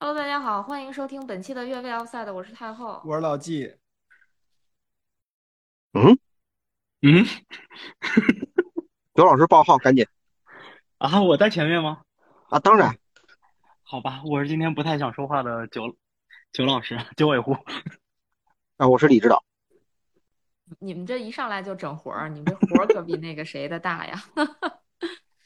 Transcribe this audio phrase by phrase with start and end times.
[0.00, 3.02] Hello，大家好，欢迎收听本期的越位 Outside，我是太后。
[3.04, 3.74] 我是老纪，
[5.92, 6.16] 嗯，
[7.02, 7.26] 嗯
[9.14, 10.06] 刘老师报号，赶紧
[10.98, 12.02] 啊，我在前面吗？
[12.48, 12.60] 啊！
[12.60, 12.96] 当然，
[13.82, 15.96] 好吧，我是今天不太想说话的九
[16.52, 17.56] 九老师，九尾狐。
[18.76, 19.42] 啊，我是李指导。
[20.78, 24.22] 你们这一上来就整活儿，你们这活儿可比那个谁的大呀？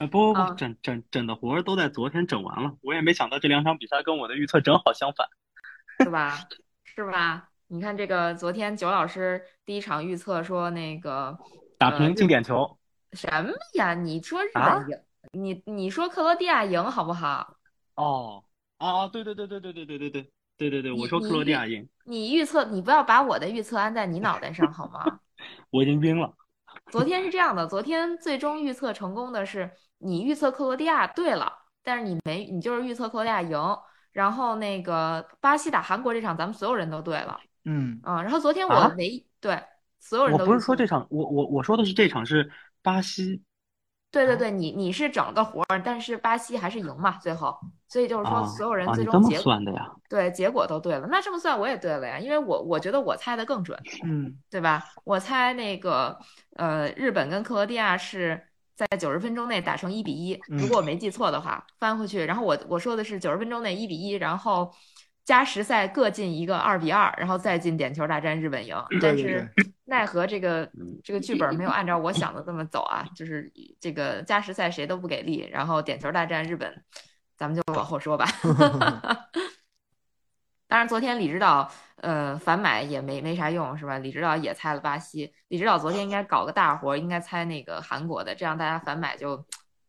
[0.03, 5.29] 啊，不不啊不，整整整的活儿都在昨天整完了，我也没想到这两场比赛跟我的预测正好相反。
[6.03, 6.39] 是吧？
[6.85, 7.49] 是吧？
[7.69, 11.39] 你看这个，昨天九老师第一场预测说那个呃
[11.79, 12.79] 打平进点球
[13.13, 13.95] 什么呀？
[13.95, 14.99] 你说日啊本赢，
[15.33, 17.57] 你你说克罗地亚赢好不好？
[17.95, 18.45] 哦
[18.79, 25.21] 啊啊，对对对对对对对对对对对对，我说克罗地亚赢，你预测，你不要把我的预测安在你脑袋上好吗？
[25.71, 26.35] 我已经晕了。
[26.91, 29.71] 昨天是这样的，昨天最终预测成功的是
[30.03, 31.53] 你预测克罗地亚对了，
[31.83, 33.59] 但是你没，你就是预测克罗地亚赢。
[34.13, 38.23] 然后那个巴西打韩国这场，咱们所有人都对了，嗯，嗯。
[38.23, 39.59] 然后昨天我啊唯一对
[39.99, 42.51] 所有人我不都预测，是说这场，我我我说的是这场是
[42.83, 43.49] 巴西啊
[44.11, 49.91] 对对对，你你是整个活儿，但是巴西还是赢嘛，最后，所以就是说啊所有人最终结算的呀？
[50.11, 51.09] 对结果都对了。
[51.11, 53.79] 那这么算我也对了呀，因为我我觉得我猜的更准。
[54.05, 54.85] 嗯，对吧？
[55.05, 56.19] 我猜那个
[56.57, 58.49] 呃，日本跟克罗地亚是
[58.91, 64.73] 在九十分钟内打成一比一，如嗯果我没记错的话，翻回去，然后我我说的是九十分钟内一比一，然后
[65.25, 68.77] 加时赛各进一个二比二，然后再进点球大战日本赢。
[69.01, 69.49] 但是
[69.85, 70.69] 奈何这个
[71.05, 76.83] 这个剧本没有按照我想的这么走啊，就是这个加时赛谁都不给力，然后点球大战日本，
[77.37, 78.27] 咱们就往后说吧。
[80.73, 83.99] 当然，昨天李指导呃反买也没没啥用，是吧？
[83.99, 89.37] 李指导也猜了巴西，李指导昨天应该搞个大活，应该猜那个韩国的，这样大家反买就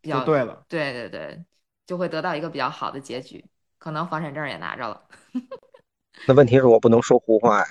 [0.01, 0.65] 比较对了。
[0.67, 1.41] 对对对，
[1.87, 3.45] 就会得到一个比较好的结局，
[3.79, 5.01] 可能房产证也拿着了。
[6.27, 7.65] 那问题是我不能说胡话呀。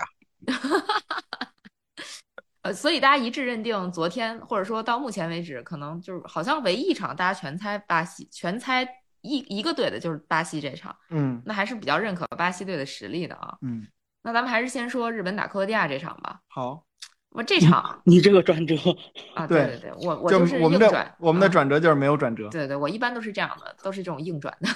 [2.62, 8.88] 呃，所以大家一致认定，昨天或者说到目前为止，可能就是好像唯一一场大家全猜巴西，全猜
[9.22, 13.56] 一一个队的就是巴西这场，嗯那还是比较认可巴西队的实力的啊。
[13.62, 13.86] 嗯，
[14.22, 16.40] 那咱们还是先说日本打克罗地亚这场吧。
[16.48, 16.84] 好，
[17.30, 18.76] 我这场你这个转折，
[19.34, 22.48] 啊，对 对对对，我我就就是我们的硬转，我们的啊转折就是没有转折。
[22.50, 24.68] 对对，我一般都是这样的，都是这种硬转的。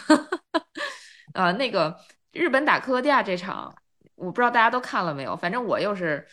[1.35, 1.97] 呃，那个
[2.33, 3.75] 日本打克罗地亚这场，
[4.15, 6.27] 我不知道大家都看了没有，反正我又是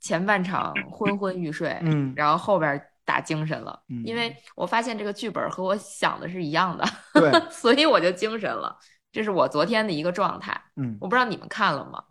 [0.00, 6.84] 前半场昏昏欲睡，嗯然后后边儿打精神了，嗯因为我发现这个剧本和我想的是一样的，
[7.14, 8.76] 对， 所以我就精神了。
[9.10, 12.04] 这是我昨天的一个状态，嗯我不知道你们看了吗？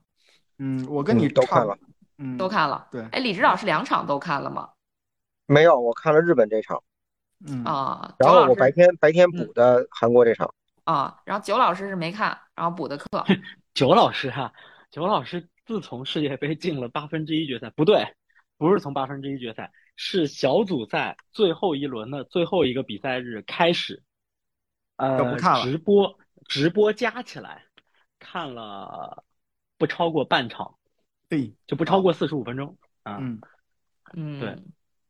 [0.57, 1.77] 嗯，我跟你都看了，
[2.17, 2.87] 嗯，都看了。
[2.91, 4.69] 对哎，李指导是两场都看了吗？
[5.45, 6.81] 没有，我看了日本这场，
[7.45, 10.51] 嗯啊，然后我白天白天补的韩国这场。
[10.85, 13.05] 啊，然后九老师是没看，然后补的课。
[13.73, 14.53] 九老师哈、
[14.89, 18.15] 九老师自从世界杯进了八分之一决赛，不对，
[18.57, 24.03] 不是从八分之一决赛，是小组赛最后一轮的最后一个比赛日开始，
[24.97, 27.63] 呃，不看了直播直播加起来
[28.19, 29.23] 看了
[29.77, 30.75] 不超过半场，
[31.29, 33.17] 对，就不超过四十五分钟啊。
[33.21, 33.39] 嗯，
[34.13, 34.63] 嗯，对，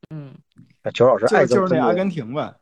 [0.10, 0.36] 嗯，
[0.84, 1.94] 那九老师就爱就是那阿。
[1.94, 2.56] 根廷吧？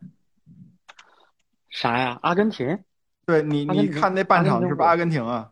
[1.69, 2.19] 啥呀？
[2.21, 2.83] 阿根廷
[3.25, 5.51] 对你你看那半场是不是阿根廷啊？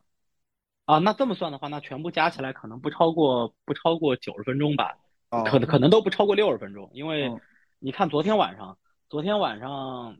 [0.86, 1.00] 啊？
[1.00, 4.98] 那这么算的话，那全部加起来可能不超过不超过九十分钟吧。
[5.31, 7.42] 哦，可能可能都不超过六十分钟，因为嗯。
[7.84, 8.78] 你看昨天晚上，
[9.09, 10.16] 昨天晚上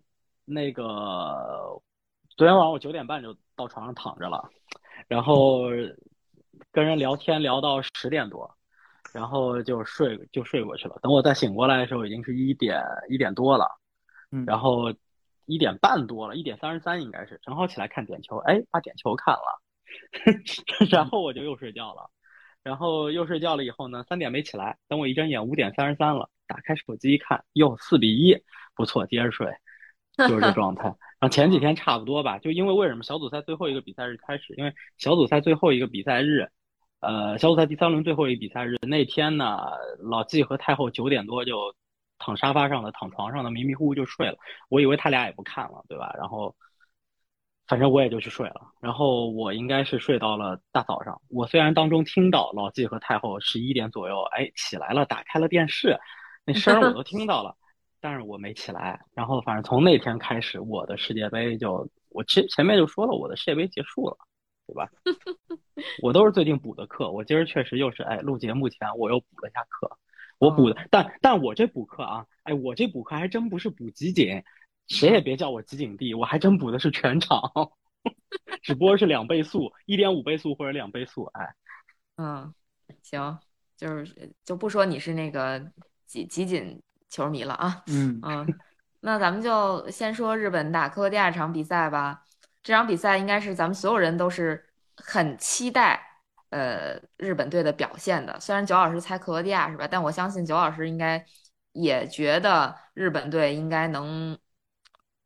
[0.46, 1.80] 那个，
[2.36, 4.50] 昨天晚上我九点半就到床上躺着了，
[5.08, 5.66] 然后
[6.72, 8.52] 跟人聊天聊到十点多，
[9.14, 10.98] 然后就睡就睡过去了。
[11.04, 13.68] 等我再醒过来的时候，已经是一点一点多了，
[14.32, 14.92] 嗯，然后
[15.46, 19.62] 一点半多了，一点三十三应该是，正好起来看点球，哎，把点球看了，
[20.90, 22.10] 然后我就又睡觉了。
[22.64, 28.38] 然后又睡觉了以后呢，三点没起来，等我一睁眼五点三十三了，打开手机一看，哟，四比一，
[28.76, 29.48] 不错，接着睡，
[30.30, 30.84] 就是这状态。
[30.84, 36.50] 然后前几天差不多吧，就因为为什么小组赛最后一个比赛日开始，因为小组赛最后一个比赛日，
[37.00, 39.60] 呃，小组赛第三轮最后一个比赛日那天呢，
[40.00, 41.74] 老纪和太后九点多就
[42.20, 44.38] 躺沙发上了，躺床上了，迷迷糊糊就睡了。
[44.70, 46.14] 我以为他俩也不看了，对吧？
[46.18, 46.56] 然后。
[47.72, 51.22] 反正我也就去睡了，然后我应该是睡到了大早上。
[51.30, 55.98] 我虽然当中听到老纪和太后十一点左右，哎，起来了，打开了电视，
[56.44, 57.56] 那声儿我都听到了，
[58.02, 59.00] 但是我没起来。
[59.14, 64.18] 然后反正从那天开始，我的世界杯就，我前前面就说了，我的世界杯结束了，
[64.68, 64.90] 对吧？
[66.04, 69.98] 我都是最近补的课，我今儿确实又是，哎，录节目前我又补了一下课，
[70.40, 74.44] 我补的，但但我这补课啊，哎，我这补课还真不是补集锦。
[74.88, 77.40] 谁也别叫我集锦地，我还真补的是全场。
[78.64, 81.26] 只不过是两倍速，一点五倍速或者两倍速。
[81.34, 81.56] 哎，
[82.18, 82.54] 嗯，
[83.04, 83.40] 行，
[83.78, 85.62] 就是就不说你是那个
[86.06, 87.84] 集集锦球迷了啊。
[87.88, 88.48] 嗯嗯，
[89.02, 92.24] 那咱们就先说日本打克罗地亚这场比赛吧。
[92.64, 94.64] 这场比赛应该是咱们所有人都是
[94.96, 96.00] 很期待，
[96.50, 98.40] 呃，日本队的表现的。
[98.40, 99.88] 虽然九老师猜克罗地亚是吧？
[99.88, 101.26] 但我相信九老师应该
[101.74, 104.38] 也觉得日本队应该能，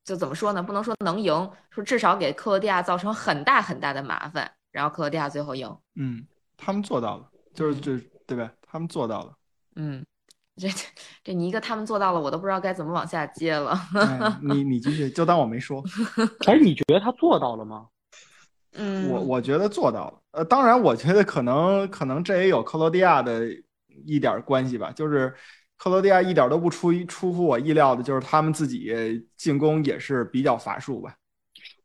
[0.06, 0.64] 就怎么说呢？
[0.64, 1.34] 不能说能赢，
[1.72, 5.68] 说至少给克罗地亚造成很大很大的麻烦，然后克罗地亚最后赢。
[5.96, 6.26] 嗯，
[6.56, 7.98] 他们做到了，就是这
[8.28, 8.50] 对吧？
[8.62, 9.34] 他们做到了。
[9.76, 10.06] 嗯，
[10.56, 10.70] 这
[11.24, 13.72] 这你一个他们做到了，我都不知道该怎么往下接了。
[13.96, 15.84] 哎你 你继续，就当我没说。
[16.46, 17.88] 哎，你觉得他做到了吗？
[18.78, 20.22] 嗯，我我觉得做到了。
[20.32, 23.48] 呃，当然，我觉得可能可能这也有克罗地亚的
[24.06, 25.34] 一点儿关系吧，就是
[25.78, 28.94] 克罗地亚一点都不出出乎我意料的，就是他们自己
[29.36, 31.16] 进攻也是比较乏术吧。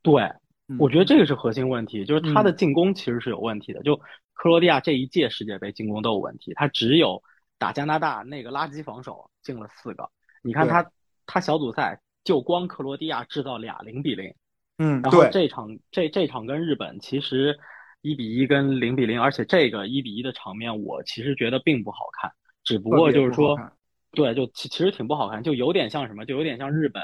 [0.03, 0.23] 对，
[0.69, 3.83] 嗯我觉得这个是核心问题，就是他的进攻其实是有问题的。
[3.83, 3.97] 就
[4.33, 7.23] 克罗地亚这一届世界杯进攻都有问题，他只有
[7.59, 10.09] 打加拿大那个垃圾防守进了四个。
[10.43, 10.91] 你看他
[11.27, 14.33] 他小组赛就光克罗地亚制造俩零比零，
[14.79, 17.59] 嗯，然后，这场这这场跟日本其实
[18.01, 22.33] 一比一跟零比零，而且这个一比一的场面我其实觉得并不好看，
[22.65, 23.59] 只不过就是说
[24.13, 27.03] 对，就其其实挺不好看，就有点像什么，就有点像日本，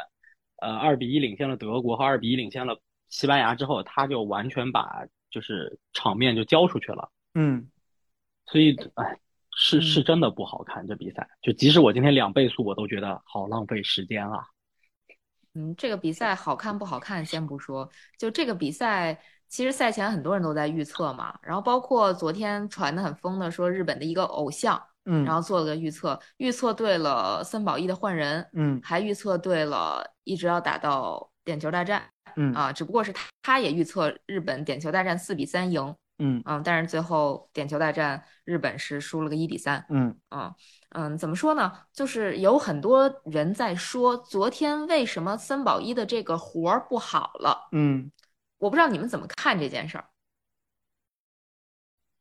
[0.56, 7.68] 呃，二比一领先了德国和二比一领先了西班牙之后，他就完全把就是场面就交出去了，嗯。
[8.46, 9.18] 所以哎，
[9.56, 9.82] 是嗯。
[9.82, 14.44] 是真的不好看这比赛，就即使我今天两倍速，我都觉得好浪费时间啊。
[15.54, 17.88] 嗯，这个比赛好看不好看先不说，
[18.18, 19.18] 就这个比赛，
[19.48, 32.02] 其实赛前很多人都在预测嘛，然后包括昨天传的很疯的说日本的一个偶像，嗯然后做了个预测，预测对了森保一的换人，嗯还预测对了一直要打到点球大战
[32.36, 40.54] 嗯啊，只不过是他他也预测日本点球大战四比三赢，嗯嗯，但是最后点球大战日本是输了个一比三，嗯嗯
[40.90, 41.72] 嗯，怎么说呢？
[41.92, 47.68] 就是有很多人在说，昨天为什么森保一的这个活儿不好了？
[47.72, 48.10] 嗯，
[48.58, 50.04] 我不知道你们怎么看这件事儿。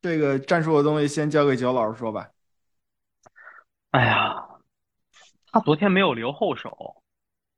[0.00, 2.30] 这个战术的东西先交给九老师说吧。
[3.90, 4.46] 哎呀，
[5.52, 7.02] 他昨天没有留后手，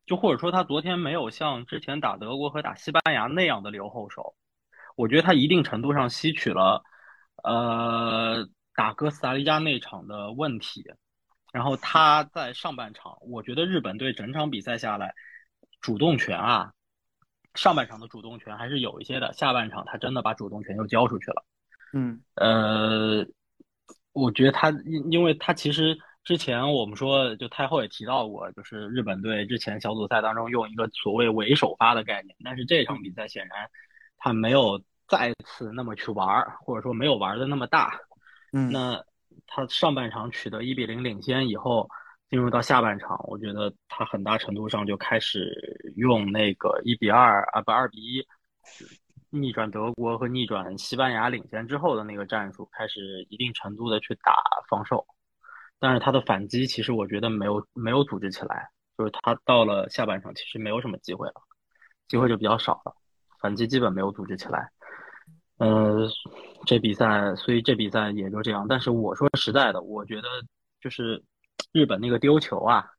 [0.06, 4.34] 就或者说他昨天没有像之前打德国和打西班牙那样的留后手。
[4.96, 6.82] 我觉得他一定程度上吸取了，
[7.44, 10.84] 呃，打哥斯达黎加那场的问题。
[11.52, 15.14] 然后他在上半场，我觉得日本队整场比赛下来，
[15.81, 16.72] 主动权啊，
[17.54, 21.44] 上半场的主动权还是有一些的，下半场他真的把主动权又交出去了。
[21.94, 23.26] 嗯呃，
[24.12, 25.98] 我觉得他因因为他其实
[26.28, 33.66] 之前我们说，就太后也提到过，就是日本队之前小组赛当中用一个所谓伪首发的概念，但是这场比赛显然
[34.19, 37.98] 他没有再次那么去玩儿，或者说没有玩的那么大。
[38.52, 39.02] 嗯那
[39.46, 41.88] 他上半场取得一比零领先以后，
[42.28, 45.50] 进入到下半场，我觉得他很大程度上就开始
[45.96, 48.22] 用那个一比二啊不二比一
[49.31, 54.34] 逆转德国和逆转西班牙领先之后的那个战术，开始一定程度的去打
[54.69, 55.06] 防守，
[55.78, 61.34] 但是他的反击其实我觉得没有没有组织起来，就是他到了下半场其实没有什么机会了，
[62.08, 62.94] 机会就比较少了，
[63.40, 64.70] 反击基本没有组织起来。
[65.58, 66.08] 呃，
[66.66, 68.67] 这比赛，所以这比赛也就这样。
[68.69, 70.29] 但是我说实在的，我觉得
[70.81, 71.24] 就是
[71.72, 72.91] 日本那个丢球啊，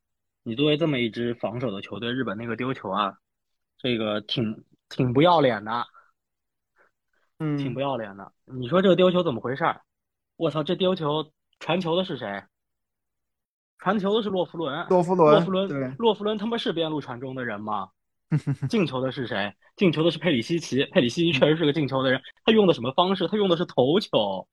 [0.44, 3.18] 你作为这么一支防守的球队，日本那个丢球啊，
[3.78, 5.86] 这个挺挺不要脸的，
[7.40, 8.34] 嗯挺嗯不要脸的。
[8.44, 9.82] 你说这个丢球怎么回事儿？
[10.36, 12.44] 我操，这丢球传球的是谁？
[13.80, 14.86] 传球的是洛夫伦。
[14.90, 17.88] 洛夫洛伦夫伦，对，洛夫伦他妈是边路传中的人吗？
[18.70, 19.54] 进球的是谁？
[19.76, 20.86] 进球的是佩里西奇。
[20.92, 23.28] 佩里西奇确实是个进球的人，他用的什么方式？
[23.28, 24.48] 他用的是头球。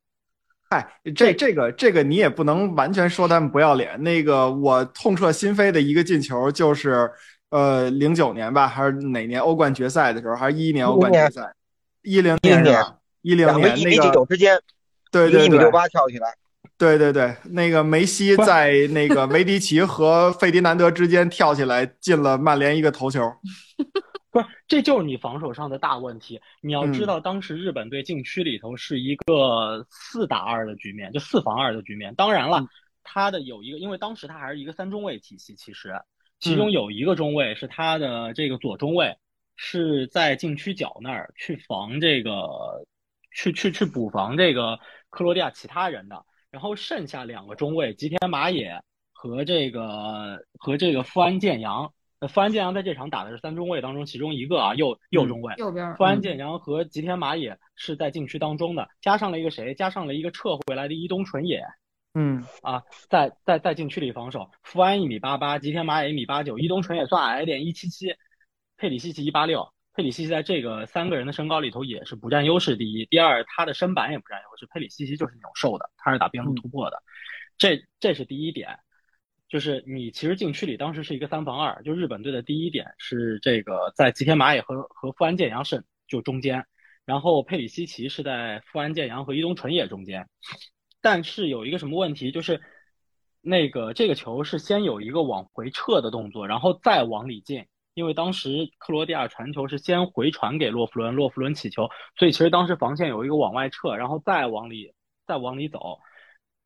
[0.70, 4.02] 嗨，这这个这个你也不能完全说他们不要脸。
[4.02, 7.10] 那个我痛彻心扉的一个进球就是，
[7.50, 11.54] 呃，零九年吧，还是哪年欧冠决赛的时候，还是一一年欧冠决赛？
[12.02, 12.96] 一零10年是吧？
[13.22, 14.58] 一零两个一比年那个九之间，
[15.12, 16.34] 对对对一米六八跳起来，
[16.78, 23.20] 对对对，那个梅西在那个维迪奇和费迪南德之间跳起来进了曼联一个头球。
[24.30, 26.38] 不是，这就是你防守上的大问题。
[26.60, 32.14] 你要知嗯道，当时日本队禁区里头是一个四打二的局面，就四防二的局面。
[32.14, 32.68] 当然了嗯，
[33.02, 35.98] 他的有一个，因为当时他还是一个三中卫体系，其实
[36.38, 39.16] 其嗯中有一个中卫是他的这个左中卫
[39.56, 42.84] 是在禁区角那儿去防这个，
[43.32, 44.78] 去去去补防这个
[45.08, 46.22] 克罗地亚其他人的，
[46.56, 48.82] 然后剩下两个中卫吉田麻也
[49.12, 55.52] 和这个和这个富安健洋呃，富安健洋在这场打的是三中卫当中其中一个啊，右右中卫。
[55.58, 59.74] 右边富安健洋和吉田麻也是在禁区当中的，加上了一个谁？
[59.74, 61.62] 加上了一个撤回来的伊东纯也
[62.14, 64.50] 嗯啊，在在在禁区里防守。
[64.62, 68.14] 富安一米八八，吉田麻也一米八九，伊东纯也算矮一点，一七七，
[68.78, 69.70] 佩里西奇一八六。
[69.96, 74.66] 佩里西奇在这个三个人的身高里头也是不占优势第一，第二他的身板也不占优势。
[74.70, 77.02] 佩里西奇就是那种瘦的，他是打边路突破的，
[77.56, 78.78] 这这是第一点。
[79.48, 86.66] 就是你其实禁区里当时是一个三防二，就日本队的第一点是这个在吉田麻也和和富安健洋是就中间，
[87.04, 90.28] 然后佩里西奇是在富安健洋和伊东纯也中间，
[91.00, 92.60] 但是有一个什么问题就是，
[93.40, 97.64] 那个这个球是先有一个往回撤的动作，然后再往里进，
[97.96, 101.88] 因为当时克罗地亚传球是先回传给洛夫伦，洛夫伦起球，
[102.18, 104.92] 所以其实当时防线有一个往外撤，然后再往里
[105.26, 105.98] 再往里走。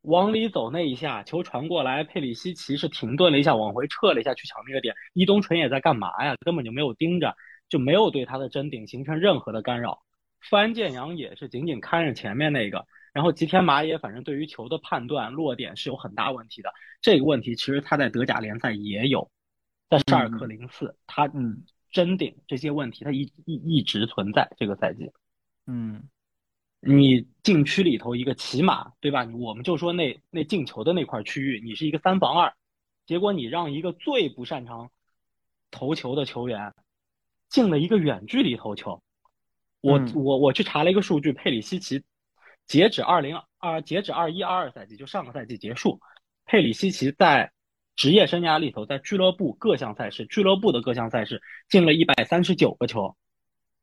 [0.00, 4.92] 往里走那一下，球传过来，佩里西奇是停顿了一下，往回撤了一下去抢那个点。
[5.12, 6.34] 伊东纯也在干嘛呀？
[6.44, 7.36] 根本就没有盯着，
[7.68, 10.02] 就没有对他的争顶形成任何的干扰。
[10.40, 16.72] 范建阳也是紧紧看着前面那个，然后吉田麻也反正对于球的判断落点是有很大问题的。
[17.00, 19.30] 这个问题其实他在德甲联赛也有，
[19.90, 25.10] 在沙尔克零四，他嗯争顶这些问题他一一一直存在这个赛季。
[25.66, 26.08] 嗯
[26.82, 29.28] 你禁区里头一个骑马，对吧？
[29.34, 32.54] 我们就说那那进球的那块区域，你是一个三防二，
[33.04, 34.90] 结果你让一个最不擅长
[35.70, 36.72] 投球的球员
[37.50, 39.02] 进了一个远距离投球。
[39.82, 42.02] 我嗯我我去查了一个数据，佩里西奇
[42.66, 46.00] 截止二零二截止二一二二赛季，就上个赛季结束，
[46.46, 47.52] 佩里西奇在
[48.00, 53.14] 职业生涯里头，在俱乐部各项赛事，俱乐部的各项赛事进了一百三十九个球，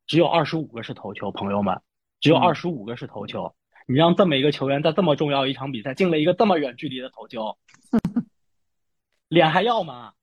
[0.07, 1.79] 只有二十五个是头球，朋友们。
[2.19, 3.53] 只有嗯二十五个是头球，
[3.87, 7.55] 你让这么一个球员在这么重要一场比赛进了一个这么远距离的头球，
[9.29, 10.13] 脸还要吗？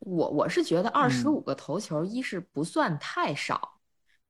[0.00, 3.80] 我我是觉得二十嗯五个头球，一是不算太少，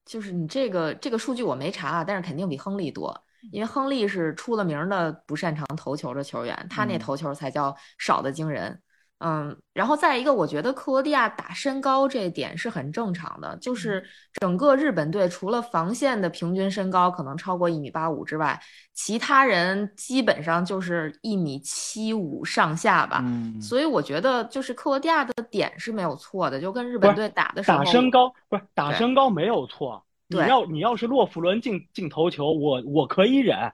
[0.04, 8.80] 就是你这个这个数据我没查啊，但是肯定比亨利多，因为亨利是出了名儿的不擅长投球的球员，他那嗯头球才叫少的惊人。
[9.24, 14.04] 嗯，然后再一个，我觉得克罗地亚打身高这一点是很正常的，就是
[14.40, 18.60] 整个日本队除了防线的平均身高可能超过一米八五之外，
[18.94, 23.20] 其他人基本上就是一米七五上下吧。
[23.22, 33.72] 嗯所以我觉得就是克罗地亚的点是没有错的，就跟日本队打的时候，打身高不是打身高没有错，你要你要是洛夫伦进进头球，我我可以忍。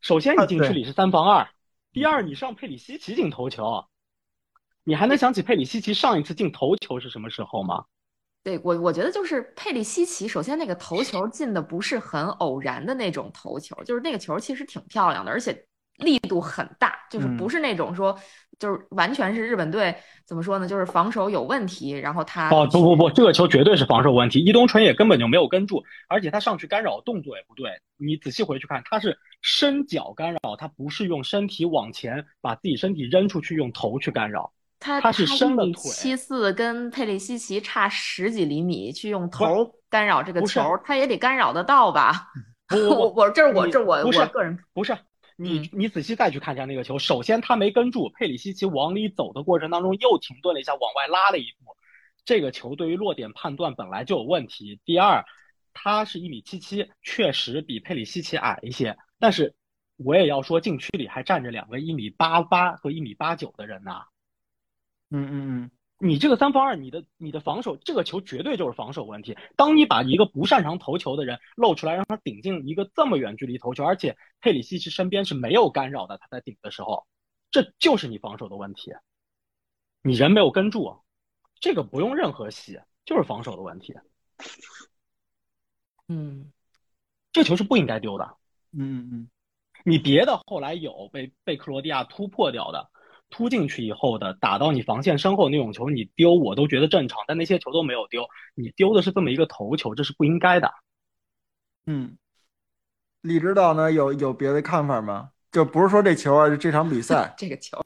[0.00, 1.48] 首先啊你禁区里是三防二，
[1.92, 3.84] 第二你上佩里西奇进头球，
[4.84, 7.84] 你还能想起佩里西奇上一次进头球是什么时候吗？
[8.44, 15.66] 对我我觉得就是佩里西奇，首先那个头球进的不是很偶然的那种头球，就是那个球其实挺漂亮的，而且
[15.98, 18.18] 力度很大，就是嗯不是那种说
[18.58, 27.70] 就是完全是日本队怎么说呢，就是防守有问题，然后他哦不不不，这个球绝对是防守问题，伊东纯也根本就没有跟住，而且他上去干扰动作也不对。
[27.96, 34.52] 你仔细回去看，他是伸脚干扰，他不是用身体往前把自己身体扔出去，用头去干扰。
[34.80, 42.28] 他他是伸了腿七四，跟佩里西奇差十几厘米，去用头干扰这个球，他也得干扰得到吧？
[42.68, 44.96] 不不我不， 我这是我这是我我个人不是
[45.38, 45.68] 你嗯。
[45.72, 51.76] 你仔细再去看一下那个球，首先他没跟住，佩里西奇往里走的过程当中又停顿了一下，往外拉了一步，
[52.24, 54.80] 这个球对于落点判断本来就有问题。
[54.84, 55.24] 第二，
[55.72, 59.54] 他是一米七七，确实比佩里西奇矮一些，但是
[59.96, 63.92] 我也要说，禁区里还站着两个一米八八和一米八九的人呢、
[65.10, 69.36] 嗯嗯嗯你这个三防二，你的你的防守，这个球绝对就是防守问题。
[69.56, 77.06] 当你把一个不擅长投球的人露出来，让他顶进一个这么远距离投球，而且佩里西奇身边是没有干扰的，他在顶的时候，
[77.50, 78.92] 这就是你防守的问题。
[80.02, 81.02] 你人没有跟住，
[81.58, 83.94] 这个不用任何洗，就是防守的问题。
[86.06, 86.52] 嗯
[87.32, 88.36] 这球是不应该丢的。
[88.72, 89.28] 嗯嗯
[89.84, 92.88] 你别的后来有被被克罗地亚突破掉的，
[93.30, 100.72] 突进去以后的，打到你防线身后那种球，你丢我都觉得正常，但那些球都没有丢，你丢的是这么一个头球，这是不应该的。
[101.86, 102.16] 嗯，
[103.22, 105.30] 李指导呢有有别的看法吗？
[105.50, 107.78] 就不是说这球啊，就这场比赛， 这个球，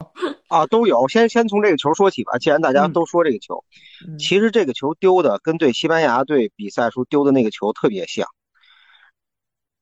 [0.49, 1.07] 啊，都有。
[1.07, 2.37] 先先从这个球说起吧。
[2.37, 3.63] 既然大家嗯都说这个球，
[4.05, 8.27] 嗯其实这个球丢的跟对西班牙队比赛时候丢的那个球特别像，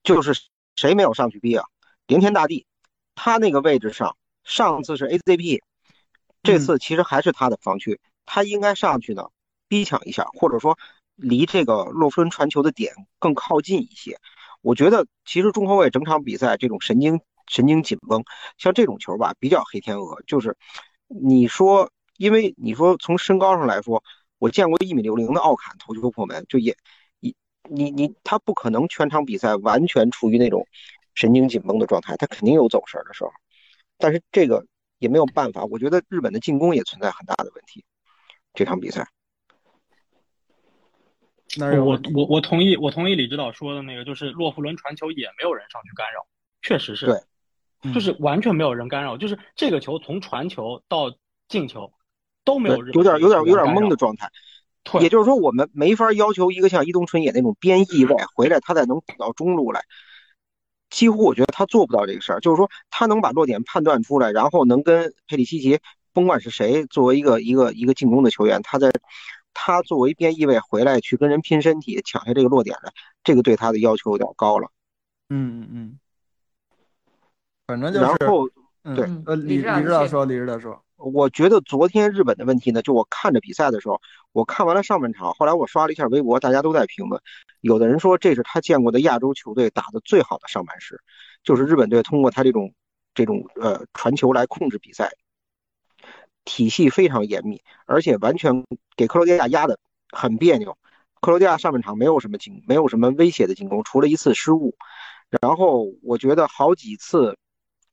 [0.03, 0.39] 就是
[0.75, 1.65] 谁没有上去逼啊？
[2.05, 2.67] 林天大地，
[3.15, 5.59] 他那个位置上，上次是 ACP，
[6.43, 9.29] 这次其实还是他的防区，他应该上去呢
[9.67, 10.77] 逼抢一下，或者说
[11.15, 14.17] 离这个洛夫伦传球的点更靠近一些。
[14.61, 18.23] 我觉得其实中后卫整场比赛这种神经神经紧绷，
[18.57, 20.55] 像这种球吧，比较黑天鹅，就是
[21.07, 24.03] 你说因为你说从身高上来说，
[24.37, 26.75] 我见过一米六零的奥坎头球破门，就也
[27.19, 27.35] 一
[27.69, 30.67] 你你他不可能全场比赛完全处于那种
[31.15, 33.31] 神经紧绷的状态，他肯定有走神的时候。
[34.01, 34.65] 但是这个
[34.99, 37.85] 也没有办法，我觉得日本的进攻也存在很大的问题。
[38.53, 39.07] 这场比赛，
[41.57, 46.25] 那我我我同意，我同意李指导说的那个，就是洛夫伦传球也没有人上去干扰，
[46.61, 47.21] 确实是，对
[47.83, 51.15] 嗯就是完全没有人干扰，就是这个球从传球到
[51.47, 51.93] 进球
[52.43, 54.29] 都没有人有点有点有点懵的状态。
[54.99, 59.83] 也就是说，我们没法要求一个像伊东纯也那种边翼位回来，他再能补到中路来。
[60.91, 65.79] 几乎我觉得他做不到这个事儿，就是说他能把落点判断出来，然后能跟佩里西奇，
[66.13, 68.91] 甭管是谁，作为一个一个一个进攻的球员，他在
[69.53, 72.91] 他作为边翼位回来去跟人拼身体，抢下这个落点来，
[73.23, 74.69] 这个对他的要求有点高了。
[75.29, 75.99] 嗯嗯嗯，
[77.65, 78.49] 反正就是然后
[78.83, 83.99] 嗯对呃，李李指导说，李指导说，我觉得昨天日本的问题呢，就我看着比赛的时候，
[84.31, 87.21] 我看完了上半场，后来我刷了一下微博，大家都在评论，
[87.61, 91.01] 有的人说这是他见过的亚洲球队打的最好的上半时，
[91.43, 92.73] 就是日本队通过他这种
[93.13, 95.11] 这种呃传球来控制比赛，
[96.45, 98.65] 体系非常严密，而且完全
[98.95, 99.79] 给克罗地亚压的
[100.11, 100.77] 很别扭。
[101.19, 104.75] 克罗地亚上半场没有什么进，没有什么威胁的进攻，除了一次失误。
[105.41, 107.37] 然后我觉得好几次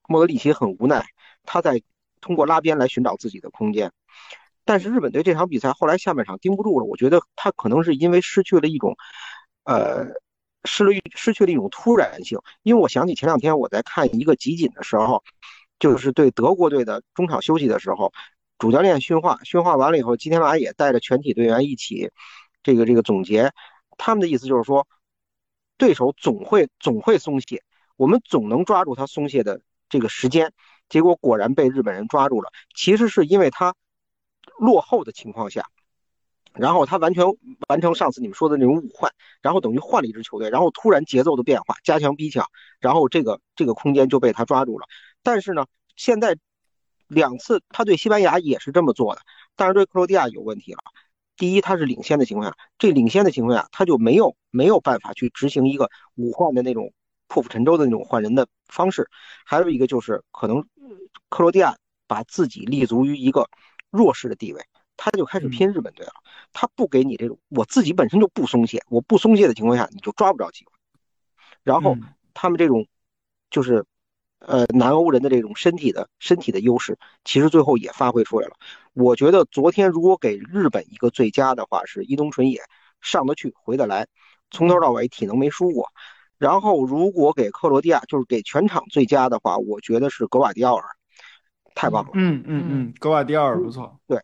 [0.09, 1.05] 莫德里奇很无奈，
[1.45, 1.83] 他在
[2.21, 3.93] 通过拉边来寻找自己的空间。
[4.65, 8.97] 但是日本队这场比赛后来下半场盯不住了，我觉得他可能是因为失去了一种，
[9.65, 10.09] 呃，
[10.65, 12.39] 失了失去了一种突然性。
[12.63, 15.25] 因为我想起前两天我在看一个集锦的时候，
[15.79, 18.13] 就是对德国队的中场休息的时候，
[18.59, 22.11] 主教练训话，训话完了以后，吉田麻也带着全体队员一起，
[22.63, 23.53] 这个这个总结，
[23.97, 24.87] 他们的意思就是说，
[25.79, 27.63] 对手总会总会松懈，
[27.97, 30.53] 我们总能抓住他松懈的这个时间。
[30.89, 33.75] 结果果然被日本人抓住了，其实是因为他
[34.59, 35.65] 落后的情况下，
[36.55, 37.25] 然后他完全
[37.69, 42.47] 完成上次你们说的那种五换，然后等于换了一支球队，然后突然节奏的变化，加强逼抢，
[42.81, 44.87] 然后这个这个空间就被他抓住了。
[45.23, 46.37] 但是呢，现在
[47.07, 49.23] 两次他对西班牙也是这么做的，
[49.57, 50.81] 但是对克罗地亚有问题了。
[51.37, 56.93] 第一，他是领先的情况下，这领先的情况下，他就没有没有办法去执行一个五换的那种
[57.29, 59.09] 破釜沉舟的那种换人的方式。
[59.45, 60.67] 还有一个就是可能
[61.29, 63.49] 克罗地亚把自己立足于一个
[63.91, 64.61] 弱势的地位，
[64.97, 66.13] 他就开始拼日本队了。
[66.53, 70.73] 他不给你这种，我自己本身就不松懈，我不松懈的情况下，你就抓不着机会。
[71.63, 72.03] 然后嗯
[72.35, 72.87] 他们这种
[73.51, 73.85] 就是
[74.39, 78.55] 呃南欧人的这种身体的身体的优势，其实最后也发挥出来了。
[78.95, 82.63] 我觉得昨天如果给日本一个最佳的话，是伊东纯也
[83.01, 84.07] 上得去回得来，
[84.51, 85.89] 从头到尾体能没输过。
[86.39, 90.85] 然后如果给克罗地亚，就是给全场最佳的话，我觉得是格瓦迪奥尔，
[91.75, 92.11] 太棒了。
[92.15, 94.23] 嗯嗯嗯，格瓦迪奥尔不错，对，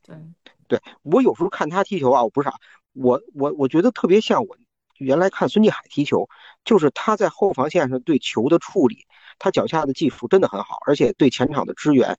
[0.68, 2.55] 对我有时候看他踢球啊，我不是啊，
[2.92, 4.57] 我我我觉得特别像我
[4.98, 6.29] 原来看孙继海踢球，
[6.64, 9.07] 就是他在后防线上对球的处理，
[9.40, 12.16] 他脚下的技术真的很好，而且对前场的支援，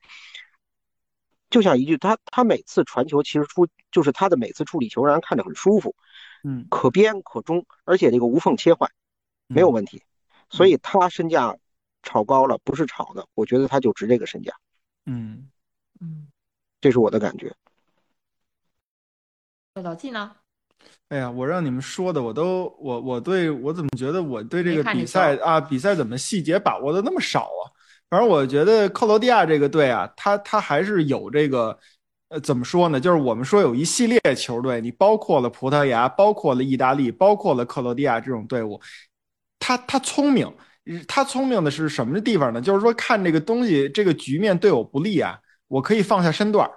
[1.49, 5.95] 就像一句他他每次传球其实出就是他的每次处理球让人看着很舒服，
[6.43, 8.91] 嗯，可边可中，而且这个无缝切换
[9.47, 10.01] 没有问题，
[10.49, 11.55] 所以他身价
[12.03, 14.53] 炒高了，不是炒的，我觉得他就值这个身价，
[15.05, 15.49] 嗯，
[16.01, 16.27] 嗯，
[16.81, 17.53] 这是我的感觉。
[19.75, 20.35] 老纪呢？
[21.09, 27.63] 哎呀，我让你们说的，我都我我对我怎么觉得我对这个比赛啊，比赛怎么细节把握的那么少啊？
[28.09, 31.77] 反正我觉得克罗地亚这个队啊，他他还是有这个，
[32.29, 32.99] 呃，怎么说呢？
[32.99, 38.79] 就是我们说有一系列球队，你包括了葡萄牙，包括了意大利，包括了克罗地亚这种队伍，
[39.65, 40.47] 他他聪明，
[41.07, 42.61] 他聪明的是什么地方呢？
[42.61, 45.35] 就是说看这个东西，这个局面对我不利啊，
[45.67, 46.69] 我可以放下身段。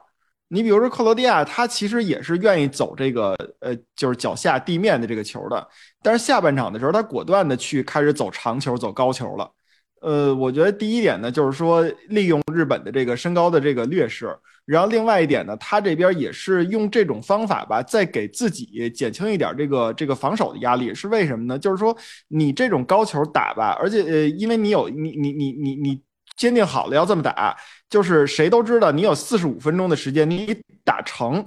[0.49, 5.69] 你比如说克罗地亚，他其实也是愿意走这个呃，就是脚下地面的这个球的，
[6.03, 9.53] 但是下半场的时候，他果断的去开始走长球、走高球了。
[10.01, 14.35] 呃，我觉得第一点呢，就是说利用日本的这个身高的这个劣势，
[14.65, 20.95] 然后另外一点呢，他这边也是用这种方法吧，再给自己减轻一点这个这个防守的压力。
[20.95, 21.59] 是为什么呢？
[21.59, 21.97] 就是说
[22.29, 26.01] 你这种高球打吧，而且呃，因为你有你你你你你
[26.37, 27.57] 坚定好了要这么打，
[27.91, 31.45] 就是谁都知道你有四十五分钟的时间，你打成。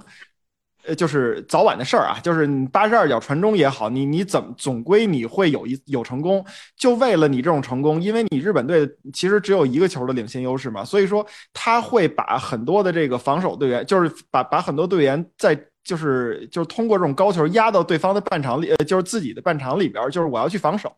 [0.86, 6.44] 呃，就是早晚的事儿啊，就是你八十二脚传中也好，你你怎么总归你会有一有成功，
[6.76, 20.94] 就为了你这种成功，因为你日本队其实只有一个球的领先优势嘛，所以说他会把很多的这个防守队员，就是把把很多队员在就是就是通过这种高球压到对方的半场里，呃，就是自己的半场里边，就是我要去防守，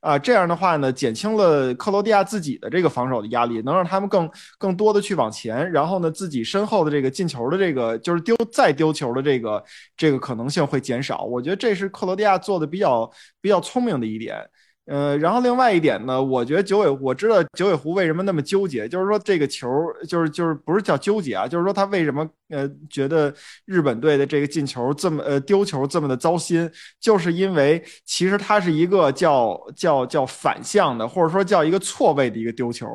[0.00, 9.62] 啊，这样的话呢，减轻了克罗地亚自己的这个防守的压力，能让他们更更多的去往前，然后呢，自己身后的这个进球的这个就是丢再丢球的这个
[9.96, 11.22] 这个可能性会减少。
[11.24, 13.10] 我觉得这是克罗地亚做的比较
[13.40, 14.36] 比较聪明的一点。
[14.86, 19.66] 呃，然后另外一点呢，我觉得九尾，我知道九尾狐为什么那么纠结，就是说这个球，
[20.06, 23.32] 就是就是不是叫纠结啊，就是说他为什么呃觉得
[23.64, 26.70] 日本队的这个进球这么呃丢球这么的糟心，
[27.00, 32.86] 就是因为其实它是一个叫叫叫反向的，或者说叫一个错位的一个丢球，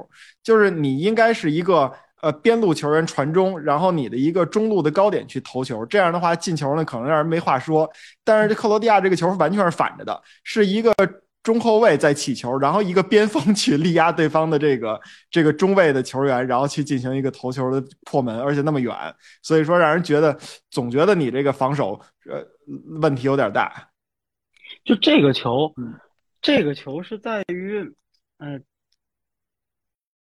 [0.43, 7.89] 就是你应该是一个呃边路球员传中，然后你的一个中路的高点去投球，这样的话进球呢可能让人没话说，
[8.23, 10.93] 但是这克罗地亚这个球完全是反着的，是一个。
[11.41, 14.99] 中后卫在起球，然后一个边锋去力压对方的这个
[15.31, 18.93] 这个中卫的球员，然后去进行一个头球的破门，而且那么远，
[19.41, 20.37] 所以说让人觉得
[20.69, 21.99] 总觉得你这个防守
[22.29, 22.45] 呃
[23.01, 23.89] 问题有点大。
[24.83, 25.73] 就这个球，
[26.41, 27.79] 这个球是在于，
[28.37, 28.63] 嗯，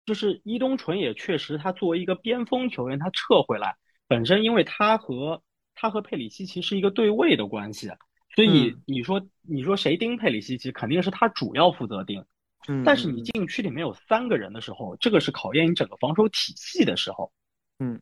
[0.06, 3.76] 就是伊东纯也确实，他作为一个边锋球员，他撤回来
[4.08, 5.42] 本身，因为他和
[5.76, 7.90] 他和佩里西奇是一个对位的关系。
[8.38, 12.24] 所以你说你说谁盯佩里西奇，肯定是他主要负责盯。
[12.68, 17.32] 嗯，但是你禁区里面有三个人的时候，这个是考验你整个防守体系的时候。
[17.80, 18.00] 嗯，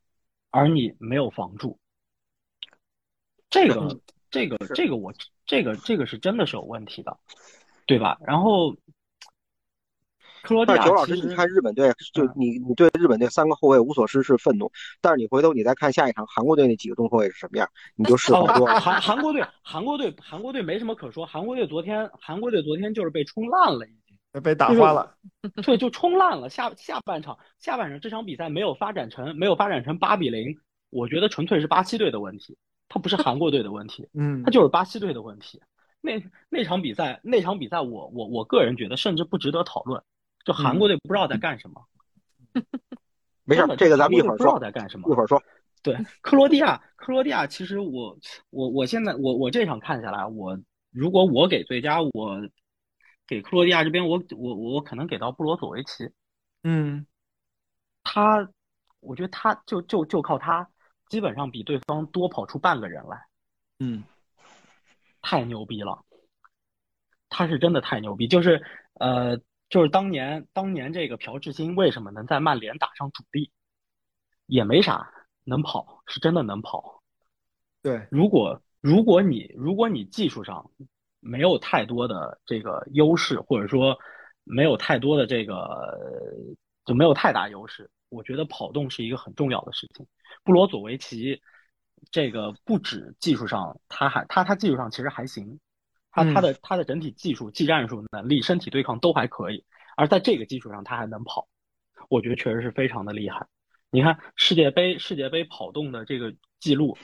[0.51, 1.79] 而你没有防住，
[3.49, 3.97] 这个
[4.29, 5.13] 这个这个我
[5.45, 7.17] 这个这个是真的是有问题的，
[7.85, 8.17] 对吧？
[8.27, 8.75] 然后。
[10.45, 18.79] 克罗地亚，九老师，你看日本队，就你你对日本队三个后卫无所事事愤怒，但是你回头你再看下一场韩国队那几个中后卫是什么样，你就释怀多了。
[18.79, 21.25] 韩韩国队，韩国队，韩国队没什么可说。
[21.25, 25.15] 韩国队昨天，韩国队昨天就是被冲烂了，已经被打花了。
[25.63, 26.49] 对，就冲烂了。
[26.49, 30.55] 下下半场，下半场这场比赛没有发展成没有发展成八比零，
[30.91, 35.61] 我觉得纯粹是巴西队的问题，他不是韩国队的问题，嗯，他就是巴西队的问题。
[36.01, 40.03] 那那场比赛，那场比赛，我我我个人觉得甚至不值得讨论。
[40.45, 41.83] 就韩国队不知道在干什么，
[43.43, 44.37] 没事，这个咱们一会儿说。
[44.37, 45.41] 不知道在干什么，一会儿说。
[45.81, 48.15] 对，克罗地亚，克罗地亚，其实我
[48.51, 50.57] 我我现在我我这场看下来，我
[50.91, 52.39] 如果我给最佳，我
[53.25, 56.09] 给克罗地亚这边，我我我可能给到布罗佐维奇。
[56.63, 57.07] 嗯，
[58.03, 58.47] 他，
[58.99, 60.69] 我觉得他就就就靠他，
[61.09, 63.25] 基本上比对方多跑出半个人来。
[63.79, 64.03] 嗯，
[65.23, 66.05] 太牛逼了，
[67.29, 68.63] 他是真的太牛逼，就是
[68.99, 69.39] 呃。
[69.75, 73.51] 就是当年，当年这个朴智星为什么能在曼联打上主力，
[74.45, 75.11] 也没啥，
[75.43, 77.03] 能跑是真的能跑。
[77.81, 80.71] 对，如果如果你如果你技术上
[81.19, 83.99] 没有太多的这个优势，或者说
[84.45, 85.99] 没有太多的这个
[86.85, 90.07] 就没有太大优势，我觉得跑动是一个很重要的事情。
[90.45, 91.41] 布罗佐维奇
[92.11, 95.59] 这个不止技术上，他还他他技术上其实还行。
[96.15, 99.65] 他他的他的整体技术、技战术能力、身体对抗都还可以，
[99.97, 101.49] 而在这个基础上他还能跑，
[102.09, 103.45] 我觉得确实是非常的厉害。
[103.91, 106.97] 你看世界杯世界杯跑动的这个记录，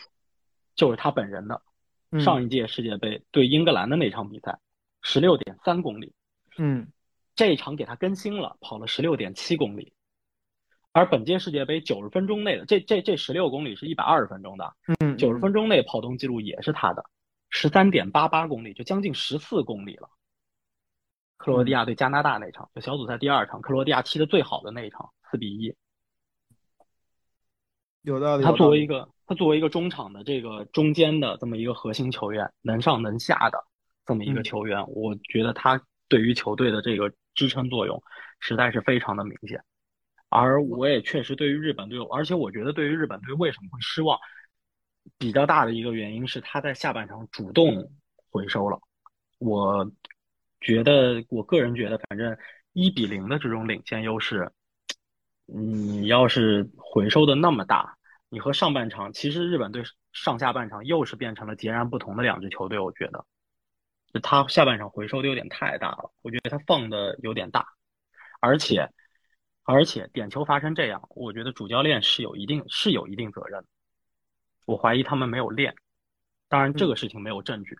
[0.76, 1.62] 就是他本人的。
[2.19, 4.60] 上一届世界杯对英格兰的那场比赛，
[5.02, 6.13] 十六点三公里。
[6.58, 6.91] 嗯，
[7.38, 9.93] 这一场给他更新了，跑了十六点七公里。
[10.91, 14.74] 而本届世界杯九十分钟内的这这这十六公里是一百二十分钟的。
[15.00, 17.06] 嗯，九十分钟内跑动记录也是他的。
[17.52, 20.10] 十三点八八公里，就将近十四公里了。
[21.38, 25.76] 克罗地亚对加拿大那场，就小组赛第二场，克罗地亚踢的最好的那一场，四比一。
[28.04, 28.44] 有道理。
[28.44, 33.64] 他作为一个，他作为一个中场的这个中间的这么一个核心球员，能上能下的
[34.06, 38.02] 这么一个球员，我觉得他对于球队的这个支撑作用，
[38.40, 39.64] 实在是非常的明显。
[40.30, 44.18] 而我也确实对于日本队，而且我觉得对于日本队为什么会失望？
[45.18, 47.92] 比较大的一个原因是他在下半场主动
[48.30, 48.80] 回收了，
[49.40, 49.92] 我
[50.60, 52.38] 觉得我个人觉得，反正
[52.74, 54.52] 一比零的这种领先优势，
[55.46, 57.98] 你要是回收的那么大，
[58.30, 59.84] 你和上半场其实日本队
[60.14, 63.26] 上下半场又是变成了截然不同的两支球队，我觉得，
[64.22, 67.66] 他下半场回收的有点太大了，我觉得他放的有点大，
[68.40, 68.90] 而且
[69.64, 73.66] 而且点球发生这样，我觉得主教练是有一定是有一定责任。
[74.72, 75.76] 我怀疑他们没有练，
[76.48, 77.78] 当然这个事情没有证据，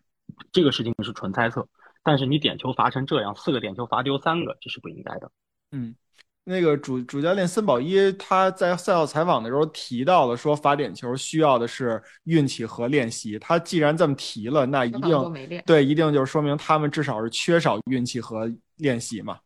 [0.52, 1.66] 这个事情是纯猜测。
[2.04, 5.32] 但是你点球罚成这样，四个点球罚丢三个，这是不应该的。
[5.72, 5.96] 嗯，
[6.44, 13.40] 那个主主教练森保一他在赛后采访的时候提到了，说罚点球需要的是运气和练习。
[13.40, 19.40] 他既然这么提了，那一定对，一定就是说明他们至少是缺少运气和练习嘛。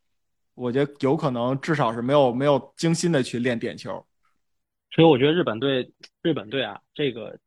[0.56, 4.04] 我觉得有可能至少是没有没有精心的去练点球。
[4.96, 7.38] 所以我觉得日本队，日本队啊，这个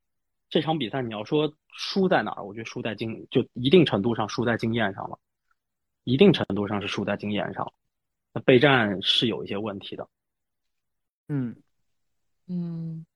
[0.51, 5.19] 这场比赛你要说输在哪儿，我觉得输在经，就一定程度上输在经验上了，
[6.05, 7.73] 一定程度上是输在经验上。
[8.35, 10.07] 那备战是有一些问题的。
[11.29, 11.57] 嗯
[12.49, 13.07] 嗯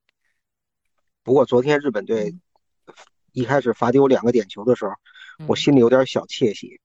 [1.22, 2.34] 不过昨天日本队
[3.32, 4.94] 一开始罚丢两个点球的时候，
[5.46, 6.80] 我心里有点小窃喜。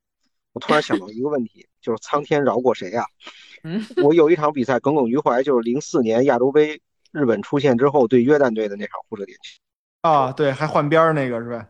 [0.51, 3.05] 我突然想到一个问题，就是苍天饶过谁啊？
[3.63, 9.59] 嗯我有一场比赛耿耿于怀，就是零四年亚洲杯日本出现之后对约旦队的那场互射点球
[10.01, 11.67] 啊，对，还换边儿那个是吧？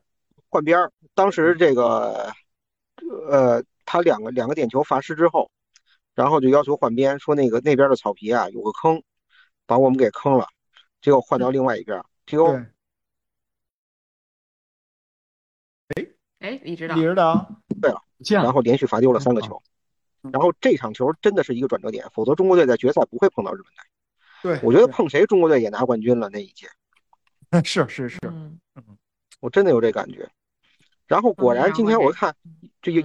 [0.49, 0.91] 换边儿。
[1.13, 2.31] 当时这个
[3.29, 5.49] 呃，他两个两个点球罚失之后，
[6.13, 9.01] 然后就要求换边，说那个那边的草皮啊有个坑，
[9.65, 10.47] 把我们给坑了，
[11.01, 12.59] 结果换到另外一边，结果
[15.95, 18.01] 对，哎，李指导李，指导，对了
[18.43, 19.61] 然后连续罚丢了三个球。
[20.31, 23.77] 然后这场球真的是一个转折点，否则中国队在决赛不会碰到日本队。
[24.41, 26.67] 对，我觉得碰谁中国队也拿冠军了那一届，
[27.63, 28.59] 是是是，嗯。
[29.39, 30.27] 我真的有这感觉。
[31.05, 32.35] 然后果然今天我看，
[32.81, 33.01] 这有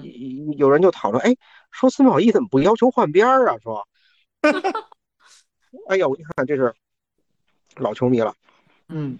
[0.56, 1.36] 有人就讨论，哎，
[1.70, 3.58] 说孙宝义怎么不要求换边儿啊？
[3.62, 3.86] 说，
[5.88, 6.74] 哎呀，我一看这是
[7.76, 8.34] 老球迷了，
[8.88, 9.18] 嗯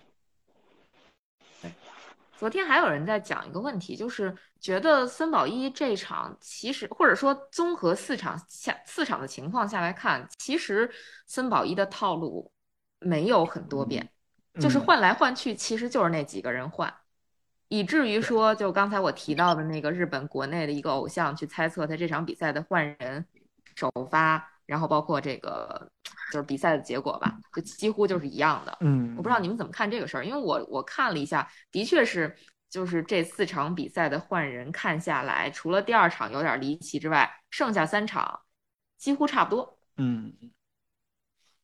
[2.42, 10.90] 昨天还有人在讲一个问题，就是觉得森保一这场其实，或者说综合四场下四场的情况下来看，其实
[11.24, 12.50] 森保一的套路
[12.98, 14.11] 没有很多变，
[14.61, 14.81] 就是嗯。
[14.81, 16.92] 换来换去，其实就是那几个人换，
[17.68, 23.24] 以至于说，就刚才我提到的那个日本国内的一个偶像去猜测他这场比赛的换人、
[23.76, 25.88] 首发，然后包括这个
[26.33, 28.79] 就是比赛的结果吧，就几乎就是一样的。
[28.81, 32.35] 嗯，我不知道你们怎么看这个事儿，因为我我看了一下，的确是，
[32.71, 38.40] 就是这四场比赛的换人看下来，除了第二场有点离奇之外，剩下三场
[38.97, 39.79] 几乎差不多。
[39.99, 40.33] 嗯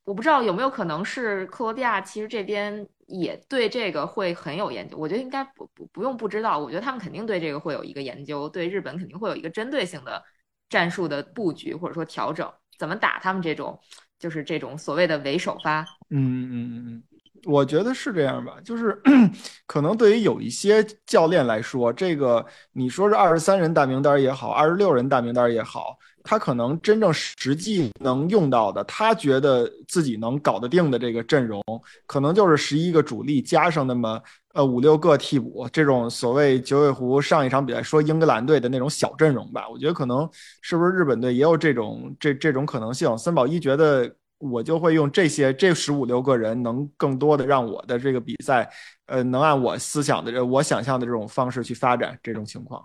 [0.04, 10.24] 我不知道有没有可能是克罗地亚其实这边也对这个会很有研究，我觉得应该不不不用不知道，我觉得他们肯定对这个会有一个研究，对日本肯定会有一个针对性的
[10.70, 13.78] 战术的布局或者说调整，怎么打他们这种
[14.18, 15.80] 就是这种所谓的伪首发。
[16.10, 17.02] 嗯嗯嗯，
[17.44, 19.00] 我觉得是这样吧，就是
[19.66, 31.62] 可能对于有一些教练来说，这个你说是二十三人大名单也好，二十六人大名单也好，他可能真正实际能用到的，他觉得自己能搞得定的这个阵容，
[32.04, 39.66] 可能就是十一个主力加上那么呃五六个替补，这种所谓九尾狐上一场比赛说英格兰队的那种小阵容吧。
[39.66, 40.28] 我觉得可能
[40.60, 43.16] 是不是日本队也有这种这这种可能性？
[43.16, 44.14] 森保一觉得。
[44.40, 48.70] 我就会用这些这十五六个人，能更多的让我的这个比赛，
[49.06, 52.80] 呃，能按我思想的、我想象的这种方式去发展这种情况。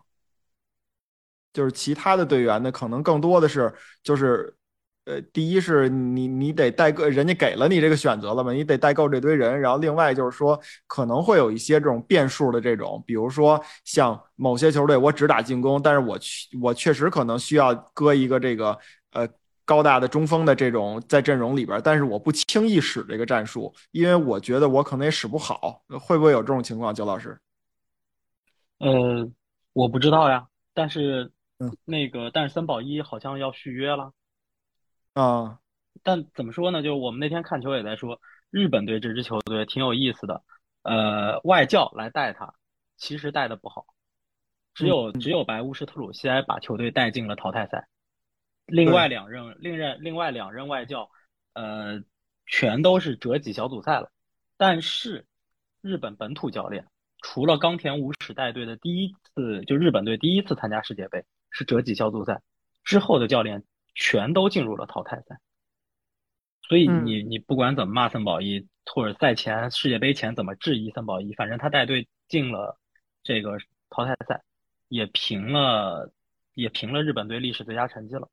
[1.54, 4.54] 就是其他的队员呢，可能更多的是就是，
[5.06, 9.62] 呃，第一是你你得带够，人家给了你这个选择了嘛，你得带够这堆人。
[9.62, 18.78] 然后另外就是说，可能会有一些这种变数的这种，比如说像某些球队我只打进攻，但是我去我确实可能需要搁一个这个
[19.12, 19.28] 呃。
[19.66, 27.40] 高大的中锋的这种在阵容里边，但是我不轻易使这个战术，因为我觉得我可能也使不好，会不会有这种情况，焦老师？
[28.80, 29.26] 呃，
[29.72, 31.32] 我不知道呀，但是
[31.68, 34.14] 嗯那个，但是森保一好像要续约了。
[35.14, 35.60] 啊，
[36.02, 36.82] 但怎么说呢？
[36.82, 40.44] 就是我们那天看球也在说，日本队这支球队挺有意思的。
[40.82, 42.56] 呃，外教来带他，
[42.98, 43.86] 其实带的不好，
[44.74, 47.88] 只有只有白乌什特鲁西埃把球队带进了淘汰赛。
[48.66, 51.10] 另外两任另任另外两任外教，
[51.54, 52.02] 呃，
[52.46, 54.12] 全都是折戟小组赛了。
[54.58, 55.26] 但是
[55.82, 56.88] 日本本土教练，
[57.22, 61.24] 除了冈田武史带队的第一次，就日本队第一次参加世界杯
[61.54, 62.42] 是折戟小组赛
[62.84, 63.64] 之后的教练，
[63.96, 65.40] 全都进入了淘汰赛。
[66.68, 72.78] 所以你你不管怎么骂森保一，或者赛前世界杯前怎么质疑森保一，反正他带队进了
[73.24, 73.58] 这个
[73.90, 74.44] 淘汰赛，
[74.90, 76.12] 也平了
[76.54, 78.28] 也平了日本队历史最佳成绩了。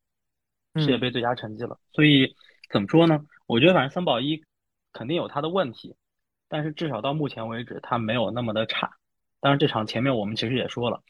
[0.77, 2.37] 世界杯最佳成绩了，所以
[2.71, 3.19] 怎么说呢？
[3.47, 4.45] 我觉得反正森保一
[4.93, 5.97] 肯定有他的问题，
[6.49, 8.93] 但是至少到目前为止他没有那么的差。
[9.41, 11.03] 当然这场前面我们其实也说了，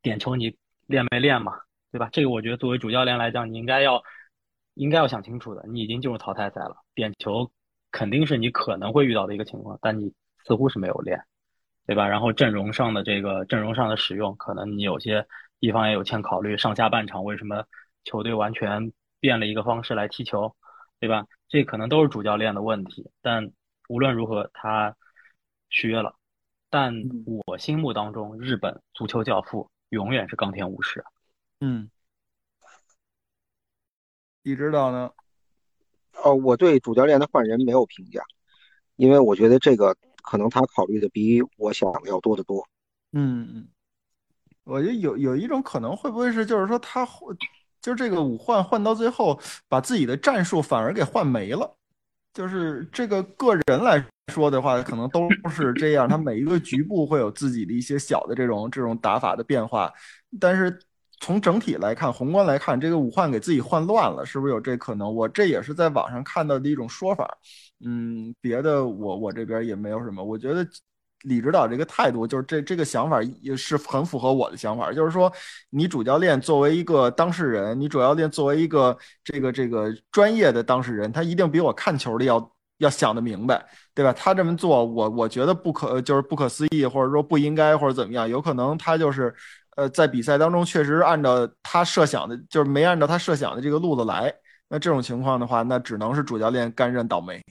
[0.00, 0.56] 点球你
[0.90, 1.60] 练没练嘛，
[1.92, 2.08] 对吧？
[2.12, 4.02] 这个我觉得作为主教练来讲，你应该要
[4.74, 5.64] 应该要想清楚的。
[5.68, 7.50] 你已经进入淘汰赛了，点球
[7.92, 10.12] 肯定是你可能会遇到的一个情况，但你
[10.44, 11.22] 似乎是没有练，
[11.86, 12.08] 对吧？
[12.08, 15.26] 然后阵容上的这个阵容上的使用，可能你有些
[15.60, 16.56] 地方也有欠考虑。
[16.58, 17.64] 上下半场为什么？
[18.02, 20.56] 球队完全变了一个方式来踢球，
[20.98, 21.26] 对吧？
[21.48, 23.10] 这可能都是主教练的问题。
[23.22, 23.52] 但
[23.88, 24.96] 无论如何，他
[25.68, 26.16] 续约了。
[26.70, 26.94] 但
[27.46, 31.04] 我心目当中，日本足球教父永远是钢铁武史。
[31.60, 31.90] 嗯，
[34.42, 35.10] 你知道呢？
[36.24, 38.22] 哦，我对主教练的换人没有评价，
[38.96, 42.66] 因为我觉得这个可能他考虑的比我想的要多得多。
[43.12, 43.68] 嗯嗯，
[44.64, 47.06] 我觉得有有一种可能，会不会是就是说他
[47.80, 51.76] 就是这个五换换到最后，把自己的战术反而给换没了？
[52.32, 56.08] 就是这个个人来说的话，可能都是这样。
[56.08, 59.92] 他每一个局部会有自己的一些小的这种这种打法的变化，
[60.40, 60.78] 但是
[61.18, 65.14] 从整体来看，宏观来看，这个武换给自己换乱了，是不是有这可能？
[65.14, 67.28] 我这也是在网上看到的一种说法。
[67.84, 70.24] 嗯，别的我我这边也没有什么。
[70.24, 70.66] 我觉得
[71.24, 74.90] 李指导这个态度，就是这这个想法也是很符合我的想法。
[74.90, 75.30] 就是说，
[75.68, 82.40] 你主教练作为一个当事人，你主教练作为一个这个这个专业的当事人，他一定比我看球的要
[82.80, 83.64] 要想得明白，
[83.94, 84.12] 对吧？
[84.12, 88.28] 他这么做，我我觉得不可就是不可思议，或者说不应该，或者怎么样？
[88.28, 89.34] 有可能他就是
[89.76, 94.34] 呃，在比赛当中确实按照他设想的，就是没按照他设想的这个路子来。
[94.68, 97.42] 那这种情况的话，那只能是主教练甘认倒霉。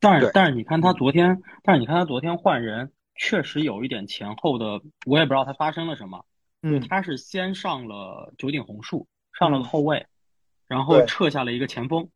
[0.00, 6.24] 但是但是你看他昨天，但是你看他昨天换人，确实有一点前后的，我也不知道他发生了什么。
[6.62, 9.06] 嗯，他是先上了九鼎红树，
[9.38, 10.06] 上了个后卫，
[10.66, 12.08] 然后撤下了一个前锋，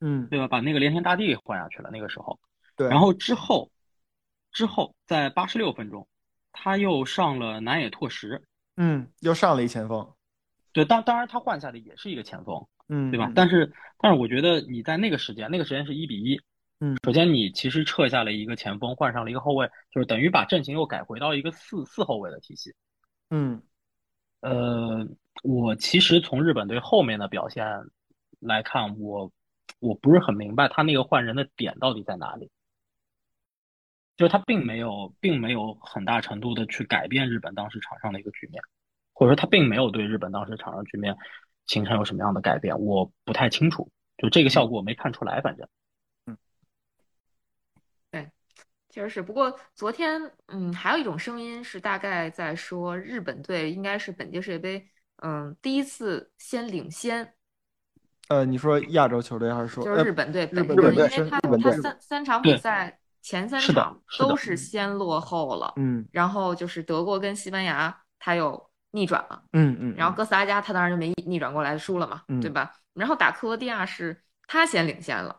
[0.00, 0.48] 嗯，对吧？
[0.48, 1.90] 把那个连天大地给换下去了。
[1.92, 2.38] 那个时候，
[2.76, 2.88] 对。
[2.88, 3.70] 然后之后，
[4.52, 6.06] 之后在八十六分钟，
[6.52, 8.42] 他又上了南野拓实，
[8.76, 10.10] 嗯，又上了一前锋。
[10.72, 13.30] 对，当当然他换下的也是一个前锋，嗯，对吧？
[13.34, 16.40] 但是但是我觉得你在那个时间，那个时间是一比一。
[16.82, 22.74] 嗯，首先你其实撤下了一个前锋，换上了一个后卫，就是等于把阵型又改回到一个四四后卫的体系。
[23.28, 23.60] 嗯，
[24.40, 25.06] 呃，
[25.42, 27.66] 我其实从日本队后面的表现
[28.38, 29.30] 来看，我
[29.80, 32.48] 我不是很明白他那个换人的点到底在哪里。
[34.16, 38.62] 就是他并没有，并没有很大程度的去改变日本当时场上的一个局面，
[39.14, 41.16] 或者说他并没有对日本当时场上局面
[41.66, 43.90] 形成有什么样的改变，我不太清楚。
[44.18, 45.66] 就这个效果我没看出来，反正。
[46.26, 46.36] 嗯，
[48.10, 48.30] 对
[48.90, 54.86] 确实是，不过昨天，嗯，还有一种声音是大概在说日本队应该是本届世界杯，
[55.22, 57.34] 嗯，第一次先领先。
[58.30, 60.48] 呃，你说亚洲球队还是说就是日本队？
[60.52, 72.72] 日本队，因为他他三三场比赛前三场都是先落后了，嗯，然后就是德国跟西班牙他又逆转了，嗯嗯，然后哥斯达加他当然就没逆转过来输了嘛，对吧？
[72.94, 75.36] 然后打克罗地亚是他先领先了。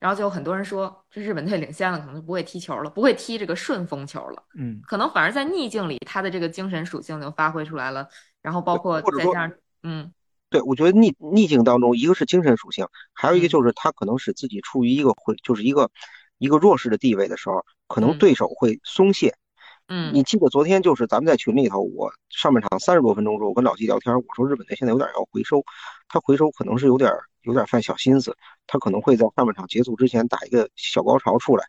[0.00, 4.42] 然后就有很多人说，这日本队领先了，可能就不会踢球了，不会踢这个顺风球了。
[4.58, 8.08] 嗯，可能反而在逆境里，他的这个精神属性就发挥出来了。
[8.40, 9.52] 然后包括再加上，
[9.84, 10.12] 嗯，
[10.52, 15.90] 对，我觉得逆逆境当中，一个是精神属性，还有一个就是他可能使自己处于一个会就是一个
[16.38, 19.34] 一个弱势的地位的时候，可能对手会松懈。
[19.88, 25.64] 嗯，你记得昨天就是咱们在群里头，我上半场三十多分钟时候，我跟老季聊天，我说日本队现在有点要回收，
[26.08, 27.10] 他回收可能是有点。
[27.44, 28.36] 有点犯小心思，
[28.68, 31.64] 他可能会在上半场结束之前打一个小高潮出来，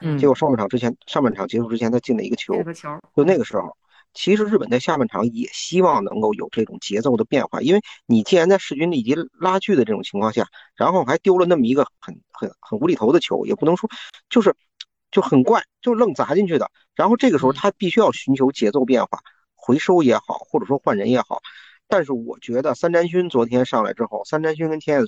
[0.00, 3.76] 嗯，结果上半场之前，上半场结束之前他进了一个球，个球，就那个时候，
[4.12, 13.88] 其实日本在下半场也希望能够有这种节奏的变化，因为你既然在势均力敌拉锯的这种情况下，然后还丢了那么一个很很很无厘头的球，也不能说
[14.28, 14.54] 就是
[15.10, 19.20] 就很怪，就愣砸进去的，然后这个时候他必须要寻求节奏变化，
[19.54, 21.40] 回收也好，或者说换人也好。
[21.88, 25.06] 但是我觉得三宅勋昨天上来之后，三宅勋跟天野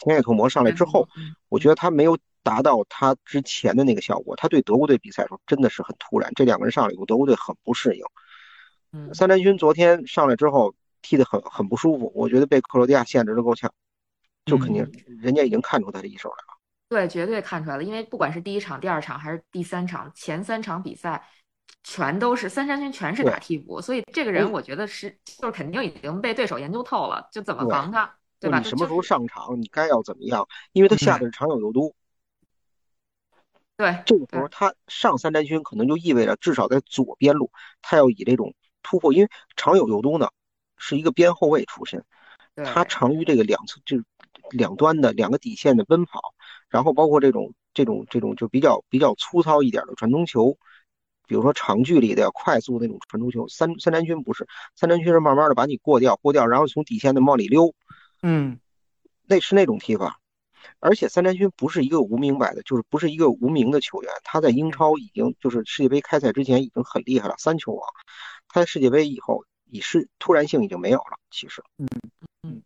[0.00, 1.08] 天野拓磨上来之后，
[1.48, 4.36] 我觉得他没有达到他之前的那个效果。
[4.36, 8.04] 他对德国队比赛的时候真的是很突然，这两个人上来以后，德国队很不适应。
[8.92, 13.72] 嗯，三宅勋昨天上来之后踢得很很不舒服，我觉得被克罗地亚限制的够呛，
[14.44, 14.88] 就肯定
[15.20, 16.58] 人家已经看出他的一手来了。
[16.88, 21.26] 对，绝对看出来了，因为不管是第一场、第二场还是第三场，前三场比赛。
[21.86, 28.58] 全都是三山军，全是打替补，所以这个人我觉得是就是肯定已经被对手研究透了，就怎么防他，对吧？
[28.58, 30.48] 你什么时候上场，你该要怎么样？
[30.72, 31.94] 因为他下的是长友佑都，
[33.76, 37.50] 对，这个时候他上三宅军可能就意味着至少在左边路，
[37.82, 40.28] 他要以这种突破，因为长友佑都呢
[40.76, 42.04] 是一个边后卫出身，
[42.54, 44.02] 他长于这个两侧就
[44.50, 46.20] 两端的两个底线的奔跑，
[46.68, 50.56] 然后包括这种这种这种就比较比较粗糙一点的传中球。
[51.26, 57.74] 比如说长距离的快速那种传中球，三三连军不是，三连军是慢慢的把你过掉，过掉，然后从底线的往里溜，
[58.22, 58.60] 嗯，
[59.26, 60.20] 那是那种踢法。
[60.80, 67.88] 而且三连军不是一个无名摆的，就是不是一个无名的球员，他在英超已经就是世界杯开赛之前已经很厉害了，三球王。
[68.48, 71.88] 他在世界杯以后，已是突然性已经没有了，其实，嗯
[72.42, 72.62] 嗯，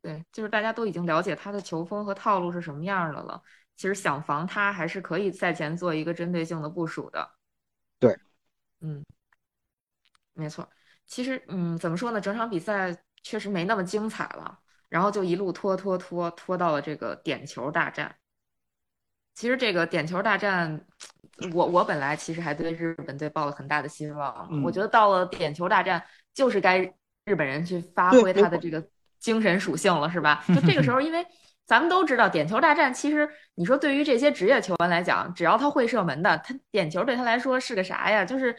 [0.00, 3.42] 对，就是大家都已经了解他的球风和套路是什么样的了，
[3.76, 7.28] 其实想防他还是可以赛前做一个针对性的部署的。
[7.98, 8.16] 对，
[8.80, 9.04] 嗯，
[10.34, 10.68] 没错。
[11.06, 12.20] 其实，嗯，怎么说呢？
[12.20, 14.58] 整场比赛确实没那么精彩了，
[14.92, 18.14] 然后就一路拖拖拖拖到了这个点球大战。
[19.34, 20.78] 其实这个点球大战
[21.54, 26.78] 我我本来其实还对日本队抱了很大的希望，嗯我觉得到了点球大战，就是该
[27.24, 28.86] 日本人去发挥他的这个
[29.18, 30.44] 精神属性了，是吧？
[30.48, 31.26] 就这个时候，因为
[31.64, 38.26] 咱们都知道点球大战，其实你说对于这些职业球员来讲，只要他会射门的，他点球对他来说是个啥呀？
[38.26, 38.54] 就是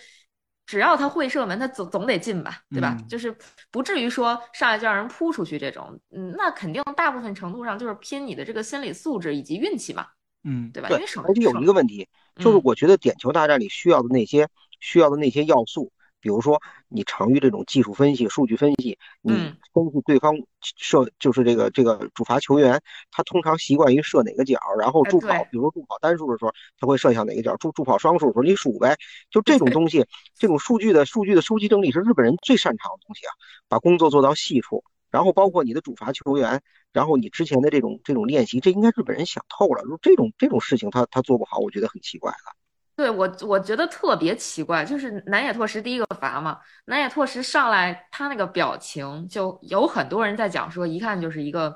[0.65, 2.95] 只要他会射门，他总总得进吧，对吧？
[2.97, 3.35] 嗯就是
[3.69, 10.07] 不至于说上来就让人扑出去这种，嗯，那肯定大部分程度上就是拼你的这个心理素质以及运气嘛，
[10.43, 10.89] 嗯对吧？
[10.89, 12.07] 对因为手而且有一个问题，
[12.37, 14.47] 就是嗯我觉得点球大战里需要的那些
[14.79, 15.91] 需要的那些要素，
[16.23, 28.95] 比如说你常于这种技术分析、数据分析，你嗯分析对方射就是这个这个主罚球员，他通常习惯于射哪个角，然后哎助跑，比如说助跑单数的时候，他会射向哪个角，助助跑双数的时候你数呗，
[29.29, 30.05] 就这种东西，
[30.37, 33.31] 这种数据的数据的收集整理是日本人最擅长的东西啊，
[33.67, 34.85] 把工作做到细处。
[35.11, 39.83] 然后包括你的主罚球员，然后你之前的这种这种练习，这应该日本人想透了。
[39.83, 42.55] 如这种这种事情他他做不好，我觉得很奇怪了。
[42.95, 51.75] 对我，我觉得特别奇怪，就是南野拓实第一个罚嘛，南野拓实上来他那个表情，就有很多人在讲说，一看就是一个，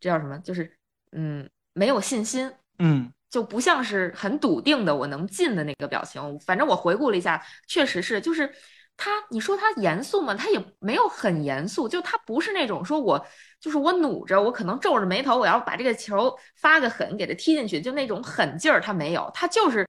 [0.00, 0.38] 这叫什么？
[0.38, 0.74] 就是
[1.12, 6.38] 嗯，没有信心，嗯就不像是很笃定的我能进的那个表情。
[6.40, 8.50] 反正我回顾了一下，确实是，就是
[8.96, 10.34] 他，你说他严肃吗？
[10.34, 13.26] 他也没有很严肃，就他不是那种说我
[13.60, 19.84] 就是我努着，我可能皱着眉头，我要把这个球发个狠给他踢进去，就那种狠劲儿他没有，他就是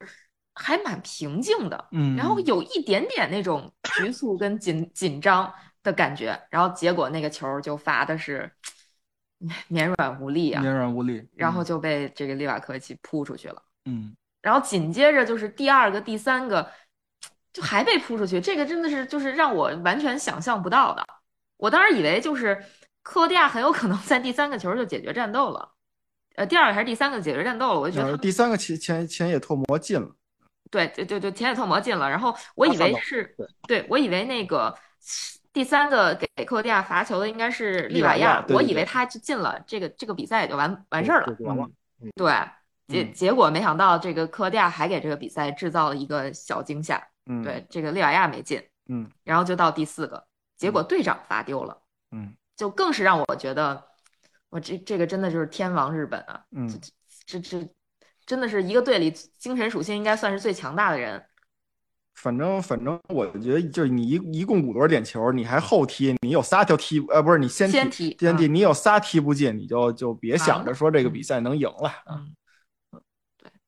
[0.55, 5.53] 还蛮平静的，嗯，然后有一点点那种局促跟紧紧张
[5.83, 8.51] 的感觉，然后结果那个球就罚的是
[9.67, 10.61] 绵软无力啊。
[10.61, 13.61] 绵软无力，然后就被这个利瓦科维奇扑出去了。
[13.85, 16.71] 嗯然后紧接着就是第二个、第三个，
[17.51, 18.39] 就还被扑出去。
[18.39, 21.03] 这个真的是就是让我完全想象不到的。
[21.57, 22.63] 我当时以为就是
[23.01, 25.71] 克罗地亚很有可能在第三个球就解决战斗了，
[26.35, 30.15] 呃，第二个还是第三个解决战斗了，我就觉得第三个前前前野拓磨进了，
[30.71, 34.75] 对对对对，田野拓磨进了，然后我以为是对，对我以为那个
[35.53, 41.35] 第三个给克罗地亚罚球的应该是利瓦亚亚，我以为他就进了，这个这个比赛也就完完事儿了。
[42.15, 42.31] 对，
[42.87, 43.13] 结嗯。
[43.13, 47.01] 结果没想到这个克罗地亚还给这个比赛制造了一个小惊吓。
[47.27, 49.09] 嗯，对，这个利瓦亚没进，嗯。
[49.23, 50.25] 然后就到第四个，
[50.57, 51.77] 结果队长罚丢了，
[52.11, 52.35] 嗯。
[52.57, 53.83] 就更是让我觉得，
[54.49, 56.41] 我这这个真的就是天王日本啊，
[57.25, 57.67] 这这
[58.25, 61.23] 真的是一个队里精神属性应该算是最强大的人。
[62.15, 71.91] 反正反正我觉得就是你一一共五轮点球，你还后踢，你有仨就踢，呃，不是你先先踢踢先踢，嗯你有仨踢不进，你就就别想着说这个嗯比赛能赢了。
[72.09, 72.33] 嗯，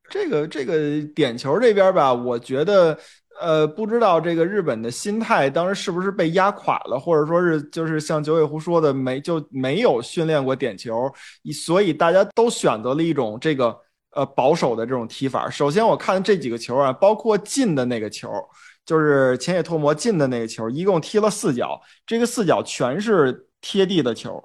[0.10, 2.98] 对这个这个点球这边吧，我觉得，
[3.42, 13.78] 呃，不知道这个日本的心态当时是不是被压垮了，或者说是就是像九尾狐说的，没就没有训练过点球，以所以大家都选择了一种这个
[14.18, 15.48] 呃保守的这种踢法。
[15.50, 18.28] 首先，我看这几个球啊，包括进的那个球，
[18.84, 24.44] 就是前野拓磨进的那个球，一共踢了四脚，这个四脚全是贴地的球。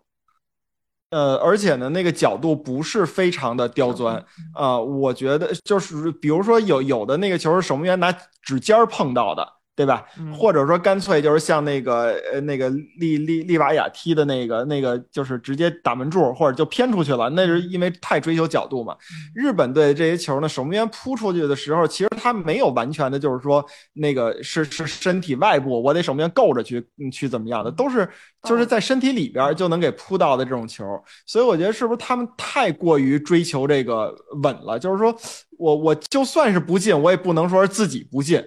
[1.11, 8.11] 呃，而且呢，那个角度不是非常的刁钻，啊、我觉得就是比如说有有的那个球是守门员拿
[8.43, 10.05] 指尖碰到的，对吧？
[10.19, 12.69] 嗯或者说干脆就是像那个呃那个
[12.99, 18.97] 利利利瓦亚踢的那个那个，就是直接打门柱或者就偏出去了，那是因为太追求角度嘛。
[19.35, 23.65] 日本队这些球呢，守门员扑出去的时候，其实他没有完全的，就是说
[23.95, 28.07] 那个是是身体外部，我得守门员够着去嗯去怎么样的，都是
[28.43, 30.85] 就是在身体里边就能给扑到的这种球。
[31.27, 34.79] 所以我觉得是不是他们太过于追求这个稳了？
[34.79, 35.17] 就是说
[35.59, 38.43] 我我就算是不进，我也不能说是自己不进。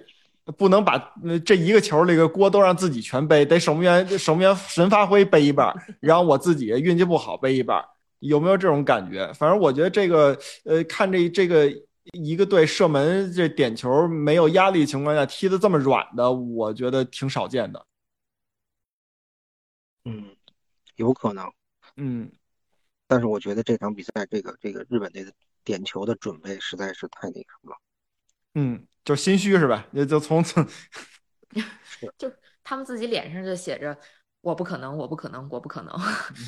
[0.56, 0.94] 不能把
[1.24, 7.84] 呃这一个球这个锅都让自己全背，得守门员守门员神发挥背一半， 然后我自己运气不好背一半，
[8.20, 9.32] 有没有这种感觉？
[9.32, 11.68] 反正我觉得这个呃，看这这个
[12.12, 17.84] 一个队射门这点球没有压力情况下踢得这么软的，我觉得挺少见的。
[20.04, 20.36] 嗯，
[20.94, 21.50] 有可能，
[21.96, 22.30] 嗯
[23.08, 25.32] 但是我觉得这场比赛这个这个日本队的
[25.64, 27.76] 点球的准备实在是太那什么了。
[28.54, 29.86] 嗯，就心虚是吧？
[29.92, 30.62] 也就从此
[32.18, 32.30] 就
[32.64, 33.96] 他们自己脸上就写着
[34.42, 35.94] “我不可能，我不可能，我不可能”，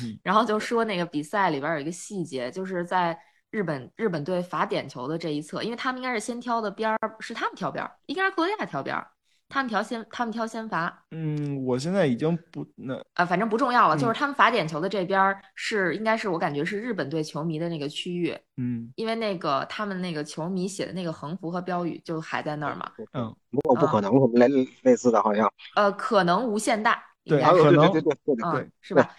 [0.03, 3.17] 嗯 然后就说那个比赛里边有一个细节，就是在
[3.49, 9.09] 日本日本队罚点球的这一侧，因为他们应该是先挑的边儿，是他们挑边儿，应该是克罗地亚挑边儿，
[9.49, 14.15] 他们挑先他们挑先罚，嗯，我现在已经不那啊，反正不重要了，就是嗯。
[14.15, 18.91] 他们罚点球的这边儿是应该是我感觉是日本队球迷的那个区域，嗯。
[18.95, 25.51] 因为那个他们那个球迷写的那个横幅和标语就还在那儿嘛，嗯，我不可能我们类类似的，好像。
[25.75, 29.09] 呃，可能无限大，应对该是啊对可能对对对对对嗯对，是吧？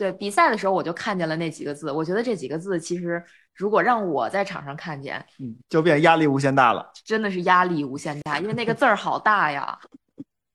[0.00, 3.22] 对比赛的时候我就看见了那几个字，我觉得这几个字其实
[3.54, 6.90] 如果让我在场上看见，嗯，就变压力无限大了。
[7.04, 9.78] 真的是压力无限大，因为那个字儿好大呀。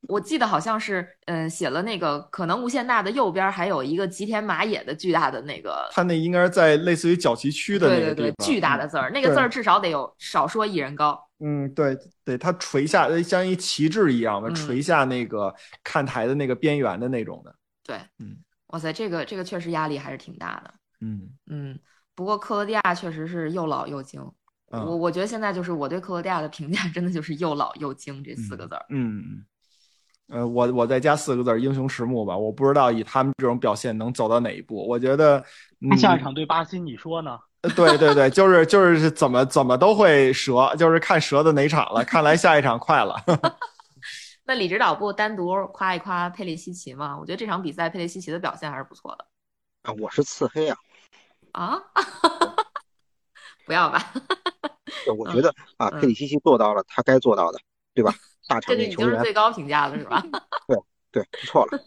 [0.07, 11.19] 我记得好像是，嗯，写了那个可能无限大的右边还有一个吉田麻也的巨大的那个，他那应该是在类似于角旗区的那对对对，个地方，巨大的字儿，那个字儿至少得有少说一人高。
[11.39, 17.55] 嗯，对对，它垂下，呃像一旗帜一样的嗯垂下那个看台的那个边缘的那种的。
[17.83, 18.37] 对，嗯，
[18.75, 20.73] 哇塞，这个这个确实压力还是挺大的。
[20.99, 21.79] 嗯嗯，
[22.13, 24.21] 不过克罗地亚确实是又老又精。
[24.69, 28.85] 我嗯我觉得现在就是我对克罗地亚的评价，真的就是又老又精这四个字儿。
[28.89, 29.45] 嗯嗯。
[30.27, 32.35] 呃，我我再加四个字儿“英雄迟暮”吧。
[32.35, 34.85] 我不知道以他们这种表现能走到哪一步。
[34.85, 35.41] 我觉得，
[35.79, 37.39] 嗯，下一场对巴西，你说呢？
[37.77, 42.03] 对对对，就是就是怎么怎么都会折，就是看折的哪场了。
[42.03, 43.15] 看来下一场快了。
[44.45, 47.17] 那李指导不单独夸一夸佩里西奇吗？
[47.19, 49.25] 我觉得这场比赛佩里西奇的表现还是不错的
[49.83, 50.77] 啊，我是刺黑啊，
[51.51, 51.81] 啊。
[53.65, 54.13] 不要吧，
[55.17, 57.59] 我觉得啊，嗯佩里西奇做到了他该做到的，
[57.95, 58.13] 对吧？
[58.47, 60.23] 大 场这个已面球员，经是最高评价了，是吧？
[61.11, 61.79] 对，不错了。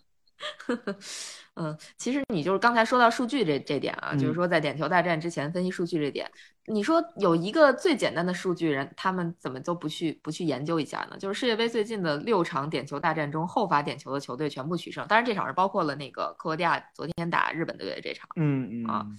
[1.60, 6.30] 嗯，其实你就是刚才说到数据这这点啊，就是嗯说在点球大战之前分析数据这点，
[6.66, 11.16] 你说有一个最简单的数据人，他们怎么都不去不去研究一下呢？
[11.18, 18.28] 就是世界杯最近的六场点球大战中，后发点球的球队全部取胜，当然这场是包括了那个克罗地亚昨天打日本队的这场。
[18.36, 19.18] 嗯啊嗯，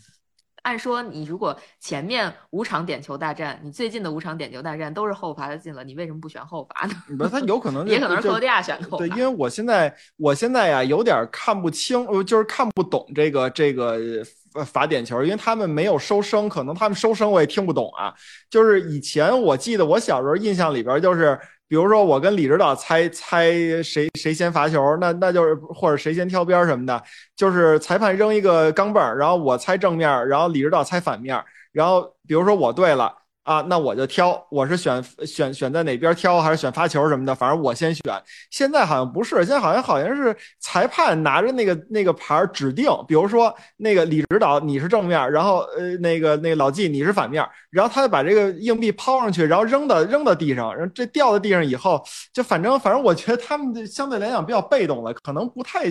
[0.64, 6.93] 按说你如果前面五场点球大战，你最近的五场点球大战都是后罚的进了，你为什么不选后罚呢？
[7.18, 8.97] 不是他有可能 也可能是克就罗地亚选后罚。
[8.97, 13.97] 对，因为我现在我现在呀有点看不清，呃，就是看不懂这个这个
[14.53, 18.14] 呃罚点球，因为他们没有收声，可能他们收声我也听不懂啊。
[18.49, 21.39] 就是以前我记得我小时候印象里边就是。
[21.70, 23.52] 比如说，我跟李指导猜猜
[23.84, 27.02] 谁谁先罚球，那那就是或者谁先挑边什么的，
[27.36, 33.14] 就是裁判扔一个钢镚儿，然后我猜正面儿，然后李指导猜反面儿，然后比如说我对了
[33.50, 38.04] 啊，那我就挑，我是选选选在哪边挑，还是选发球什么的，反正我先选。
[38.52, 55.89] 现在好像不是，现在好像好像是裁判拿着那个那个牌指定，比如说那个李指导你是正面，然后呃那个那个老纪你是反面，然后他就把这个硬币抛上去，然后扔到扔到地上，然后这掉到地上以后，就反正反正我觉得他们相对来讲比较被动了，可能不太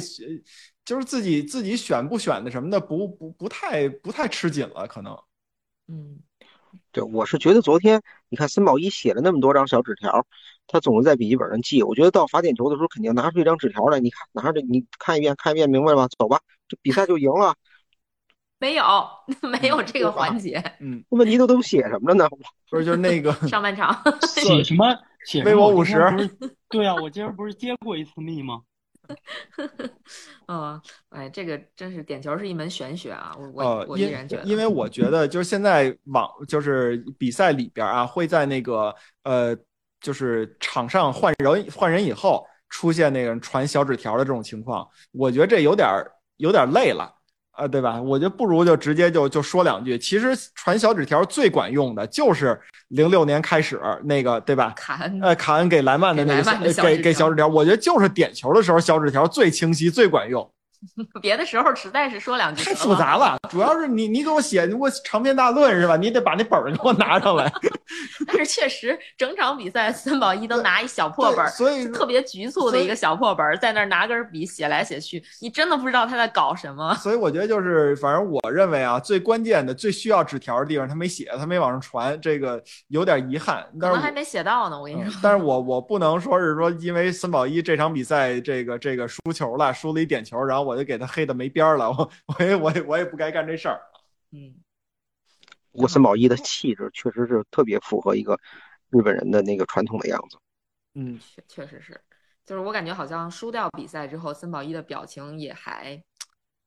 [0.84, 5.12] 就是自己自己选不选的什么的，不不不太不太吃紧了，可能。
[5.88, 6.20] 嗯，
[6.92, 10.26] 对，我是觉得昨天你看森宝一写了那么多张小纸条，
[10.66, 11.82] 他总是在笔记本上记。
[11.82, 16.08] 我觉得到罚点球的时候，肯定拿出一张纸条来，你看拿着，你看一遍，看一遍，明白了吧？
[16.18, 17.54] 走吧，这比赛就赢了。
[18.58, 18.84] 没有
[19.48, 20.62] 没有这个环节。
[20.80, 22.28] 嗯，问题都都写什么了呢？
[22.70, 24.86] 不是就是那个上半场写什么？
[25.24, 26.30] 写什么微博我今天50
[26.70, 28.62] 对啊，我今儿不是接过一次密吗？
[30.46, 30.80] 嗯，
[31.10, 33.34] 哎，这个真是点球是一门玄学啊！
[33.38, 38.94] 我我呃，我依然觉得，因为我觉得就是现在网就是比赛里边啊，会在那个
[39.24, 39.56] 呃，
[40.00, 47.17] 就是场上换人换人以后出现那个传小纸条的这种情况，我觉得这有点儿有点儿累了。
[47.58, 48.00] 啊，对吧？
[48.00, 49.98] 我觉得不如就直接就就说两句。
[49.98, 54.72] 其实传小纸条最管用的就是零六年开始那个，对吧？
[54.76, 60.48] 卡恩呃，卡恩给莱曼的那个给给小纸条给小纸条，我觉得就是点球的时候小纸条最清晰、最管用。
[61.20, 65.96] 别的时候实在是说两句太复杂了，主要是你你给我写，你给我长篇大论是吧？
[65.96, 67.52] 你得把那本儿给我拿上来。
[68.26, 76.94] 但是确实整场比赛森宝一都拿一小破本儿，所以特别局促的一个小破本儿，在那儿拿根笔写来写去，你真的不知道他在搞什么。
[76.94, 83.66] 所以我觉得就是，反正我认为啊，最关键的、最需要纸条的地方他没写，他没往上传，这个有点遗憾。
[83.80, 85.20] 但是我能还没写到呢，我跟你嗯说。
[85.22, 93.80] 但是我我不能说是说，因为森宝一这场比赛这个这个输球了，输了一点球，然后我就给他黑的没边儿了，我我也我也我也不该干这事儿。
[94.32, 94.54] 嗯，
[95.72, 98.38] 不过森宝一的气质确实是特别符合一个
[98.90, 100.38] 日本人的那个传统的样子。
[100.94, 102.00] 嗯，确确实是，
[102.44, 106.02] 就是我感觉好像输掉比赛之后，森宝一的表情也还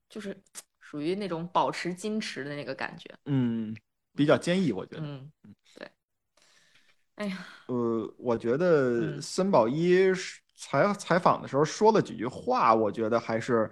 [0.09, 0.37] 就是
[0.79, 3.09] 属于那种保持矜持的那个感觉。
[3.25, 3.75] 嗯，
[4.15, 5.01] 比较坚毅，我觉得。
[5.03, 5.31] 嗯，
[5.77, 5.89] 对。
[7.15, 10.11] 哎呀，呃，我觉得嗯森宝一
[10.55, 13.69] 采采访的时候说了几句话，我觉得还是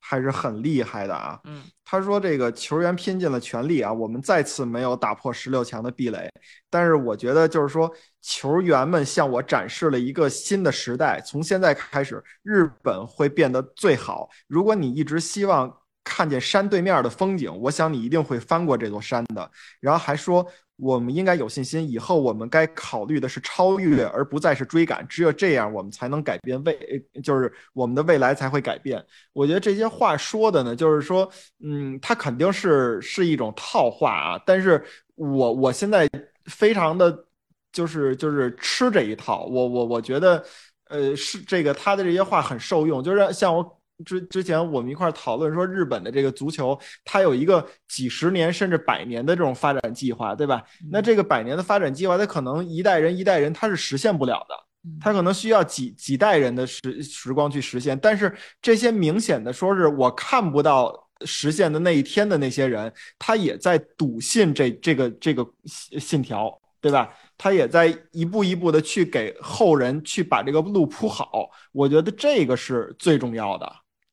[0.00, 1.38] 还是很厉害的啊。
[1.44, 6.30] 嗯他说：“这个球员拼尽了全力啊，我们再次没有打破十六强的壁垒。
[6.70, 7.92] 但是我觉得，就是说，
[8.22, 11.20] 球员们向我展示了一个新的时代。
[11.26, 14.28] 从现在开始，日本会变得最好。
[14.46, 15.68] 如果你一直希望
[16.10, 19.48] 看见山对面的风景，我想你一定会翻过这座山的。
[19.78, 20.44] 然后还说，
[20.74, 25.06] 我们应该有信心，以后我们该考虑的是超越，而不再是追赶。
[25.06, 26.76] 只有这样，我们才能改变未，
[27.22, 29.00] 就是我们的未来才会改变。
[29.32, 31.30] 我觉得这些话说的呢，就是说，
[31.62, 34.42] 嗯，他肯定是是一种套话啊。
[34.44, 34.84] 但是
[35.14, 36.10] 我我现在
[36.46, 37.24] 非常的，
[37.72, 39.44] 就是就是吃这一套。
[39.44, 40.44] 我我我觉得，
[40.88, 43.79] 呃，是这个他的这些话很受用，就是像我。
[44.04, 50.62] 之之前我们一块讨论说，日本的这个足球，它有一个几十年甚至百年的这种发展计划，对吧？
[50.90, 54.54] 那这个百年的发展计划，它可能一代人一代人它是实现不了的，
[55.00, 57.98] 它可能需要几几代人的时时光去实现。
[57.98, 67.12] 但是这些明显的说是我看不到实现的那一天的那些人，他也在笃信这这个这个信条，对吧？
[67.36, 71.48] 他也在一步一步的去给后人去把这个路铺好。
[71.72, 73.72] 我觉得这个是最重要的。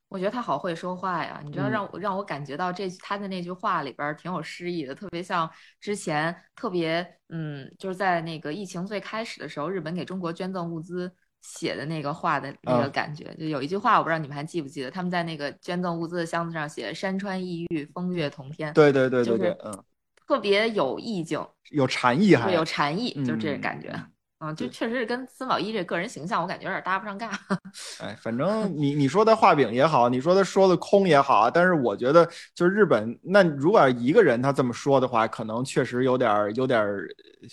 [0.10, 5.50] 我觉得他好会说话呀，你知道，让我让我感觉到这他的那句话里边挺有诗意的，特别像
[5.82, 13.36] 之前特别嗯，就是在那个疫情最开始的时候，日本给中国捐赠物资写的那个话的那个感觉。
[13.36, 18.72] 就有一句话，我不知道你们还记不记得，他们在那个捐赠物资的箱子上写“山川异域，风月同天”。
[18.76, 19.84] 对对对对对，嗯，
[20.26, 23.90] 特别有意境，有禅意，还有禅意，就这感觉。
[23.94, 24.12] 嗯，
[24.56, 27.30] 就确实是跟孙宝一这个人形象，我感觉有点搭不上尬。
[28.00, 32.24] 哎，反正你你说他画饼也好，你说他说的空也好，但是我觉得
[32.54, 36.86] 就是日本，那如果一个人他这么说的话，可能确实有点有点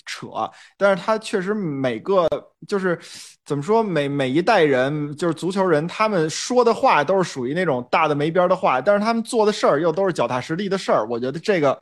[0.04, 0.28] 扯。
[0.76, 2.28] 但是他确实每个
[2.68, 2.98] 就是
[3.46, 11.06] 怎么说，每每一代人就是足球人，他们说的话都是属于那种大的没边的话，但是他们做的事儿又都是脚踏实地的事儿。
[11.08, 11.80] 我觉得这个。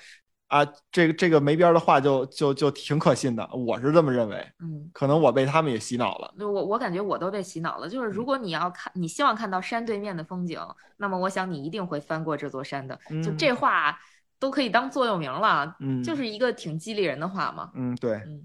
[0.52, 4.36] 啊，这个这个没边的话就就就挺可信的，我是这么认为。
[4.60, 6.34] 嗯，可能我被他们也洗脑了。
[6.38, 7.88] 我我感觉我都被洗脑了。
[7.88, 10.60] 就是如果你要看，你希望看到山对面的风景，
[10.98, 12.98] 那么我想你一定会翻过这座山的。
[13.24, 13.98] 就这话
[14.38, 15.74] 都可以当座右铭了。
[15.80, 17.70] 嗯，就是一个挺激励人的话嘛。
[17.74, 18.16] 嗯，对。
[18.16, 18.44] 嗯，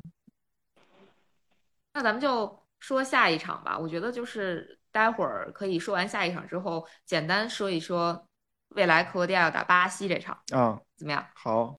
[1.93, 3.77] 那咱们就说下一场吧。
[3.77, 8.25] 我觉得就是待会儿可以说完下一场之后，简单说一说
[8.69, 10.37] 未来克罗地亚要打巴西这场。
[10.53, 11.25] 啊，怎么样？
[11.35, 11.77] 好。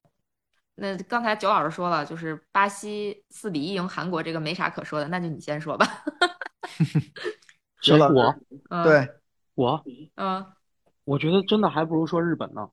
[0.79, 5.85] 那刚才九老师说了，就是巴西四比一赢韩国，这个没啥可说的，那就你先说吧。
[7.81, 8.35] 行了，我，
[8.83, 9.09] 对，
[9.55, 9.83] 我，
[10.15, 10.45] 嗯，
[11.05, 12.69] 我觉得真的还不如说日本呢。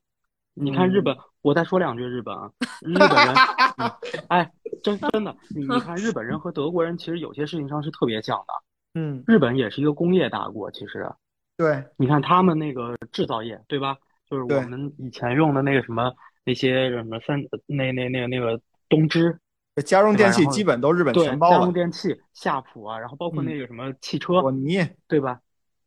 [0.55, 2.51] 你看日本，我再说两句日本啊，
[2.81, 3.35] 日本人，
[4.29, 4.51] 哎，
[4.83, 9.01] 真真的，你你看日本人和德国人其实有些事情上是特别像的。
[9.01, 11.13] 嗯，日本也是一个工业大国，其实。
[11.57, 13.97] 对，你看他们那个制造业，对吧？
[14.31, 16.15] 就是我们以前用的那个什么。
[16.47, 19.39] 那些什么三那那那个那个东芝，
[19.85, 21.59] 家用电器基本都日本全包了。
[21.59, 24.79] 家用电器夏普啊，然后包括那个什么汽车，索尼
[25.09, 25.41] 对吧？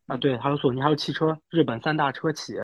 [0.06, 2.56] 啊，对，还有索尼，还有汽车，日本三大车企，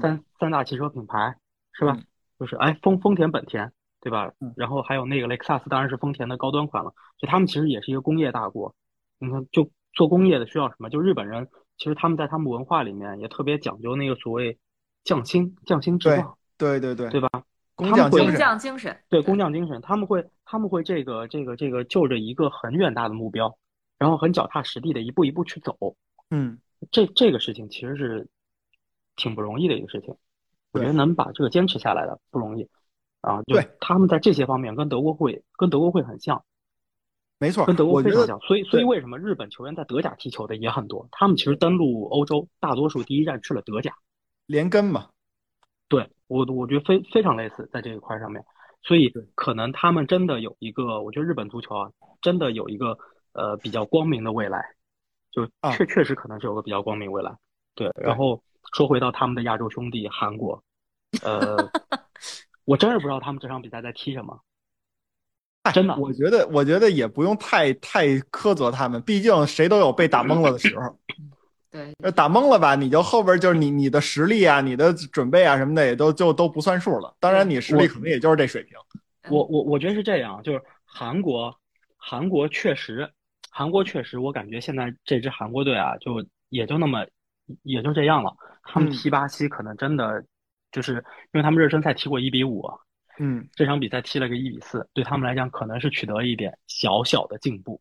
[0.00, 1.36] 三三大汽车品牌
[1.72, 1.96] 是吧？
[2.38, 3.70] 就是哎，丰丰田、本田
[4.00, 4.32] 对吧？
[4.56, 6.92] 然后还有那个雷克萨斯，当然是丰田的高端款了。
[7.16, 8.74] 就他们其实也是一个工业大国。
[9.18, 10.90] 你看，就做工业的需要什么？
[10.90, 11.46] 就日本人
[11.78, 14.58] 其实他们在他们文化里面也特别讲究那个所谓
[15.04, 16.38] 匠心匠心制造。
[16.60, 17.28] 对对对，对吧？
[17.74, 18.10] 工匠
[18.58, 23.56] 精神，对工匠精神，他们会他们会这个这个这个就着一个很远大的目标，
[23.98, 25.96] 然后很脚踏实地的一步一步去走。
[26.28, 26.58] 嗯，
[26.90, 28.28] 这这个事情其实是
[29.16, 30.14] 挺不容易的一个事情，
[30.72, 32.68] 我觉得能把这个坚持下来的不容易
[33.22, 33.40] 啊。
[33.46, 36.44] 对，他们在这些方面跟德国会跟德国会很像，
[37.38, 38.38] 没错，跟德国非常像。
[38.40, 41.08] 所以所以为什么日本球员在德甲踢球的也很多？
[41.12, 43.94] 他们其实登陆欧洲，大多数第一站去了德甲，
[44.44, 45.08] 连根嘛。
[45.90, 48.42] 对我，我觉得非非常类似在这一块上面，
[48.82, 51.90] 所以可能他们真的有一个，我觉得日本足球啊，
[52.22, 52.96] 真的有一个
[53.32, 54.64] 呃比较光明的未来，
[55.32, 57.36] 就确确实可能是有个比较光明未来。
[57.74, 58.40] 对，然后
[58.72, 60.62] 说回到他们的亚洲兄弟韩国，
[61.24, 61.56] 呃，
[62.64, 64.40] 我真是不知道他们这场比赛在踢什么，
[65.74, 70.96] 真的，我觉得我觉得也不用太太苛责他们，毕竟谁都有被打懵了的时候。
[71.70, 72.74] 对，打懵了吧？
[72.74, 77.14] 你就后边就是你你的实力啊，你的准备啊什么的也都就都不算数了。
[77.20, 78.76] 当然，你实力可能也就是这水平。
[79.30, 81.54] 我我我觉得是这样，就是韩国，
[81.96, 83.08] 韩国确实，
[83.50, 87.06] 韩国确实，我感觉现在这支韩国队啊，就也就那么，
[87.62, 88.34] 也就这样了。
[88.64, 90.24] 他们踢巴西可能真的，
[90.72, 92.68] 就是因为他们热身赛踢过一比五，
[93.20, 97.80] 嗯，这场比赛踢了个一比四，对他们来讲可能是取得一点小小的进步，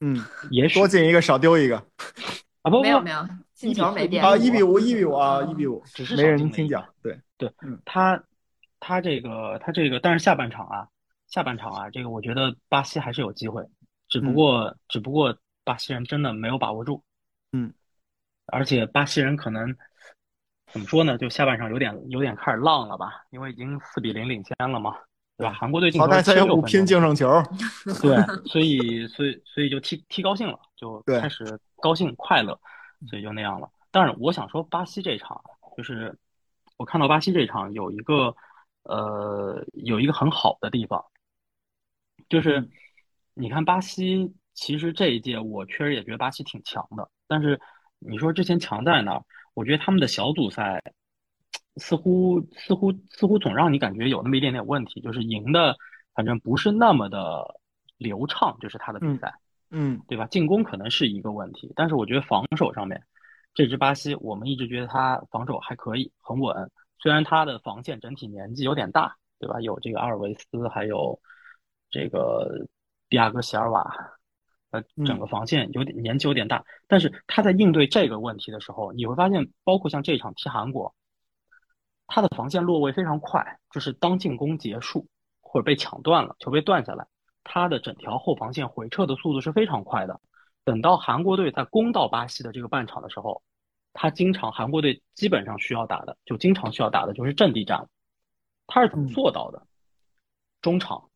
[0.00, 1.82] 嗯，也许多进一个少丢一个。
[2.62, 4.24] 啊不没有没有进球没变。
[4.24, 7.80] 啊一比五一比五啊一比五只是没人听讲对对嗯。
[7.84, 8.22] 他
[8.78, 10.88] 他这个他这个但是下半场啊
[11.28, 13.64] 下半场啊这个我觉得巴西还是有机会
[14.08, 17.02] 只不过只不过巴西人真的没有把握住
[17.52, 17.72] 嗯。
[18.46, 19.76] 而且巴西人可能
[20.72, 21.18] 怎么说呢？
[21.18, 24.94] 就下半场有点有点开始浪了吧，因为已经四比零领先了嘛，
[25.40, 25.52] 对吧？
[25.54, 27.42] 韩国队进球淘汰赛又不76分钟拼净胜球，
[28.02, 28.16] 对，
[28.46, 32.58] 所以所以所以就踢踢高兴了，就开始高兴快乐，
[33.08, 33.70] 所以就那样了。
[33.90, 35.40] 但是我想说，巴西这场
[35.76, 36.14] 就是
[36.76, 38.34] 我看到巴西这场有一个
[38.82, 41.02] 呃有一个很好的地方，
[42.28, 42.68] 就是
[43.34, 47.58] 你看巴西其实这一届我确实也觉得巴西挺强的，但是
[47.98, 49.22] 你说之前强在哪儿？
[49.54, 50.80] 我觉得他们的小组赛
[51.80, 55.76] 似乎似乎似乎总让你感觉有那么一点点问题，就是赢的
[56.14, 57.60] 反正不是那么的
[57.98, 59.34] 流畅，就是他的比赛，
[59.70, 60.26] 嗯对吧？
[60.26, 63.02] 进攻可能是一个问题，但是我觉得防守上面，
[63.54, 66.70] 这支巴西我们一直觉得他防守还可以，很稳。
[66.98, 69.60] 虽然他的防线整体年纪有点大，对吧？
[69.60, 71.18] 有这个阿尔维斯，还有
[71.90, 72.66] 这个
[73.08, 73.90] 迪亚哥席尔瓦，
[74.70, 80.94] 呃，整个防线有点年纪有点大，但是他在应对这个问题的时候，你会发现，包括像这场踢韩国，
[82.12, 85.06] 他的防线落位非常快，就是当进攻结束
[85.40, 87.06] 或者被抢断了，球被断下来，
[87.44, 90.20] 他的整条后防线回撤的速度是非常快的。
[90.64, 93.42] 等到韩国队在攻到巴西的这个半场的时候，
[93.92, 97.88] 他经常韩国队基本上需要打的，就经常需要打的就是阵地战。
[98.66, 99.64] 他是怎么做到的？
[100.60, 101.10] 中场，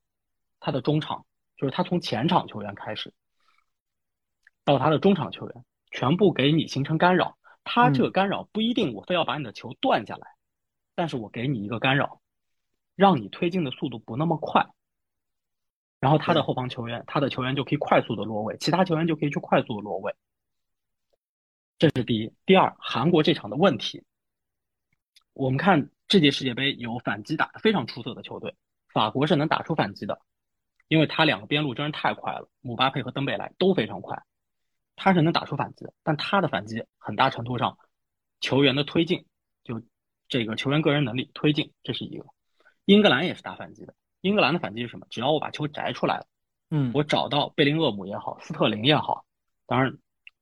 [0.61, 1.27] 他的中场
[1.57, 3.13] 就是他从前场球员开始，
[4.65, 7.37] 到他的中场球员，全部给你形成干扰。
[7.65, 10.34] 他这个干扰不一定我非要把你的球断下来，
[10.95, 12.21] 但是我给你一个干扰，
[12.95, 14.67] 让你推进的速度不那么快。
[16.01, 20.15] 然后他的后防球员，他的球员就可以快速的落位，其他球员就可以去快速的落位。
[21.79, 22.33] 这是第一。
[22.45, 24.05] 第二，韩国这场的问题，
[25.33, 28.55] 我们看这届世界杯有反击打得非常出色的球队，
[28.89, 30.21] 法国是能打出反击的，
[30.89, 34.23] 因为他两个边路真是太快了，姆巴佩和登贝莱都非常快，
[34.95, 35.87] 他是能打出反击。
[36.03, 37.79] 但他的反击很大程度上，
[38.41, 39.25] 球员的推进，
[39.65, 39.81] 就
[40.29, 42.25] 这个球员个人能力推进，这是一个。
[42.85, 45.07] 英格兰也是打反击的，英格兰的反击是什么？
[45.11, 46.27] 只要我把球摘出来了。
[46.71, 49.25] 嗯我找到贝林厄姆也好，斯特林也好，
[49.67, 49.97] 当然，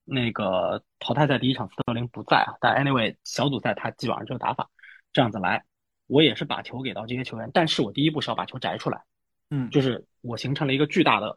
[0.04, 4.70] 那个淘汰赛第一场斯特林不在啊，但 anyway 小组赛他基本上这个打法，
[5.12, 5.64] 这样子来，
[6.06, 9.02] 我也是把球给到这些球员，但是我第一步是要把球摘出来，
[9.50, 11.36] 嗯就是我形成了一个巨大的、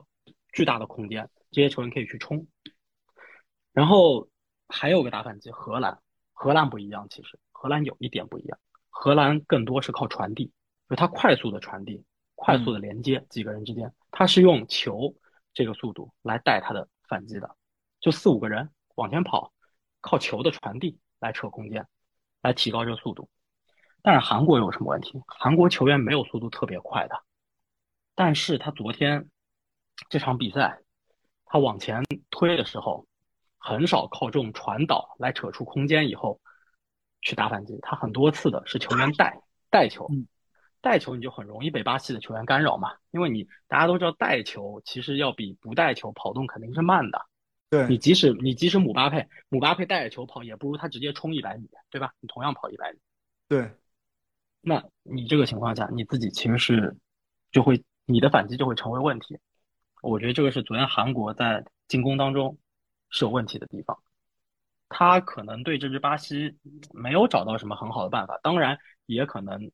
[0.53, 2.47] 巨大的空间，这些球员可以去冲。
[3.73, 4.29] 然后
[4.69, 5.99] 还有个打反击，荷兰，
[6.31, 10.47] 荷兰不一样，其实荷兰有一点不一样，荷兰更多是靠传递，
[10.89, 12.03] 就是它快速的传递，
[12.35, 15.15] 快速的连接几个人之间，它是用球
[15.53, 17.55] 这个速度来带它的反击的，
[18.01, 19.53] 就四五个人往前跑，
[20.01, 21.87] 靠球的传递来扯空间，
[22.41, 23.29] 来提高这个速度。
[24.01, 25.23] 但是韩国有什么问题？
[25.25, 27.23] 韩国球员没有速度特别快的，
[28.13, 29.29] 但是他昨天
[30.09, 30.81] 这场比赛，
[31.45, 33.07] 他往前推的时候，
[33.57, 36.39] 很少靠这种传导来扯出空间以后
[37.25, 40.09] 去打反击，他很多次的是球员带带球，
[40.79, 47.19] 带球你就很容易被巴西的球员干扰嘛，因为你大家都知道带球其实要比不带球跑动肯定是慢的，
[47.69, 52.13] 对你即使你即使姆巴佩姆巴佩带着球跑，也不如他直接冲一百米，对吧？
[52.21, 52.99] 你同样跑一百米。
[53.47, 53.71] 对，
[54.61, 56.95] 那你这个情况下，你自己其实是
[57.51, 59.39] 就会你的反击就会成为问题。
[60.03, 62.57] 我觉得这个是昨天韩国在进攻当中
[63.09, 63.97] 是有问题的地方，
[64.97, 66.57] 他可能对这支巴西
[66.93, 68.77] 没有找到什么很好的办法，当然
[69.07, 69.69] 也可能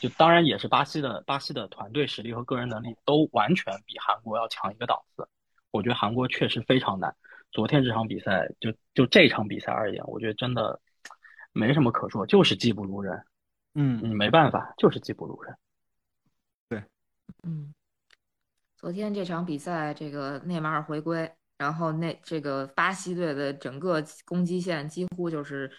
[0.00, 5.28] 就当然也是巴西的巴西的团队实力和个人能力都完全比韩国要强一个档次。
[5.70, 7.14] 我觉得韩国确实非常难。
[7.52, 10.80] 昨天这场比赛就就这场比赛而言，我觉得真的
[11.52, 13.22] 没什么可说，就是技不如人。
[13.74, 15.56] 嗯你没办法，就是技不如人。
[16.68, 16.82] 对
[17.44, 17.72] 嗯，
[18.76, 25.70] 昨天这场比赛，这个内马尔回归，然后那这个巴西队的整个攻击线几乎就是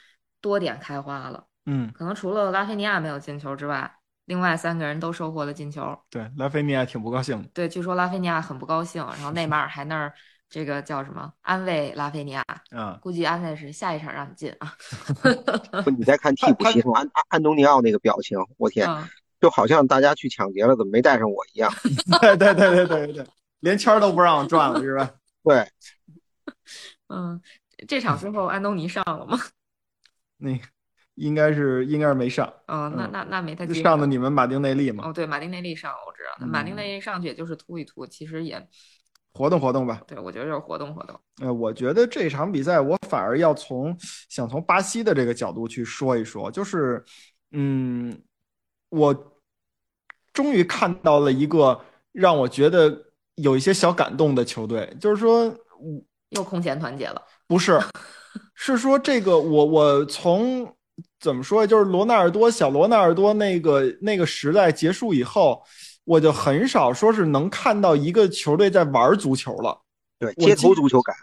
[0.41, 3.91] 多点开花了，嗯，可能除了拉菲尼亚没有进球之外，
[4.25, 5.97] 另外三个人都收获了进球。
[6.09, 10.13] 对，拉菲尼亚挺不高兴的，对，据说拉菲尼亚很不高兴，然后 内马尔还那儿
[10.49, 14.73] 这个叫什么安慰拉菲尼亚，嗯，估计安慰是下一场让你进啊。
[15.84, 19.07] 不，你再看替补席上安安安东尼奥那个表情，我天，嗯，
[19.39, 21.71] 就好像大家去抢劫了，怎么没带上我一样。
[22.19, 23.25] 对对对对对对，
[23.59, 25.09] 连圈儿都不让我转了是吧？
[25.50, 25.68] 对，
[27.10, 27.41] 嗯，
[27.88, 29.36] 这场之后安东尼上了吗？
[30.38, 30.52] 那
[31.16, 38.64] 应该是应该是没上，哦，那嗯那那没他上的你们马丁内利嘛，哦，对，马丁内利上了，我知道，马丁嗯内利上去也就是突一突，其实也，
[39.34, 40.04] 活动活动吧。
[40.06, 41.20] 对我觉得就是活动活动。
[41.41, 43.97] 呃，我觉得这场比赛我反而要从
[44.30, 47.04] 想从巴西的这个角度去说一说，就是，
[47.52, 48.22] 嗯，
[48.89, 49.41] 我
[50.32, 53.09] 终于看到了一个让我觉得
[53.42, 55.54] 有一些小感动的球队，就是说，
[56.30, 57.80] 又空前团结了，不是，
[58.56, 60.72] 是说这个我我从
[61.20, 61.66] 怎么说？
[61.66, 65.62] 就是罗纳尔多小罗纳尔多那个那个时代结束以后，
[66.06, 69.82] 我就很少说是能看到一个球队在玩足球了。
[70.20, 71.16] 对，街头足球感。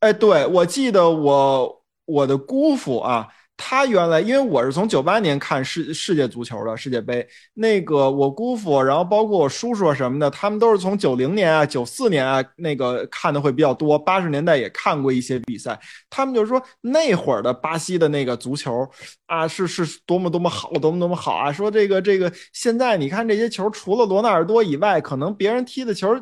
[0.00, 3.28] 哎，对，我记得我我的姑父啊。
[3.56, 15.78] 他原来，因为我是从九八年看世世界足球的世界杯，那个我姑父，然后包括我叔叔什么的，他们都是从九零年啊、九四年啊那个看的会比较多，八十年代也看过一些比赛。
[16.10, 18.88] 他们就是说那会儿的巴西的那个足球
[19.26, 21.52] 啊，是是多么多么好，多么多么好啊！
[21.52, 26.12] 说这个这个现在你看这些球，除了罗纳尔多以外，可能别人踢的球。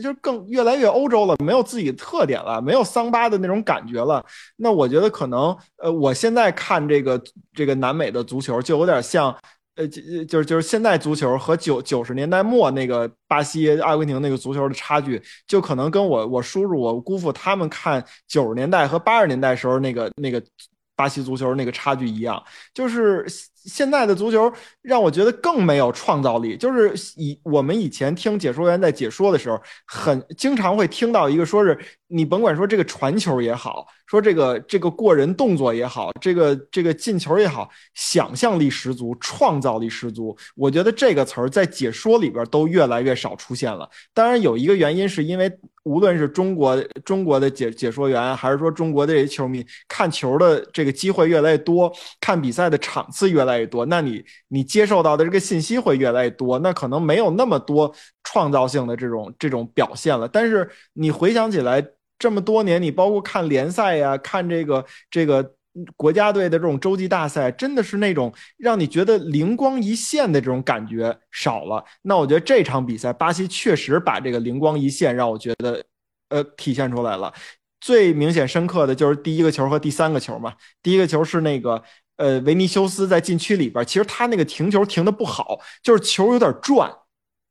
[0.00, 4.24] 就更越来越欧洲了，没有自己的特点了，没有桑巴的那种感觉了。
[4.56, 7.22] 那我觉得可能，呃，我现在看这个
[7.52, 9.36] 这个南美的足球，就有点像，
[9.76, 20.42] 呃，就就是就是现在足球和九九十年代末那个巴西、阿根廷那个足球的差距，就可能跟我我叔叔、我姑父他们看九十年代和八十年代时候那个那个
[20.96, 22.42] 巴西足球那个差距一样，
[22.74, 23.26] 就是。
[23.64, 24.52] 现在的足球
[24.82, 26.56] 让我觉得更没有创造力。
[26.56, 40.36] 就是以我们以前听解说员在解说的时候，很经常会听到一个说是你甭管说这个传球也好，说这个这个过人动作也好，这个这个进球也好，想象力十足，创造力十足。
[40.56, 43.88] 我觉得这个词儿在解说里边都越来越少出现了。
[44.14, 45.50] 当然有一个原因是因为
[45.84, 53.49] 无论是中国中国的解解说员，还是说中国的这些球迷看球的这个机会越来越多，看比赛的场次越来。
[53.50, 57.94] 越来越多，那你你接受到的这个信息会越来越多，那可能没有那么多
[58.24, 60.28] 创造性的这种这种表现了。
[60.28, 61.84] 但是你回想起来，
[62.18, 65.54] 这么多年，你包括看联赛呀，看这个这个
[65.96, 71.84] 国家队的这种洲际大赛，真的是那种让你觉得灵光一现的这种感觉少了。
[72.02, 75.82] 那我觉得这场比赛，巴西确实把这个灵光一现让我觉得，
[76.28, 77.32] 呃，体现出来了。
[77.80, 80.52] 最明显深刻的就是第一个球和第三个球嘛。
[80.82, 81.82] 第一个球是那个。
[82.20, 86.92] 呃，维尼修斯在禁区里边，其实他那个停球停的不好，就是球有点转。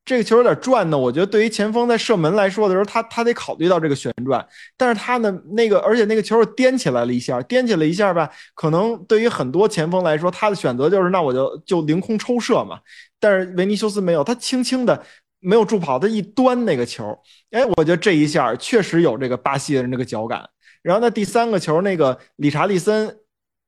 [0.04, 4.46] 这个球有点转呢，我觉得对于前锋在射门来说的时候，他他得考虑到这个旋转。
[4.76, 12.78] 但是他呢，那个而且那个球颠起来了一下，颠起了一下吧，可能对于很多前锋来说，他的选择就是那我就就凌空抽射嘛。
[13.18, 15.04] 但是维尼修斯没有，他轻轻的
[15.40, 17.18] 没有助跑，他一端那个球，
[17.50, 20.48] 哎，我觉得这一下确实有这个巴西人这个脚感。
[20.82, 23.19] 然后那第三个球，那个理查利森。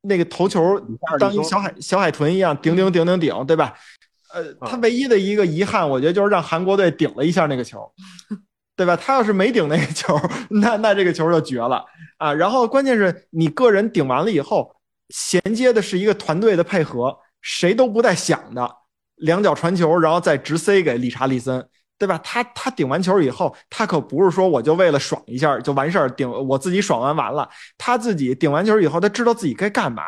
[0.03, 0.81] 那个头球
[1.19, 3.75] 当一小海小海豚一样顶顶顶顶顶，对吧？
[4.35, 7.91] 呃，他唯一的一个遗憾，我觉得就是让韩国队顶了一下那个球，
[8.77, 8.97] 对吧？
[8.97, 11.85] 他要是没顶那个球，那那这个球就绝了
[12.19, 12.33] 啊！
[12.33, 14.75] 然后关键是你个人顶完了以后，
[15.11, 18.69] 衔接的是一个团队的配合，谁都不带想的，
[19.17, 21.69] 两脚传球，然后再直塞给理查利森。
[22.03, 22.19] 对吧？
[22.25, 27.49] 他他顶完球以后，他可不是说我就为了爽一下就完事儿，顶我自己爽完完了。
[27.79, 30.03] 他自己顶完球以后，他知道自己该干嘛，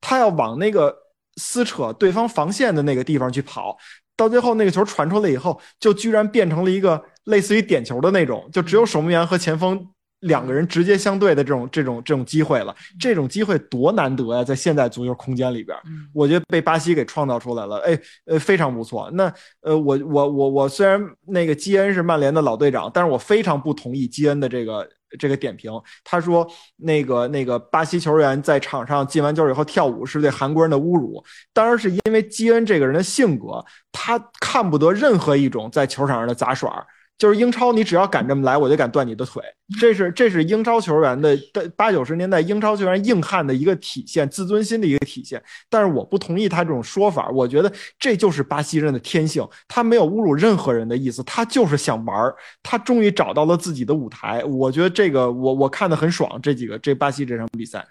[0.00, 0.96] 他要往那个
[1.38, 3.76] 撕扯对方防线的那个地方去跑。
[4.16, 9.84] 到最后那个球传出来以后，就居然变成了一个类似于点球的那种，就只有守门员和前锋。
[10.20, 14.44] 两个人直接相对的这种这种这种机会了，这种机会多难得呀！
[14.44, 15.76] 在现在足球空间里边，
[16.12, 19.10] 我觉得被巴西给创造出来了，哎，呃，非常不错。
[19.12, 24.86] 那呃，我我我我虽然那个基恩是曼联的老队长，但是我非常不同意基恩的这个
[25.18, 25.72] 这个点评。
[26.04, 26.46] 他说
[26.76, 36.86] 那个那个巴西球员在场上进完球以后跳舞是对韩国人的侮辱，当然是因为基恩这个人的性格，他看不得任何一种在球场上的杂耍。
[37.20, 39.42] 就是英超，你只要敢这么来，我就敢断你的腿。
[39.78, 41.38] 这是这是英超球员的
[41.76, 45.40] 八九十年代英超球员硬汉的一个体现，自尊心的一个体现。
[45.68, 52.34] 但是我不同意他这种说法，我觉得这就是巴西人的天性，他没有侮辱任何人的意思，他就是想玩儿。
[52.62, 56.40] 他终于找到了自己的舞台，我觉得这个我我看的很爽。
[56.42, 57.86] 这几个这巴西这场比赛，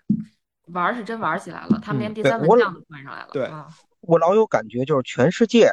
[0.73, 3.29] 玩是真玩起来了，他们连第三门将都换上来了。
[3.31, 3.47] 对，
[4.01, 5.69] 我老有感觉，就是全世界。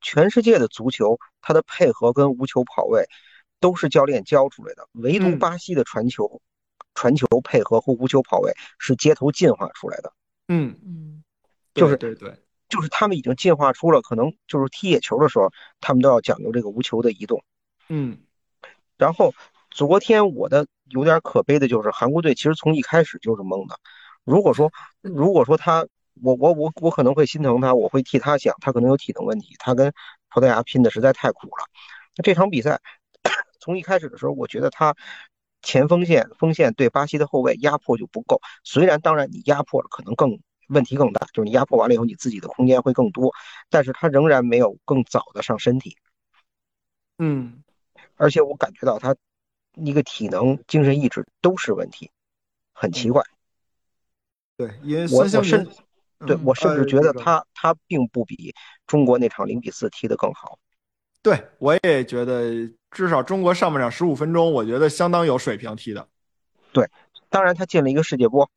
[0.00, 3.04] 全世界的足球，它的配合跟无球跑位
[3.60, 6.40] 都是教练教出来的，唯独巴西的传球、
[6.94, 10.12] 传球配合和无球跑位是街头进化出来的。
[10.48, 11.24] 嗯嗯，
[11.74, 17.42] 就是对对，就是他们已经进化出了，可能就是踢野球的时候，他们都要讲究这个无球的移动。
[17.88, 18.18] 嗯，
[18.96, 19.34] 然后
[19.70, 23.76] 昨天我的有点可悲的就是韩国队，其实从一开始就是懵的。
[24.24, 24.70] 如果说
[25.00, 25.86] 如果说他。
[26.22, 29.92] 我我我我可能会心疼他，我会替他想，他可能有体能问题，他跟
[30.28, 31.64] 葡萄牙拼的实在太苦了。
[32.16, 32.80] 那这场比赛
[33.60, 34.94] 从一开始的时候，我觉得他
[35.62, 38.40] 前锋线锋线对巴西的后卫压迫就不够。
[38.64, 43.32] 虽然当然你压迫了，可能更问题更大，就是你压迫完了以后，你自己的空间会更多，
[43.68, 45.96] 但是他仍然没有更早的上身体。
[47.18, 47.62] 嗯，
[48.16, 49.16] 而且我感觉到他
[49.74, 52.10] 一个体能、精神意志都是问题，
[52.72, 53.22] 很奇怪。
[54.56, 55.66] 对，因为孙兴民，
[56.20, 58.54] 对嗯我甚至觉得他他并不比
[58.86, 60.58] 中国那场零比四踢得更好。
[61.22, 66.08] 对我也觉得，至少中国上半场十五分钟，我觉得相当有水平踢的。
[66.72, 66.88] 对
[67.28, 68.48] 当然，他进了一个世界波，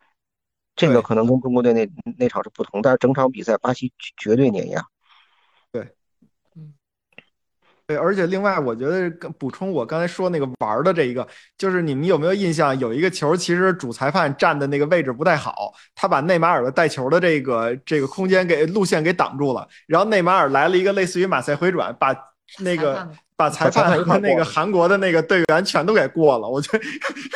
[0.76, 4.86] 这个可能跟中国队那那场是不同，但是整场比赛巴西绝对碾压。
[7.90, 11.28] 对，而且另外，我觉得跟补充我刚才说那个玩儿的这一个，
[11.58, 12.78] 就是你们有没有印象？
[12.78, 22.16] 有一个球，其实主裁判站的那个位置不太好，他把内马尔的带球的这个这个空间给路线给挡住了，然后内马尔来了一个类似于马赛回转，把
[22.60, 26.48] 那个把裁判判和那个韩国的那个队员全都给过了。
[26.48, 26.80] 我觉得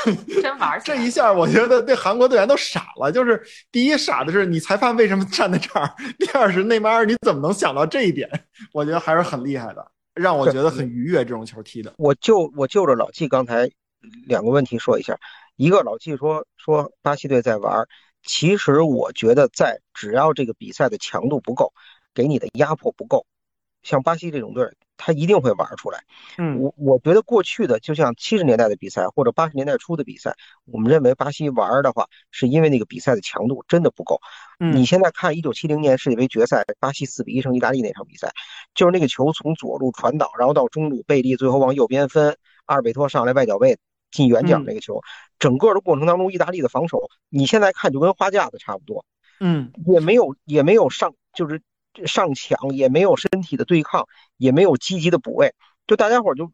[0.39, 3.11] 真玩起来了这一下，我觉得对韩国队员都傻了。
[3.11, 3.41] 就是
[3.71, 5.89] 第一傻的是你裁判为什么站在这儿，
[6.19, 8.29] 第二是内马尔你怎么能想到这一点？
[8.71, 9.83] 我觉得还是很厉害的，
[10.13, 11.93] 让我觉得很愉悦这种球踢的。
[11.97, 13.69] 我就我就着老季刚才
[14.25, 15.17] 两个问题说一下，
[15.55, 17.87] 一个老季说说巴西队在玩，
[18.23, 21.73] 其实我觉得在只要这个比赛的强度不够，
[22.13, 23.25] 给你的压迫不够，
[23.81, 25.99] 像巴西这种队儿，他一定会玩出来。
[26.37, 30.35] 嗯我我觉得过去的就像七十年代的比赛或者八十年代初的比赛，
[30.65, 34.19] 我们认为巴西玩儿的话，是因为那个比赛的强度真的不够。
[34.59, 38.31] 嗯你现在看一九七零年世界杯决赛，巴西四比一胜意大利那场比赛，
[38.73, 43.77] 就是那个球从左路传导，然后到中路，贝利最后往右边分，阿尔贝托上来外脚背
[44.11, 45.01] 进远角嗯那个球，
[45.39, 49.03] 整个的过程当中，意大利的防守，你现在看就跟花架子差不多，
[49.39, 51.61] 嗯也没有也没有上就是
[52.05, 55.53] 上抢，也没有身体的对抗，也没有积极的补位，
[55.87, 56.51] 就大家伙就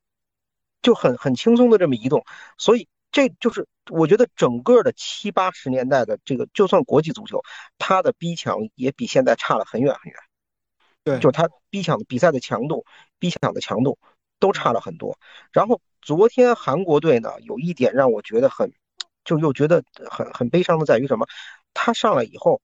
[0.82, 2.24] 就很很轻松的这么移动，
[2.58, 7.42] 所以这就是我觉得整个的七八十年代的这个，就算国际足球，
[7.78, 10.20] 它的逼抢也比现在差了很远很远。
[11.02, 12.86] 对就它逼抢的比赛的强度、
[13.20, 13.98] 逼抢的强度
[14.38, 15.18] 都差了很多。
[15.54, 18.74] 然后昨天韩国队呢，有一点让我觉得很，
[19.24, 19.82] 就又觉得
[20.12, 21.26] 很很悲伤的在于什么？
[21.74, 22.62] 他上来以后，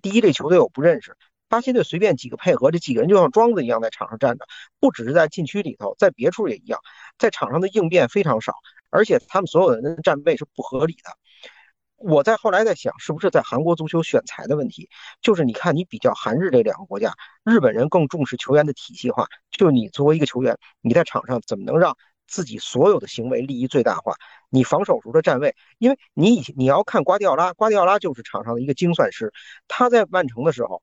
[0.00, 1.16] 第一这球队我不认识，
[1.52, 4.46] 巴西队随便几个配合，这几个人就像庄子一样在场上站着，
[4.80, 6.80] 不只是在禁区里头，在别处也一样，
[7.18, 8.54] 在场上的应变非常少，
[8.88, 11.10] 而且他们所有人的站位是不合理的。
[11.98, 14.88] 我在后来在想，是不是在韩国足球选材的问题？
[15.20, 17.12] 就是你看，你比较韩日这两个国家，
[17.44, 21.94] 日本人更重视球员的体系化，就你作为一个球员，你在场上怎么能让
[22.26, 24.14] 自己所有的行为利益最大化？
[24.48, 29.30] 你防守时候的站位，因为你以你要看瓜迪奥拉，瓜迪奥拉就是场上的一个精算师，
[29.68, 30.82] 他在曼城的时候，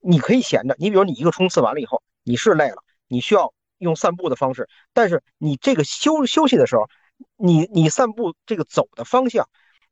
[0.00, 6.88] 你可以闲着，你比如你一个冲刺完了以后，你是累了，你需要用散步的方式，但是你这个休休息的时候，
[7.36, 9.48] 你你散步这个走的方向。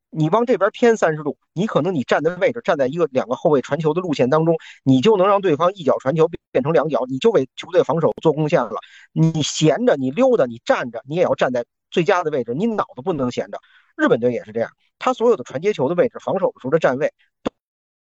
[0.08, 8.78] 你往这边偏三十度，你可能你站的位置站在一个两个后卫传球的路线当中，你就能让对方一脚传球变成两脚，你就为球队防守做贡献了。
[9.12, 13.58] 你闲着，你溜达，你站着，你也要站在最佳的位置，你脑子不能闲着。
[13.94, 17.12] 日本队也是这样，他所有的传接球的位置、防守的时候的站位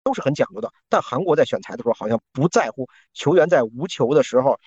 [0.05, 0.72] 都是很讲究的。
[0.88, 4.61] 但韩国在选材的时候好像不在乎球员在无球的时候、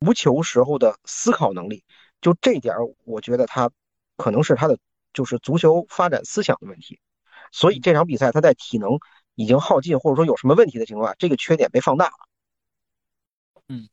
[0.00, 1.82] 无球时候的思考能力，
[2.20, 3.68] 就这点儿，我觉得他
[4.16, 4.78] 可能是他的。
[5.12, 7.00] 就是足球发展思想的问题，
[7.50, 8.98] 所以这场比赛他在体能
[9.34, 12.12] 已经耗尽或者说有什么问题的情况下，这个缺点被放大了。
[13.68, 13.88] 嗯，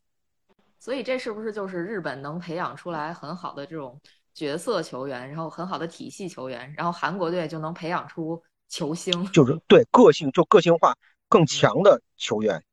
[0.79, 3.97] 所以这是不是就是日本能培养出来很好的这种
[4.33, 8.43] 角色球员，然后很好的体系球员，然后韩国队就能培养出
[8.73, 10.95] 球星， 就是对个性就个性化
[11.29, 12.63] 更强的球员。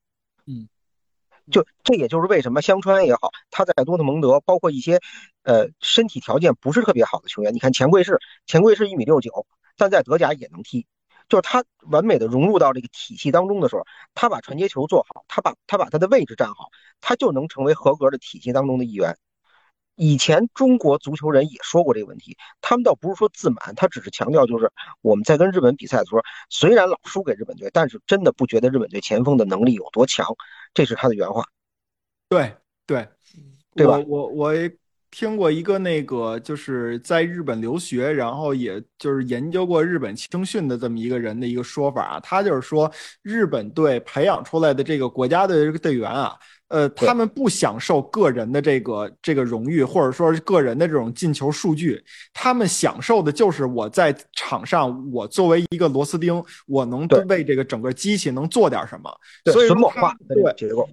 [0.46, 0.66] 嗯，
[1.52, 4.98] 就这也就是为什么香川也好，他在多特蒙德，包括一些
[5.42, 9.46] 呃身体条件不是特别好的球员，你看钱贵士，钱贵士一米六九，
[9.76, 10.86] 但在德甲也能踢。
[11.28, 13.84] 就是他完美的融入到这个体系当中的时候，
[14.14, 16.70] 他把传接球做好，他把他把他的位置站好，
[17.02, 19.16] 他就能成为合格的体系当中的一员。
[20.02, 24.72] 以前中国足球人也说过这个问题，他们倒不是说自满，他只是强调就是
[25.02, 30.26] 我们在跟日本比赛的时候，虽然老输给日本队，但是真的不觉得日本队前锋的能力有多强，
[30.72, 31.44] 这是他的原话。
[32.30, 32.50] 对
[32.86, 33.06] 对，
[33.74, 34.54] 对吧我我
[35.10, 42.90] 听过一个那个就是在日本留学，然后也就是研究过日本青训的这么一个人的一个说法啊，他就是说
[43.20, 46.38] 日本队培养出来的这个国家队这个队员啊。
[46.70, 52.00] 呃，他们不享受个人的这个这个荣誉，或者说是个人的这种进球数据，
[52.32, 59.10] 他们享受的就是我在场上，我作为一个螺丝钉，我能为这个整个机器能做点什么。
[59.52, 59.68] 所以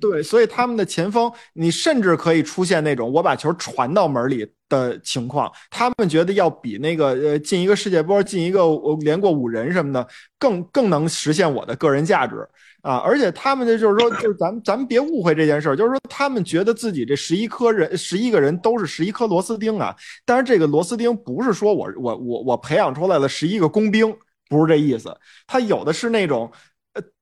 [0.01, 8.61] 对，所以他们的前锋，你甚至可以出现那种我把球传到门里的情况，他们觉得要比那个呃进一个世界波，进一个
[9.01, 10.07] 连过五人什么的，
[10.37, 12.47] 更更能实现我的个人价值。
[12.83, 19.93] 啊，而且他们的就是说，就是咱咱别误会这件事儿，就是说他们觉得自己这十一颗人、十一个人都是十一颗螺丝钉啊。
[20.23, 24.15] 但是这个螺丝钉不是说我我我我培养出来了十一个工兵，
[24.47, 25.13] 不是这意思。
[25.47, 26.49] 他有的是那种，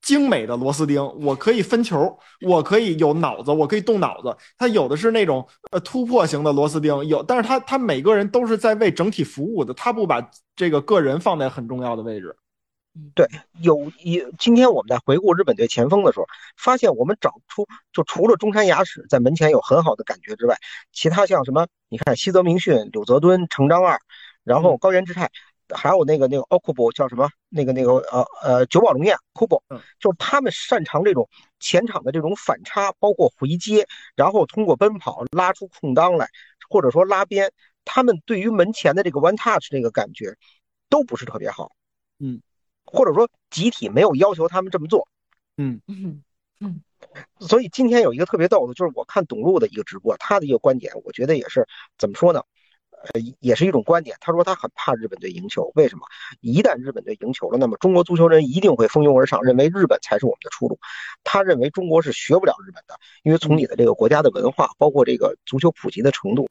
[0.02, 4.36] 精美的螺丝钉，我可以分球，我可以有脑子，我可以动脑子。
[4.58, 12.36] 他有的是那种呃突破型的螺丝钉，有，但是他他每个人都是在为整体服务的，他不把这个个人放在很重要的位置。
[13.14, 13.28] 对
[13.60, 20.58] 有一今天我们在回顾日本队前锋的时候，发现我们找出就除了中山雅史在门前有很好的感觉之外，
[20.94, 24.00] 其他像什么，你看西泽明训、柳泽敦、程章二，
[24.46, 25.30] 然后高原之泰，
[25.74, 27.30] 还有那个那个奥库博叫什么？
[27.56, 31.28] 那个那个呃呃久保龙彦库博嗯，就是他们擅长这种
[31.60, 36.28] 前场的这种反差，包括回接，然后通过奔跑拉出空当来，
[36.70, 37.52] 或者说拉边，
[37.86, 40.36] 他们对于门前的这个 one touch 这个感觉
[40.90, 41.72] 都不是特别好。
[42.20, 42.42] 嗯。
[42.88, 45.08] 或者说集体没有要求他们这么做，
[45.58, 46.24] 嗯嗯
[46.60, 46.84] 嗯
[47.40, 52.44] 所以今天有一个特别逗的，就是我看董路的一个直播，他的一个观点，我觉得也是怎么说呢？
[53.14, 54.18] 呃，也是一种观点。
[54.20, 56.06] 他说他很怕日本队赢球，为什么？
[56.42, 60.80] 一旦日本队赢球了，那么中国足球人一定会蜂拥而上，认为日本才是我们的出路。
[61.24, 66.48] 他认为中国是学不了日本的，因为从你的这个国家的文化，包括这个足球普及的程度，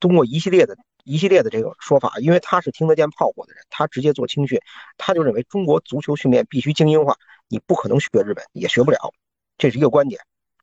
[0.00, 4.60] 通过一系列的一系列的这个说法，因为他是听得见炮火的人，他直接做青训，
[4.96, 7.16] 他就认为中国足球训练必须精英化，
[7.48, 9.12] 你不可能学日本，也学不了，
[9.58, 10.20] 这是一个观点。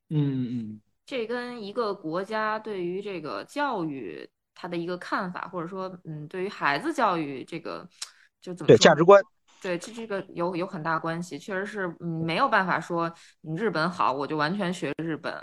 [0.10, 7.88] 嗯嗯这跟一个国家对于这个教育它的一个看法，或者说，嗯，对于孩子教育这个，
[8.42, 9.22] 就怎么对价值观，
[9.62, 15.34] 对，这这个有有很大关系，确实是，嗯，没有办法说你日本好，我就完全学日本，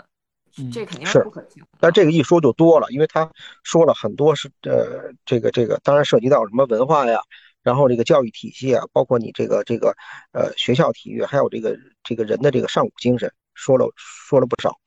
[0.57, 1.69] 嗯这肯定是不可行的。
[1.79, 3.29] 但这个一说就多了，因为他
[3.63, 7.19] 说了很多是呃，这个这个当然涉及到什么文化呀，
[7.61, 9.95] 然后这个教育体系啊，包括你这个这个
[10.31, 14.79] 呃学校体育，还有这个这个人的这个上古精神，说了说了不少，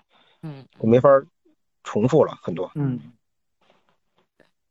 [0.42, 1.08] 嗯，我没法
[1.82, 2.70] 重复了很多。
[2.74, 3.00] 嗯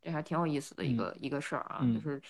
[0.04, 2.22] 这还挺有意思的一嗯个一个事儿啊，嗯就是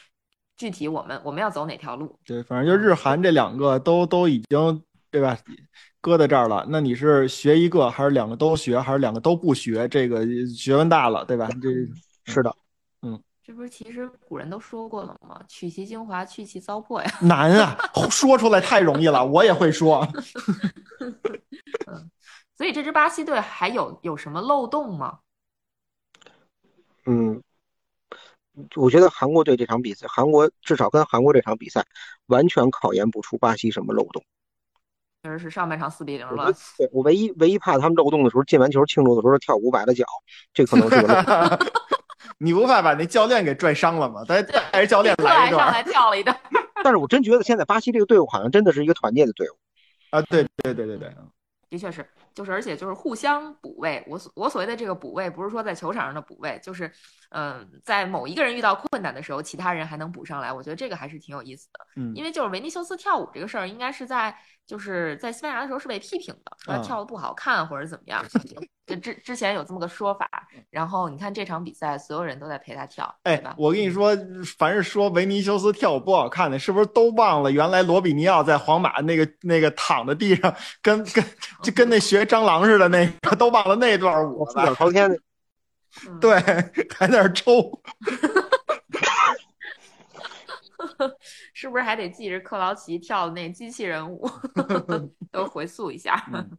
[0.56, 2.18] 具体我们我们要走哪条路？
[2.24, 5.38] 对，反正就日韩这两个都都已经对吧，
[6.00, 6.66] 搁在这儿了。
[6.70, 9.88] 那你是学一个，还是两个都学，还是两个都不学？
[9.88, 11.50] 这个学问大了，对吧？
[11.62, 11.70] 这
[12.32, 12.56] 是的，
[13.02, 15.42] 嗯这不是其实古人都说过了吗？
[15.48, 17.12] 取其精华，去其糟粕呀。
[17.22, 17.76] 难啊，
[18.10, 20.08] 说出来太容易了，我也会说。
[21.88, 22.10] 嗯
[22.56, 25.20] 所以这支巴西队还有有什么漏洞吗？
[27.06, 27.42] 嗯，
[28.76, 31.86] 我觉得韩国队这场比赛，韩国至少跟韩国这场比赛，
[32.28, 34.24] 完全考验不出巴西什么漏洞。
[35.24, 40.06] 确实是上半场四比零了我唯，对我唯一唯一怕他们漏洞的时候，进完球庆祝的时候跳五百的脚，
[40.54, 41.68] 这可能是个漏洞。
[42.40, 44.24] 你不怕把那教练给拽伤了吗？
[44.28, 46.38] 他带着教练特来一段上来跳了一段。
[46.84, 49.54] 但是我真觉得现在巴西这个队伍好像真的是一个团结的队伍。
[50.10, 50.22] 啊！
[50.24, 51.12] 对对对对对，
[51.70, 54.04] 的确是，就是而且就是互相补位。
[54.08, 56.92] 我所我所谓的这个补位，不是说在球场上的补位，就是
[57.30, 60.52] 嗯，在某一个人遇到困难的时候，其他人还能补上来。
[60.52, 61.80] 我觉得这个还是挺有意思的。
[61.96, 68.24] 嗯因为就是维尼修斯跳舞这个事儿，应该是在就是在西班牙的时候是被批评的，说跳的不好看或者怎么样。
[68.86, 70.30] 就之之前有这么个说法，
[70.70, 73.42] 然后你看这场比赛，所有人都在陪他跳，哎，？
[73.58, 74.14] 我跟你说，
[74.58, 81.24] 凡是说维尼修斯跳舞不好看的，是不是都忘了原来罗比尼奥在皇马那个那个躺在地上，跟跟
[81.62, 84.76] 就跟那学蟑螂似的那个，都忘了那段舞了脚。
[84.76, 85.10] 朝天，
[86.06, 86.42] 嗯，对，
[86.94, 87.82] 还在那儿抽。
[91.54, 94.30] 是不是还得记着克劳奇跳的那机器人舞，
[95.32, 96.24] 都回溯一下？
[96.34, 96.58] 嗯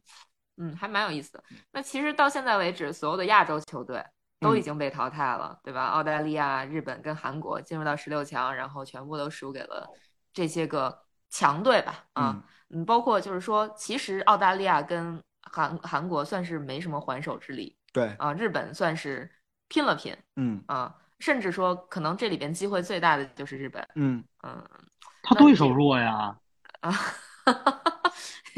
[0.57, 1.43] 嗯，还蛮有意思的。
[1.73, 4.05] 那其实到现在为止，所有的亚洲球队
[4.39, 5.87] 都已嗯经被淘汰了，对吧？
[5.87, 9.89] 澳大利亚、日本跟韩国进入到十六强，然后全部都输给了
[10.33, 10.97] 这些个
[11.29, 12.05] 强队吧？
[12.13, 19.29] 啊，嗯，包括就是说，其实澳大利亚跟韩韩国算是没什么还手之力对，啊，日本算是
[19.67, 24.63] 拼了拼嗯啊，甚至说可能这里边机会最大的就是日本，嗯，嗯
[25.23, 26.37] 他对手弱呀，
[26.81, 26.93] 啊，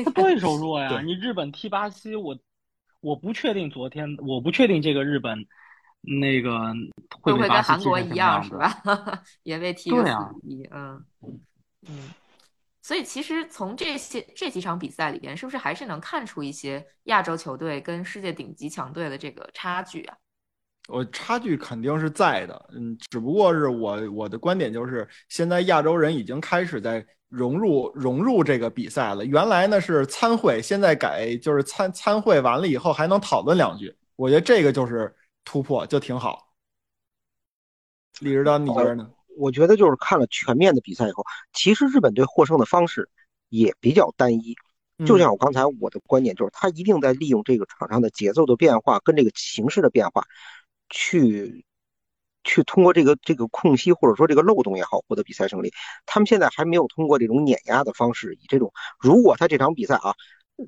[0.04, 1.00] 他对手弱呀。
[1.02, 2.36] 你日本踢巴西，我
[3.00, 5.46] 我不确定昨天，我不确定这个日本
[6.00, 6.72] 那个
[7.20, 8.50] 会不会被巴西跟韩国一样是？
[8.56, 9.22] 吧？
[9.44, 11.04] 也被踢个四对啊比一，嗯
[11.88, 12.10] 嗯。
[12.82, 20.16] 所以其实从这些这几场比赛里边，是不是还是能看出一些亚洲球队跟世界顶级强队的这个差距啊？
[20.88, 29.24] 我差距肯定是在的，嗯，只不过是我我的观点就是，现在亚洲人已经开始在融入融入这个比赛了。
[29.24, 35.14] 原来呢是参会，现在改就是参参会完了以后还能讨论两句，我觉得这个就是
[35.44, 36.52] 突破，就挺好。
[38.20, 39.10] 李指导，你觉得呢？
[39.36, 43.08] 我觉得就是看了全面的比赛以后，其实日本队获胜的方式
[43.48, 44.54] 也比较单一。
[45.04, 50.24] 就像我刚才我的观点，就是他一定在利用这个场上的节奏的变化跟这个形势的变化，
[50.88, 51.64] 去
[52.44, 55.72] 去通过这个这个空隙或者说这个漏洞也好获得比赛胜利。
[56.06, 60.14] 他们现在还没有通过这种碾压的方式，以这种如果他这场比赛啊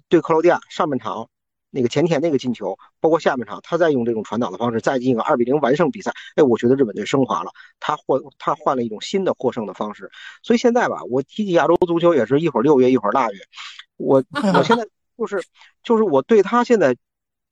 [0.08, 1.28] 对克罗地亚上半场
[1.70, 10.10] 那个前田那个进球，包括下半场他再用这种传导的方式再进个二比零完胜比赛，哎，我觉得日本队升华了，他获他换了一种新的获胜的方式。
[10.42, 13.38] 所以现在吧，我提起亚洲足球也是一会儿六月一会儿腊月，
[13.96, 14.24] 我
[14.54, 15.44] 我现在就是
[15.82, 16.96] 就是我对他现在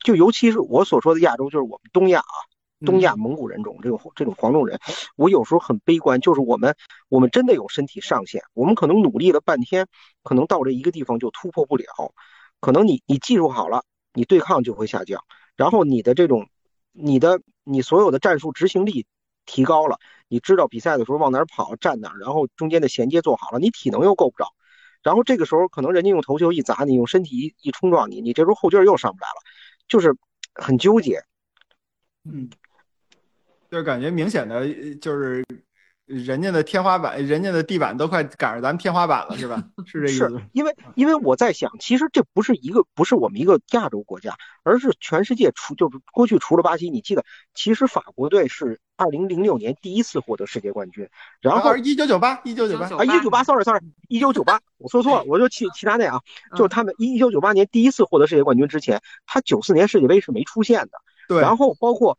[0.03, 2.37] 就尤其是我所说的亚洲，就是我们东亚啊。
[2.85, 4.79] 东亚蒙古人种这种这种黄种人，
[5.17, 6.77] 我有时候很悲观，就是我们
[7.09, 9.87] 我们真的有身体上限，我们可能努力了半天，
[10.23, 11.85] 可能到这一个地方就突破不了，
[12.61, 15.25] 可能你你技术好了，你对抗就会下降，
[15.57, 16.49] 然后你的这种
[16.93, 19.07] 你的你所有的战术执行力
[19.47, 19.99] 提高了，
[20.29, 24.53] 你知道比赛的时候往哪儿跑站哪儿，然后中间的衔接做好了，你体能又够不着，
[25.03, 29.41] 然后这个时候可能人家用头球一砸你，用身体一一冲撞你，你这时候后劲儿又上不来了，
[29.89, 30.15] 就是
[30.55, 31.23] 很纠结，
[32.25, 32.51] 嗯。
[33.71, 34.67] 就是感觉明显的，
[34.97, 35.45] 就是
[36.07, 39.61] 人家的天花板，人家的地板都快赶上咱们天花板了，是吧？
[39.85, 40.29] 是这意思。
[40.29, 47.25] 是因为，因为我在想，其实这不是一个，不是我们一个亚洲国家，而是全世界除就是过去除了巴西，你记得，
[47.55, 51.09] 其实法国队是二零零六年第一次获得世界冠军，
[51.41, 56.21] 然后一九九八，一九九八啊，一九九八，sorry sorry，一九九八，我说错了，我就其其他那啊，
[56.53, 60.93] 就是他们一九九八年第一次获得世界冠军之前，他九四年世界杯是没出现的。
[61.27, 62.17] 对，然后包括。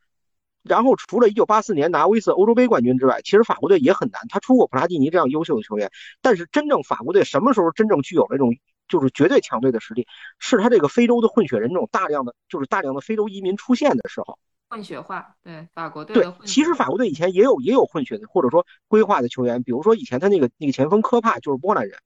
[0.68, 4.22] 然后除了1984年拿过一次欧洲杯冠军之外，其实法国队也很难。
[4.30, 5.92] 他出过普拉蒂尼这样优秀的球员，
[6.22, 8.56] 但是真正法国队什么时候真正具有那种
[8.88, 10.08] 就是绝对强队的实力，
[10.40, 14.38] 是他这个非洲的混血人这种大量的就是大量的非洲移民出现的时候。
[14.70, 16.14] 混血化，对法国队。
[16.14, 21.98] 对，其实法国队以前也有也有混血的或者说规划的球员，比如说以前他那个那个前锋科帕就是波兰人，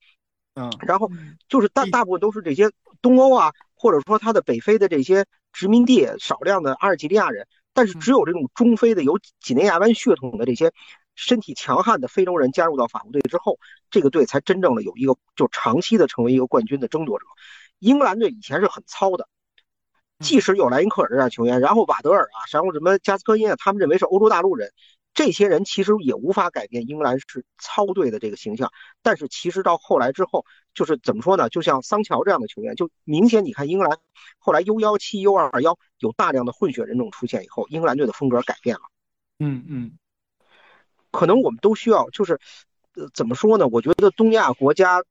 [0.53, 1.09] 嗯，然后
[1.47, 2.69] 就是大大部分都是这些
[3.01, 7.47] 东欧啊，或者说他的北非的这些殖民地少量的阿尔及利亚人。
[7.73, 10.71] 但是只有这种中非的有几内亚湾血统的这些
[11.15, 13.57] 身体强悍的非洲人加入到法国队之后，
[13.89, 17.25] 这个队才真正的有一个就长期的成为一个冠军的争夺者。
[17.79, 19.27] 英格兰队以前是很糙的，
[20.19, 24.71] 即使有莱因克尔这样球员，然后瓦德尔啊，然后什么加斯科因啊，他们认为是欧洲大陆人。
[25.13, 28.71] 这些人其实也无法改变英格兰是操队的这个形象，
[29.01, 31.49] 但是其实到后来之后，就是怎么说呢？
[31.49, 33.97] 就像桑乔这样的球员，就明显你看英格兰
[34.39, 38.83] 后来 U 幺七、U 二二幺有大量的混血人种出现以后，英格兰队的风格改变了。
[39.37, 39.97] 嗯嗯，
[41.11, 42.39] 可能我们都需要，就是
[42.95, 43.67] 呃怎么说呢？
[43.67, 45.03] 我觉得东亚国家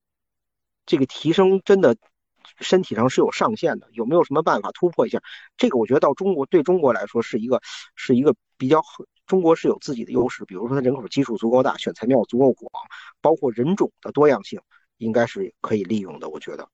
[0.87, 1.95] 这个提升真的
[2.59, 5.21] 身体上是有上限的，有没有什么办法突破一下？
[5.59, 7.61] 这个我觉得到中国对中国来说是一个
[7.95, 8.83] 是一个比较。
[9.31, 12.69] 中国是有自己的优势，比如说它人口基数足够大，选材面足够广，
[13.21, 14.61] 包括人种的多样性，
[14.97, 16.29] 应该是可以利用的。
[16.29, 16.69] 我觉得，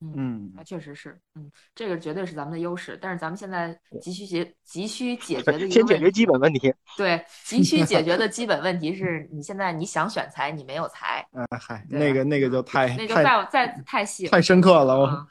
[0.00, 2.98] 嗯，那确实是，嗯，这个绝对是咱们的优势。
[3.00, 6.74] 但是咱们现在急需解急需解决的 一个先解决基本问题。
[6.96, 11.24] 对，急需解决的基本问题是你现在你想选材，你没有材。
[11.30, 15.24] 嗯，嗨，那个那个就太那就再再太细太深刻了，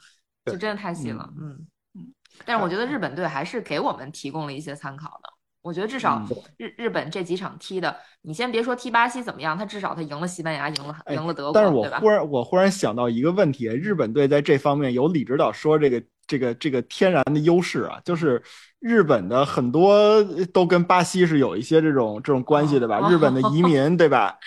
[0.45, 1.29] 就真的太细了。
[1.37, 2.13] 嗯嗯，
[2.45, 5.29] 但是我觉得日本队还是给我们提供了一些参考的。
[5.61, 6.25] 我觉得至少
[6.57, 18.41] 日日本这几场踢的，你先别说踢巴西怎么样，他至少他赢了西班牙，赢了赢了德国，但是我忽然我忽然想到一个问题，日本队在这方面有李指导说这个这个这个天然的优势啊，就是
[18.79, 20.23] 日本的很多
[20.53, 23.09] 都跟巴西是有一些这种这种关系的吧？
[23.09, 24.37] 日本的移民对吧？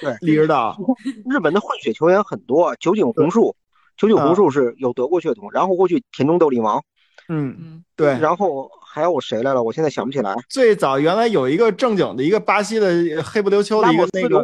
[0.00, 0.74] 对，李指导，
[1.30, 3.54] 日本的混血球员很多，酒井宏树，
[3.98, 6.82] 酒井宏树是有德国血统，然后过去田中斗笠王，
[7.28, 8.70] 嗯嗯，对，然后。
[8.94, 9.60] 还有我谁来了？
[9.60, 10.32] 我现在想不起来。
[10.48, 14.40] 最早原来有一个正经的一个巴西的黑不溜秋的一个那个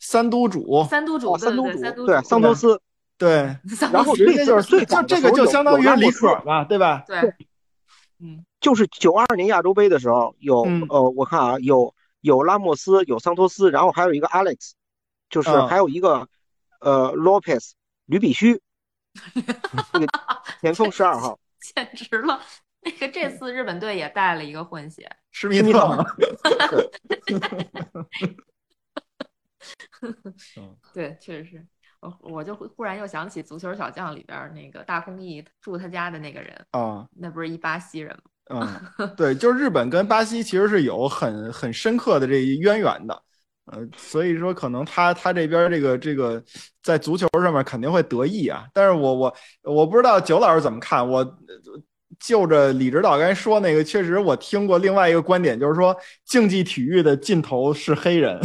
[0.00, 2.80] 三都主，三都主，三都主，对，桑托斯，
[3.16, 3.56] 对。
[3.92, 7.04] 然后人家就是最就这个就相当于李可嘛，对吧？
[7.06, 7.20] 对，
[8.18, 14.72] 嗯，就是九二年亚洲杯的时候有呃，我看啊，有有拉莫斯，有桑托斯，然后还有一个 Alex，
[15.30, 16.26] 就是还有一个
[16.80, 17.70] 呃 Lopez
[18.06, 18.60] 吕比须，
[19.92, 20.06] 那个
[20.60, 21.38] 前锋十二号，
[21.76, 22.40] 简直了。
[22.84, 26.04] 那 个这次日本队也带了一个混血，施密特。
[30.92, 31.66] 对，确实是。
[32.00, 38.22] 我我就忽然又想起《足球小将》里边那个大空翼住他家的那个人啊，那不是一巴西人吗？
[38.50, 38.68] 嗯，
[39.16, 43.22] 对，就是日本跟巴西其实是有很很深刻的这一渊源的。
[43.64, 46.44] 呃，所以说可能他他这边这个这个
[46.82, 48.66] 在足球上面肯定会得意啊。
[48.74, 51.24] 但是我我我不知道九老师怎么看我。
[52.18, 58.40] 就着李指导刚才说那个，确实我听过另外一个观点，就是说竞技体育的尽头是黑人。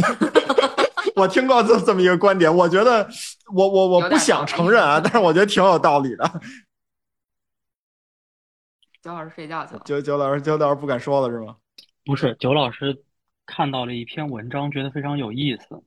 [1.16, 3.08] 我听过这这么一个观点，我觉得
[3.54, 6.24] 我我我不想承认啊，但是我觉得挺有道理的。
[9.02, 9.82] 九老师睡觉去了。
[9.84, 11.56] 九九老师九老师不敢说了是吗？
[12.04, 13.02] 不是，九老师
[13.46, 15.82] 看到了一篇文章，觉得非常有意思，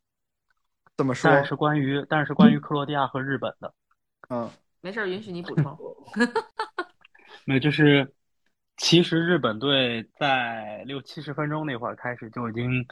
[0.98, 1.30] 怎么说？
[1.32, 3.74] 但是关于但是关于克罗地亚和日本的，
[4.30, 4.50] 嗯
[4.82, 5.78] 没事，允许你补充。
[7.46, 8.14] 没有，就是
[8.78, 12.86] 其实日本队在六七十分钟那会儿开始就已经，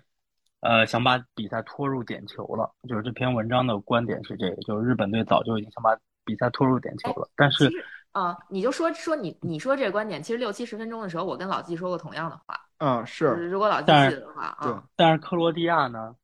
[0.61, 2.71] 呃，想把比赛拖入点球了。
[2.87, 7.29] 就是这篇文章的观点是这个，就是日本队早就已经想把比赛拖入点球了。
[7.35, 7.71] 但是
[8.11, 12.59] 啊、你就说说你你说这个观点，其实六七十分钟的时候，我跟老纪说过同样的话。
[12.79, 16.15] 嗯，是如果老纪但是记得的话，对啊，但是克罗地亚呢，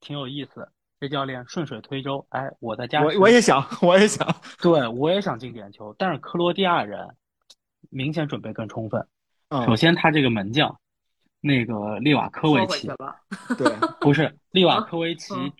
[0.00, 0.68] 挺有意思。
[0.98, 4.26] 这教练顺水推舟，哎，我在加我时我也想，我也想，
[4.62, 7.06] 对我也想进点球，但是克罗地亚人
[7.90, 9.06] 明显准备更充分。
[9.50, 10.80] 首嗯，先，他这个门将，
[11.40, 12.88] 那个利瓦科维奇。
[13.56, 15.52] 对，不是利瓦科维奇嗯，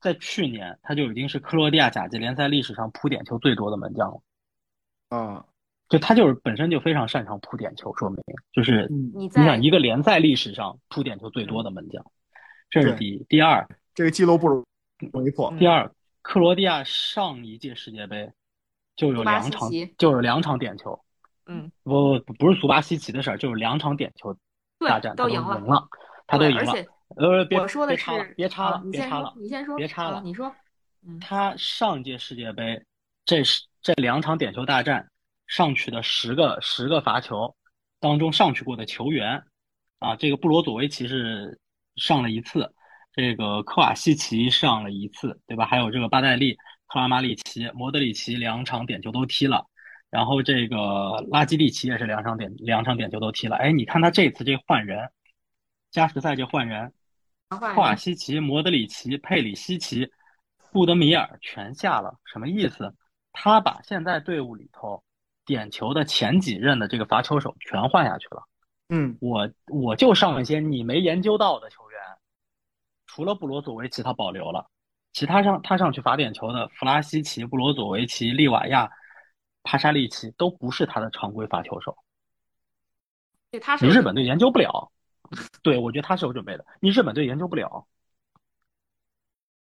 [0.00, 4.20] 在去年他就已经是克罗地亚甲级联赛历史上扑点球最多的门将了。
[5.08, 5.44] 啊，
[5.88, 8.18] 就他就是本身就非常擅长扑点球，说明
[8.52, 12.04] 就是嗯，你想一个联赛历史上扑点球最多的门将，
[12.68, 13.24] 这是第一。
[13.28, 15.50] 第二，这个记录不容易破。
[15.50, 15.90] 嗯第二，
[16.22, 18.30] 克罗地亚上一届世界杯
[18.94, 21.02] 就有两场就有两场点球，
[21.50, 24.36] 嗯，不不不是苏巴西奇的事儿，就是两场点球
[24.78, 25.88] 大战都赢了，了，
[26.28, 26.64] 他都赢了。
[26.64, 30.54] 对而且呃，别我说的是别插了，别插啊了，你先说别插了，，你先说，别插了。
[30.54, 30.54] 啊你说，
[31.04, 32.80] 嗯，他上届世界杯
[33.24, 35.10] 这是这两场点球大战
[35.48, 37.56] 上去的十个十个罚球
[37.98, 39.42] 当中上去过的球员
[39.98, 41.58] 啊，这个布罗佐维奇是
[41.96, 42.72] 上了一次，
[43.12, 45.66] 这个科瓦西奇上了一次，对吧？
[45.66, 46.54] 还有这个巴代利、
[46.86, 49.66] 克拉马里奇、莫德里奇两场点球都踢了，
[50.10, 53.56] 然后这个拉基蒂奇也是两场点两场点球都踢了。
[53.56, 55.10] 哎，你看他这次这换人，
[55.90, 56.92] 加时赛这换人，
[57.48, 60.10] 换科瓦西奇、莫德里奇、佩里西奇、
[60.72, 62.94] 布德米尔全下了，什么意思？
[63.32, 65.04] 他把现在队伍里头
[65.46, 68.42] 点球的前几任的这个罚球手全换下去了。
[68.88, 72.00] 嗯我我就上一些你没研究到的球员，
[73.06, 74.68] 除了布罗佐维奇他保留了，
[75.12, 78.90] 其他上他上去罚点球的弗拉西奇、布罗佐维奇、利瓦亚、
[79.62, 81.96] 帕沙利奇都不是他的常规罚球手。
[83.50, 84.90] 对，他是你日本队研究不了，
[85.62, 87.86] 对我觉得他是有准备的，你日本队研究不了。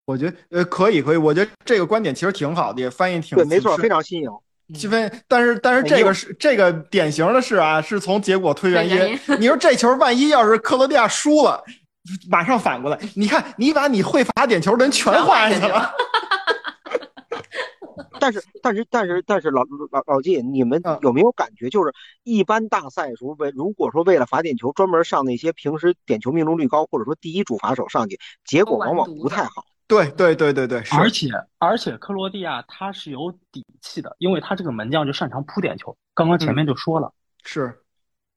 [0.05, 4.29] 我觉得呃可以可以，我觉得这个观点其实挺好的，也翻译挺对，没错，非常新颖。
[4.73, 9.19] 积分，但是但是这个是这个典型的是啊，是从结果推原推原因。
[9.39, 11.63] 你说这球万一要是克罗地亚输了，
[12.29, 15.91] 马上反过来，你看你把你会罚点球的人全换下去了。
[18.19, 21.93] 但是但是但是但是老老老季，你们嗯有没有感觉，就是
[22.23, 29.65] 一般大赛时候为如果说为了罚点球，专门上那些平时点球命中率高，或者说第一主罚手上去，结果往往不太好。
[29.87, 35.95] 对对对对对，而且而且克罗地亚他是有底气的，因为他这个门将就擅长扑点球。
[36.15, 37.13] 刚刚前面就说了，
[37.43, 37.81] 是，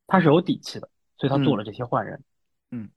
[0.07, 2.23] 他是有底气的，所以他做了这些换人。
[2.71, 2.91] 嗯，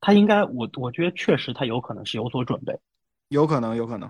[0.00, 2.78] 他应该，我我觉得确实他有可能是有所准备。
[3.28, 4.08] 有可能有可能。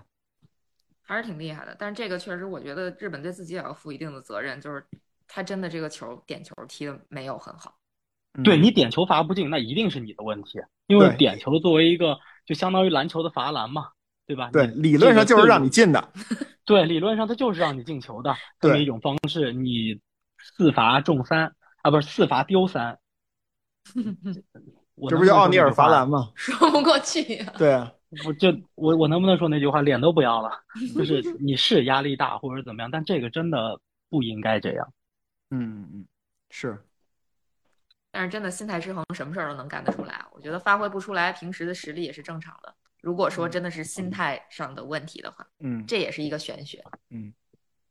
[1.06, 1.74] 还是挺厉害的。
[1.78, 4.84] 但是这个确实，我觉得日本对自己也要负一定的责任，就是
[5.26, 7.78] 他真的这个球点球踢的没有很好。
[8.38, 10.58] 嗯对你点球罚不进，那一定是你的问题，
[10.88, 13.88] 因为点球作为一个就相当于篮球的罚篮嘛，
[14.26, 14.50] 对吧？
[14.52, 16.12] 对，理论上就是让你进的。
[16.66, 19.54] 对，理论上它就是让你进球的 这么一种方式。
[19.54, 19.98] 你
[20.38, 22.98] 四罚中三啊，不是四罚丢三，
[25.08, 26.30] 这不就奥尼尔罚篮吗？
[26.34, 27.90] 说不过去呀、对啊，
[28.24, 30.50] 我就我我能不能说那句话，脸都不要了？
[30.96, 34.92] 就是 你是压力大或者怎么样，但这个真的不应该这样。
[35.50, 36.06] 嗯嗯嗯，
[36.50, 36.78] 是，
[38.10, 40.24] 但是真的心态失衡，什么事儿都能干得出来。
[40.32, 42.74] 我觉得发挥不出来平时的实力也是正常的。
[43.02, 46.82] 如果说真的是心态上的问题的话，嗯这也是一个玄学。
[47.10, 47.32] 嗯，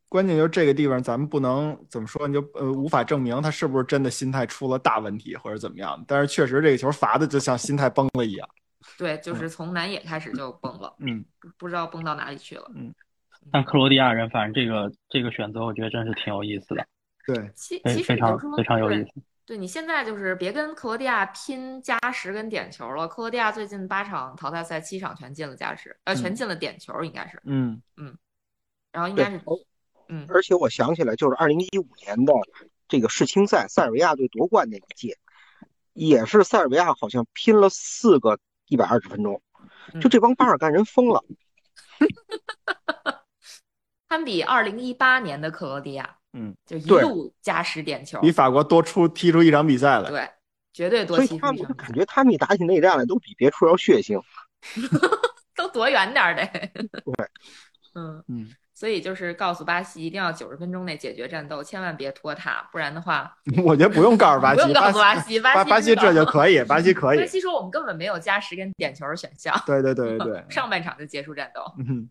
[0.09, 6.03] 关键就是这个地方，咱们不能怎么说，你就呃无法证明他是不是真的心态出了大问题或者怎么样。
[6.07, 8.49] 但是确实这个球罚的就像心态崩了一样。
[8.97, 12.71] 对，就是从南野开始就崩了，嗯不不知道崩到哪里去了。
[12.75, 12.93] 嗯
[13.51, 16.87] 但克罗地亚人，反正这个这个选择，我觉得真是挺有意思的，
[17.27, 19.09] 对，其其实非常非常有意思。
[19.45, 23.07] 对你现在就是别跟克罗地亚拼加时跟点球了。
[23.07, 28.17] 克罗地亚最近八场淘汰赛七场全进了加时，呃，全嗯进了点球，应该是，嗯嗯
[28.91, 29.55] 然后应该是，哦
[30.09, 32.33] 嗯，而且我想起来，就是二零一五年的
[32.87, 35.15] 这个世青赛，塞尔维亚队夺冠那一届，
[35.93, 39.41] 也是塞尔维亚好像拼了四个一百二十分钟，
[40.01, 41.23] 就这帮巴尔干人疯了。
[44.07, 50.09] 堪比二零一八年的克罗地亚，嗯，就一对路加时点球，比法国多出踢出一场比赛来。
[50.09, 50.29] 对，
[50.73, 54.21] 绝对多所以欺负一场，他们就感觉他们一打起内战来都比别处要血腥。
[55.55, 56.45] 都躲远点儿得。
[56.45, 57.29] 对，
[57.95, 63.33] 嗯，嗯所以就是告诉巴西一定要九十分钟内解决战斗，千万别拖沓，不然的话
[63.63, 67.25] 我觉得不用告诉巴西，不用告诉巴巴西，巴巴西这就可以，巴西可以巴。
[67.25, 71.63] 西说我们根本没有加时跟点球选项， 对对对对对， 上半场就结束战斗。
[71.79, 72.09] 嗯，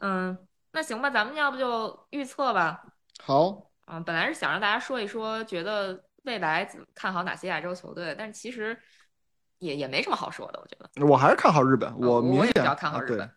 [0.00, 0.38] 嗯，
[0.72, 2.82] 那行吧，咱们要不就预测吧。
[3.22, 8.78] 好，嗯，本来是想让大家说一说，觉得未来看好哪些亚洲球队，但是其实
[9.58, 11.06] 也也没什么好说的，我觉得。
[11.06, 13.30] 我还是看好日本，我明显也比较看好日本。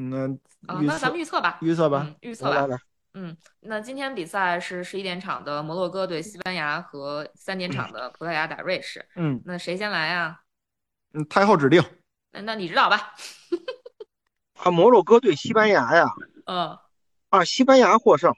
[0.00, 0.38] 嗯，
[0.68, 2.54] 啊，预那咱们预测吧，预测吧嗯，预测吧。
[2.54, 2.78] 来来来，
[3.14, 9.04] 嗯，那今天比赛是十一点场的摩洛哥对西班牙和三点场的葡萄牙打瑞士。
[9.16, 10.40] 嗯那谁先来啊？
[11.14, 11.82] 嗯，太后指定，
[12.30, 13.12] 那那你指导吧？
[14.62, 16.06] 啊，摩洛哥对西班牙呀，
[16.46, 16.78] 嗯
[17.30, 18.32] 啊，西班牙获胜，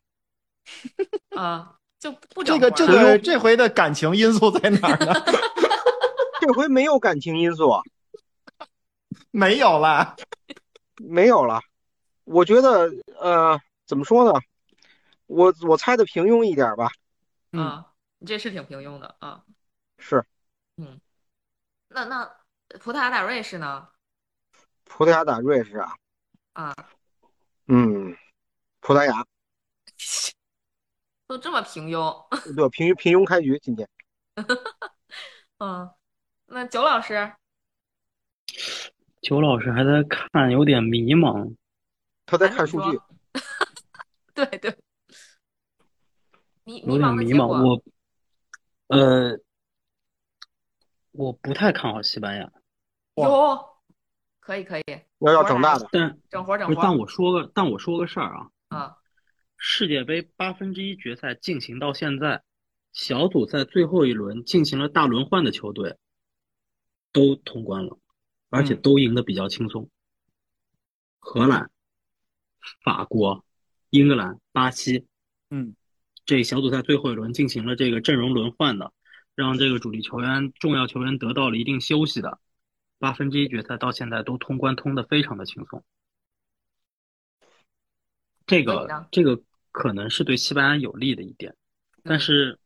[1.37, 5.13] 啊，就不这个这个这回的感情因素在哪儿呢？
[6.41, 7.83] 这回没有感情因素，啊，
[9.31, 10.17] 没有了，
[10.97, 11.61] 没有了。
[12.25, 14.41] 我觉得，呃，怎么说呢？
[15.27, 16.91] 我我猜的平庸一点吧，
[17.53, 19.45] 嗯啊，你这是挺平庸的啊。
[19.99, 20.25] 是
[20.77, 21.01] 嗯
[21.89, 22.25] 那那
[22.81, 23.89] 葡萄牙打瑞士呢？
[24.85, 25.97] 葡萄牙打瑞士啊，
[26.53, 26.75] 啊，
[27.67, 28.17] 嗯，
[28.81, 29.25] 葡萄牙
[31.27, 32.27] 都这么平庸。
[32.57, 33.89] 对平平庸开局，今天
[35.59, 35.93] 嗯，
[36.47, 37.33] 那九老师，
[39.21, 41.55] 九老师还在看，有点迷茫。
[42.27, 42.99] 他在看数据，
[44.35, 44.77] 对对，
[46.65, 47.47] 迷有点迷茫。
[47.49, 47.83] 我，
[48.87, 49.39] 呃，
[51.11, 52.53] 我不太看好西班牙，
[53.17, 53.59] 有，
[54.39, 54.83] 可以可以，
[55.19, 55.33] 要。
[55.33, 58.97] 要整大的，但整活儿整不是，但我说个，但我说个事儿啊，啊，
[59.57, 62.43] 世界杯八分之一决赛进行到现在，
[62.93, 65.99] 小组赛最后一轮进行了大轮换的球队
[67.13, 67.99] 都通关了，
[68.51, 69.89] 而且嗯都赢得比较轻松。
[71.19, 71.71] 荷兰、
[72.83, 73.45] 法国、
[73.91, 75.07] 英格兰、巴西，
[75.51, 75.75] 嗯，
[76.25, 78.93] 这小组赛最后一轮进行了这个阵容轮换的，
[79.35, 82.39] 让这个主力球员、重要球员得到了一定休息的，
[82.99, 85.85] 八分之一决赛到现在都通关通的非常的轻松。
[88.47, 89.41] 这个这个
[89.71, 91.55] 可能是对西班牙有利的一点，
[92.03, 92.59] 但嗯是，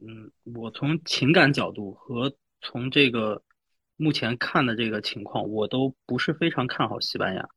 [0.00, 3.42] 嗯，我从情感角度和从这个
[3.96, 7.48] 目前看的这个情况，我都不是非常看好西班牙。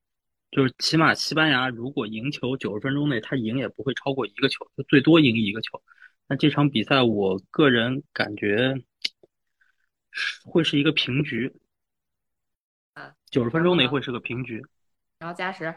[0.52, 5.82] 就是起码西班牙如果赢球九十分钟内，他赢也不会超过一个球，就最多赢一个球。
[6.28, 8.82] 那这场比赛，我个人感觉
[10.12, 11.54] 是会是一个平局，
[12.94, 14.64] 啊，九十分钟内会是个平局。
[15.20, 15.76] 然后加时，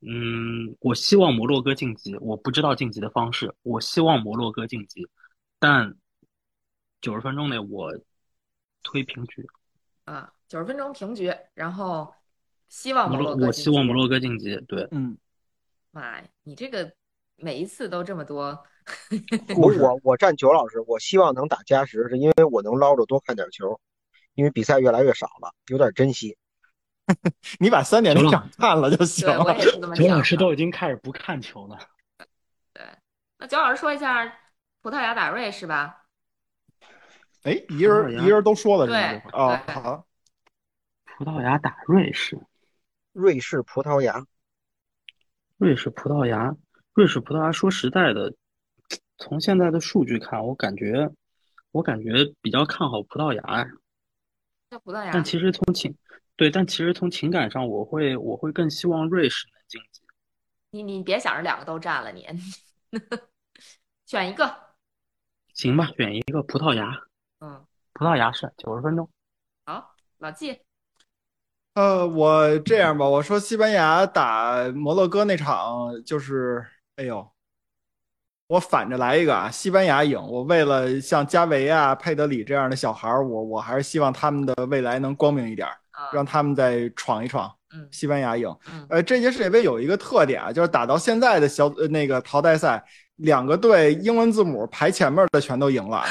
[0.00, 5.06] 嗯，我希望摩洛哥晋级，我不知道晋级的方式，我希望摩洛哥晋级，
[5.60, 5.94] 但
[7.00, 7.92] 九十分钟内我
[8.82, 9.48] 推平局。
[10.04, 12.12] 啊，九十分钟平局，然后
[12.68, 14.56] 希望摩洛，摩洛哥我希望摩洛哥晋级。
[14.66, 15.16] 对，嗯，
[15.92, 16.92] 妈呀，你这个
[17.36, 18.64] 每一次都这么多，
[19.56, 23.80] 我我我站九老师，我希望能打加时，是因为我能捞着多看点球，
[24.34, 26.36] 因为比赛越来越少了，有点珍惜。
[27.58, 29.56] 你把三点行了那场看了就行了。
[29.94, 30.08] 九。
[30.08, 31.78] 老师都已经开始不看球了。
[32.72, 32.84] 对
[33.38, 34.38] 那九老师说一下
[34.80, 36.01] 葡萄牙打瑞士吧。
[37.42, 38.98] 哎，一人一人都说了是吗？
[38.98, 40.06] 对这回啊，好，
[41.04, 42.38] 葡萄牙打瑞士，
[43.12, 44.24] 瑞士、葡萄牙，
[45.56, 46.54] 瑞士、葡萄牙，
[46.94, 47.50] 瑞士、葡萄牙。
[47.50, 48.32] 说实在的，
[49.18, 51.10] 从现在的数据看，我感觉，
[51.72, 53.66] 我感觉比较看好葡萄牙。
[54.70, 55.96] 那葡萄牙但其实从情，
[56.36, 60.00] 对，但其实从情感上，我会我会更希望瑞士能晋级。
[60.70, 62.26] 你你别想着两个都占了你，
[64.06, 64.58] 选一个。
[65.54, 66.98] 行吧，选一个葡萄牙，
[67.42, 67.60] 嗯，
[67.94, 69.08] 葡萄牙是九十分钟。
[69.66, 70.60] 好，老纪，
[71.74, 76.64] 呃，我这样吧，我说西班牙打摩洛哥那场就是，
[76.94, 77.28] 哎呦，
[78.46, 80.16] 我反着来一个啊，西班牙赢。
[80.16, 85.68] 我为了像加维啊、佩德里这样的小孩儿，我我还是希望他们的未来能光明一点
[86.12, 87.52] 让他们再闯一闯。
[87.74, 88.56] 嗯西班牙赢。
[88.70, 92.84] 嗯呃，这届世界杯有一个特点啊，就是打到现在的小呃那个淘汰赛，
[93.16, 96.04] 两个队英文字母排前面的全都赢了。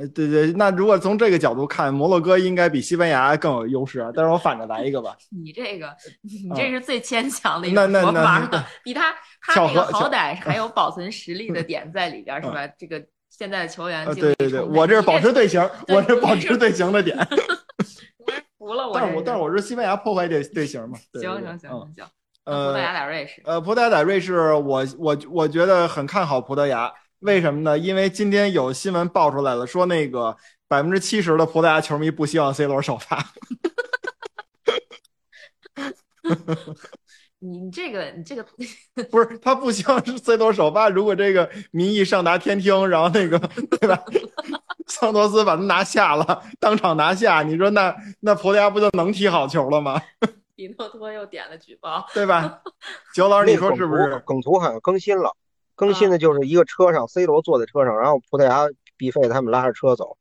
[0.00, 4.10] 呃，对对，那如果从这个角度看，摩洛哥应该比西班牙更有优势啊。
[4.14, 12.66] 但是我反着来一个吧， 你这个，你这是最牵强的一个那那那那法了，比他 他巧这个好歹还有 保存实力的点在里边儿，是吧？
[12.78, 17.18] 这个现在的球员对对对，我这是保持队形，对我这是保持队形的点。
[17.18, 20.98] 我是服了，我但是我但是我是西班牙破坏队队形嘛。
[21.12, 22.06] 对行行行行行，
[22.44, 26.90] 呃葡萄牙呃打瑞士，呃，葡萄牙打瑞士，我我我觉得很看好葡萄牙。
[27.20, 27.78] 为什么呢？
[27.78, 30.36] 因为今天有新闻爆出来了，说那个
[30.68, 33.24] 百分之七十的葡萄牙球迷不希望 C 罗首发。
[37.38, 38.44] 你 你这个你这个
[39.10, 43.38] 不是，他不希望是 C 罗首发，如果这个民意上达天听，然后那个
[43.78, 44.02] 对吧？
[44.86, 50.02] 桑托斯把他拿下了，当场拿下，你说那那葡萄牙不就能踢好球了吗？
[50.56, 52.60] 比诺托又点了举报，对吧？
[53.14, 54.18] 九老师，你说是不是？
[54.26, 55.34] 梗图好像更新了，
[55.80, 58.66] 更新的就是一个车上，C 罗坐在车上，然后葡萄牙
[58.96, 60.16] 必费他们拉着车走，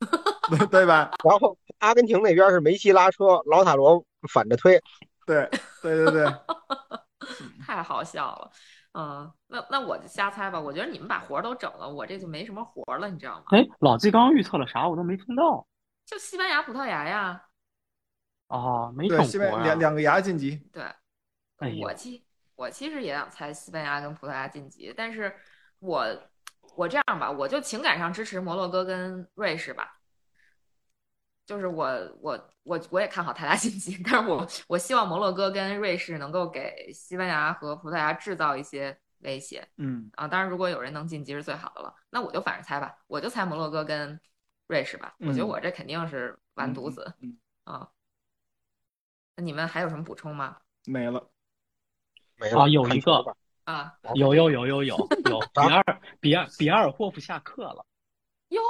[0.50, 1.10] 对对吧？
[1.24, 4.80] 然后阿根廷那边是梅西拉车，老塔罗反着推。
[5.26, 5.48] 对
[5.82, 6.34] 对对对，
[7.66, 8.50] 太好笑了。
[8.92, 10.58] 嗯，那那我就瞎猜吧。
[10.58, 13.44] 我觉得你们把活儿都整了，我这就没什么活儿了，你知道吗？
[13.50, 14.88] 哎，老季刚刚预测了啥？
[14.88, 15.66] 我都没听到。
[16.06, 17.42] 就西班牙、葡萄牙呀。
[18.48, 19.62] 哦，没对，整西班。
[19.62, 20.82] 两两个牙晋级，对，
[21.58, 22.24] 哎我其
[22.58, 25.32] 我其实也想猜西班牙跟葡萄牙晋级，但是
[25.78, 26.04] 我
[26.74, 30.00] 我这样吧，我就情感上支持摩洛哥跟瑞士吧。
[31.46, 31.86] 就是我
[32.20, 40.26] 我我我也看好他俩晋级，但是我我希望摩洛哥跟瑞士能够给西班牙和葡萄牙制造一些威胁嗯，啊。
[40.26, 41.94] 当然，如果有人能晋级是最好的了。
[42.10, 44.20] 那我就反着猜吧，我就猜摩洛哥跟
[44.66, 45.14] 瑞士吧。
[45.20, 47.88] 我觉得嗯我这肯定是完犊子嗯，啊。
[49.36, 50.56] 那你们还有什么补充吗？
[50.86, 51.30] 没了。
[52.38, 53.24] 没了啊有一个
[53.64, 54.98] 啊，有有有有 有
[55.30, 57.84] 有，比尔比尔比尔霍夫下课了。
[58.48, 58.60] 哟，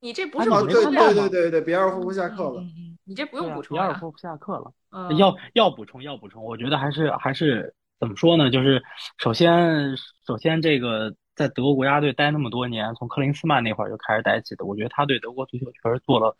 [0.00, 2.60] 你这不是补充对对对对，比尔霍夫下课了。
[2.60, 3.86] 嗯嗯嗯你这不用补充啊。
[3.86, 4.72] 比尔霍夫下课了。
[4.90, 8.50] 嗯，要要补充要补充，我觉得还是还是怎么说呢？
[8.50, 8.82] 就是
[9.18, 9.94] 首先
[10.26, 16.34] 首先这个在德国国家队待那么多年，从克林斯曼那会儿就开始待起的，我觉得他对德国足球确实做了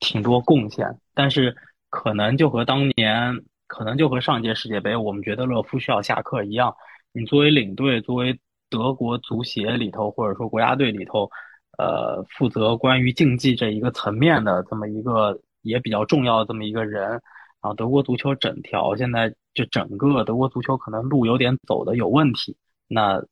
[0.00, 1.56] 挺多贡献，但是
[1.90, 6.74] 可能就和当年可能就和上届世界杯我们觉得勒夫需要下课一样，
[7.12, 11.30] 你作为领队，作为德国足协里头或者说国家队里头，
[11.78, 17.22] 呃，负责关于竞技这一个层面的这么一个也比较重要的这么一个人。
[17.60, 22.56] 然后德国足球整条现在就整个德国足球可能路有点走的有问题。
[22.86, 23.22] 那，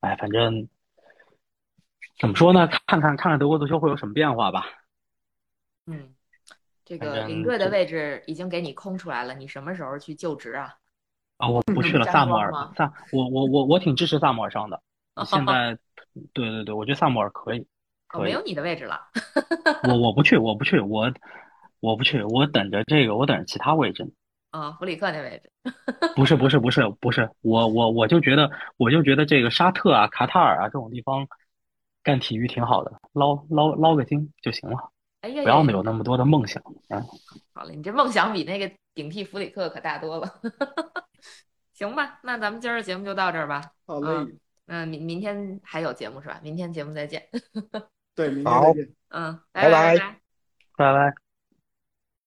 [0.00, 0.68] 哎，反正
[2.18, 2.66] 怎么说呢？
[2.66, 4.64] 看看看看德国足球会有什么变化吧。
[5.86, 6.14] 嗯，
[6.90, 10.74] 这个领队的位置已经给你空出来了，你什么时候去就职啊？
[11.36, 14.82] 啊，我不去了，萨摩尔， 萨，我我我我挺支持萨摩尔上的。
[15.24, 15.78] 现在，
[16.32, 17.64] 对对对，我觉得萨摩尔可以，
[18.20, 18.42] 没有。
[18.42, 19.00] 你的位置了。
[19.84, 21.12] 我我不去，我不去，我
[21.78, 24.10] 我不去，我等着这个，我等着其他位置呢。
[24.50, 25.72] 啊，弗里克那位置。
[26.16, 31.28] 不是不是不是不是，我我我就觉得我就觉得这个沙特啊、卡塔尔啊这种地方
[32.02, 34.90] 干体育挺好的，捞捞捞个金就行了，
[35.20, 36.62] 哎呀不要呀，有那么多的梦想。
[36.88, 37.04] 啊，
[37.52, 40.40] 好了，你这梦想比那个顶替弗里克可大多了。
[41.74, 43.72] 行吧，那咱们今儿的节目就到这儿吧。
[43.86, 46.40] 好嘞，嗯，那明明天还有节目是吧？
[46.42, 47.28] 明天节目再见。
[48.14, 48.94] 对，明天再见。
[49.08, 50.20] 嗯，拜拜拜拜。
[50.76, 51.29] 拜拜。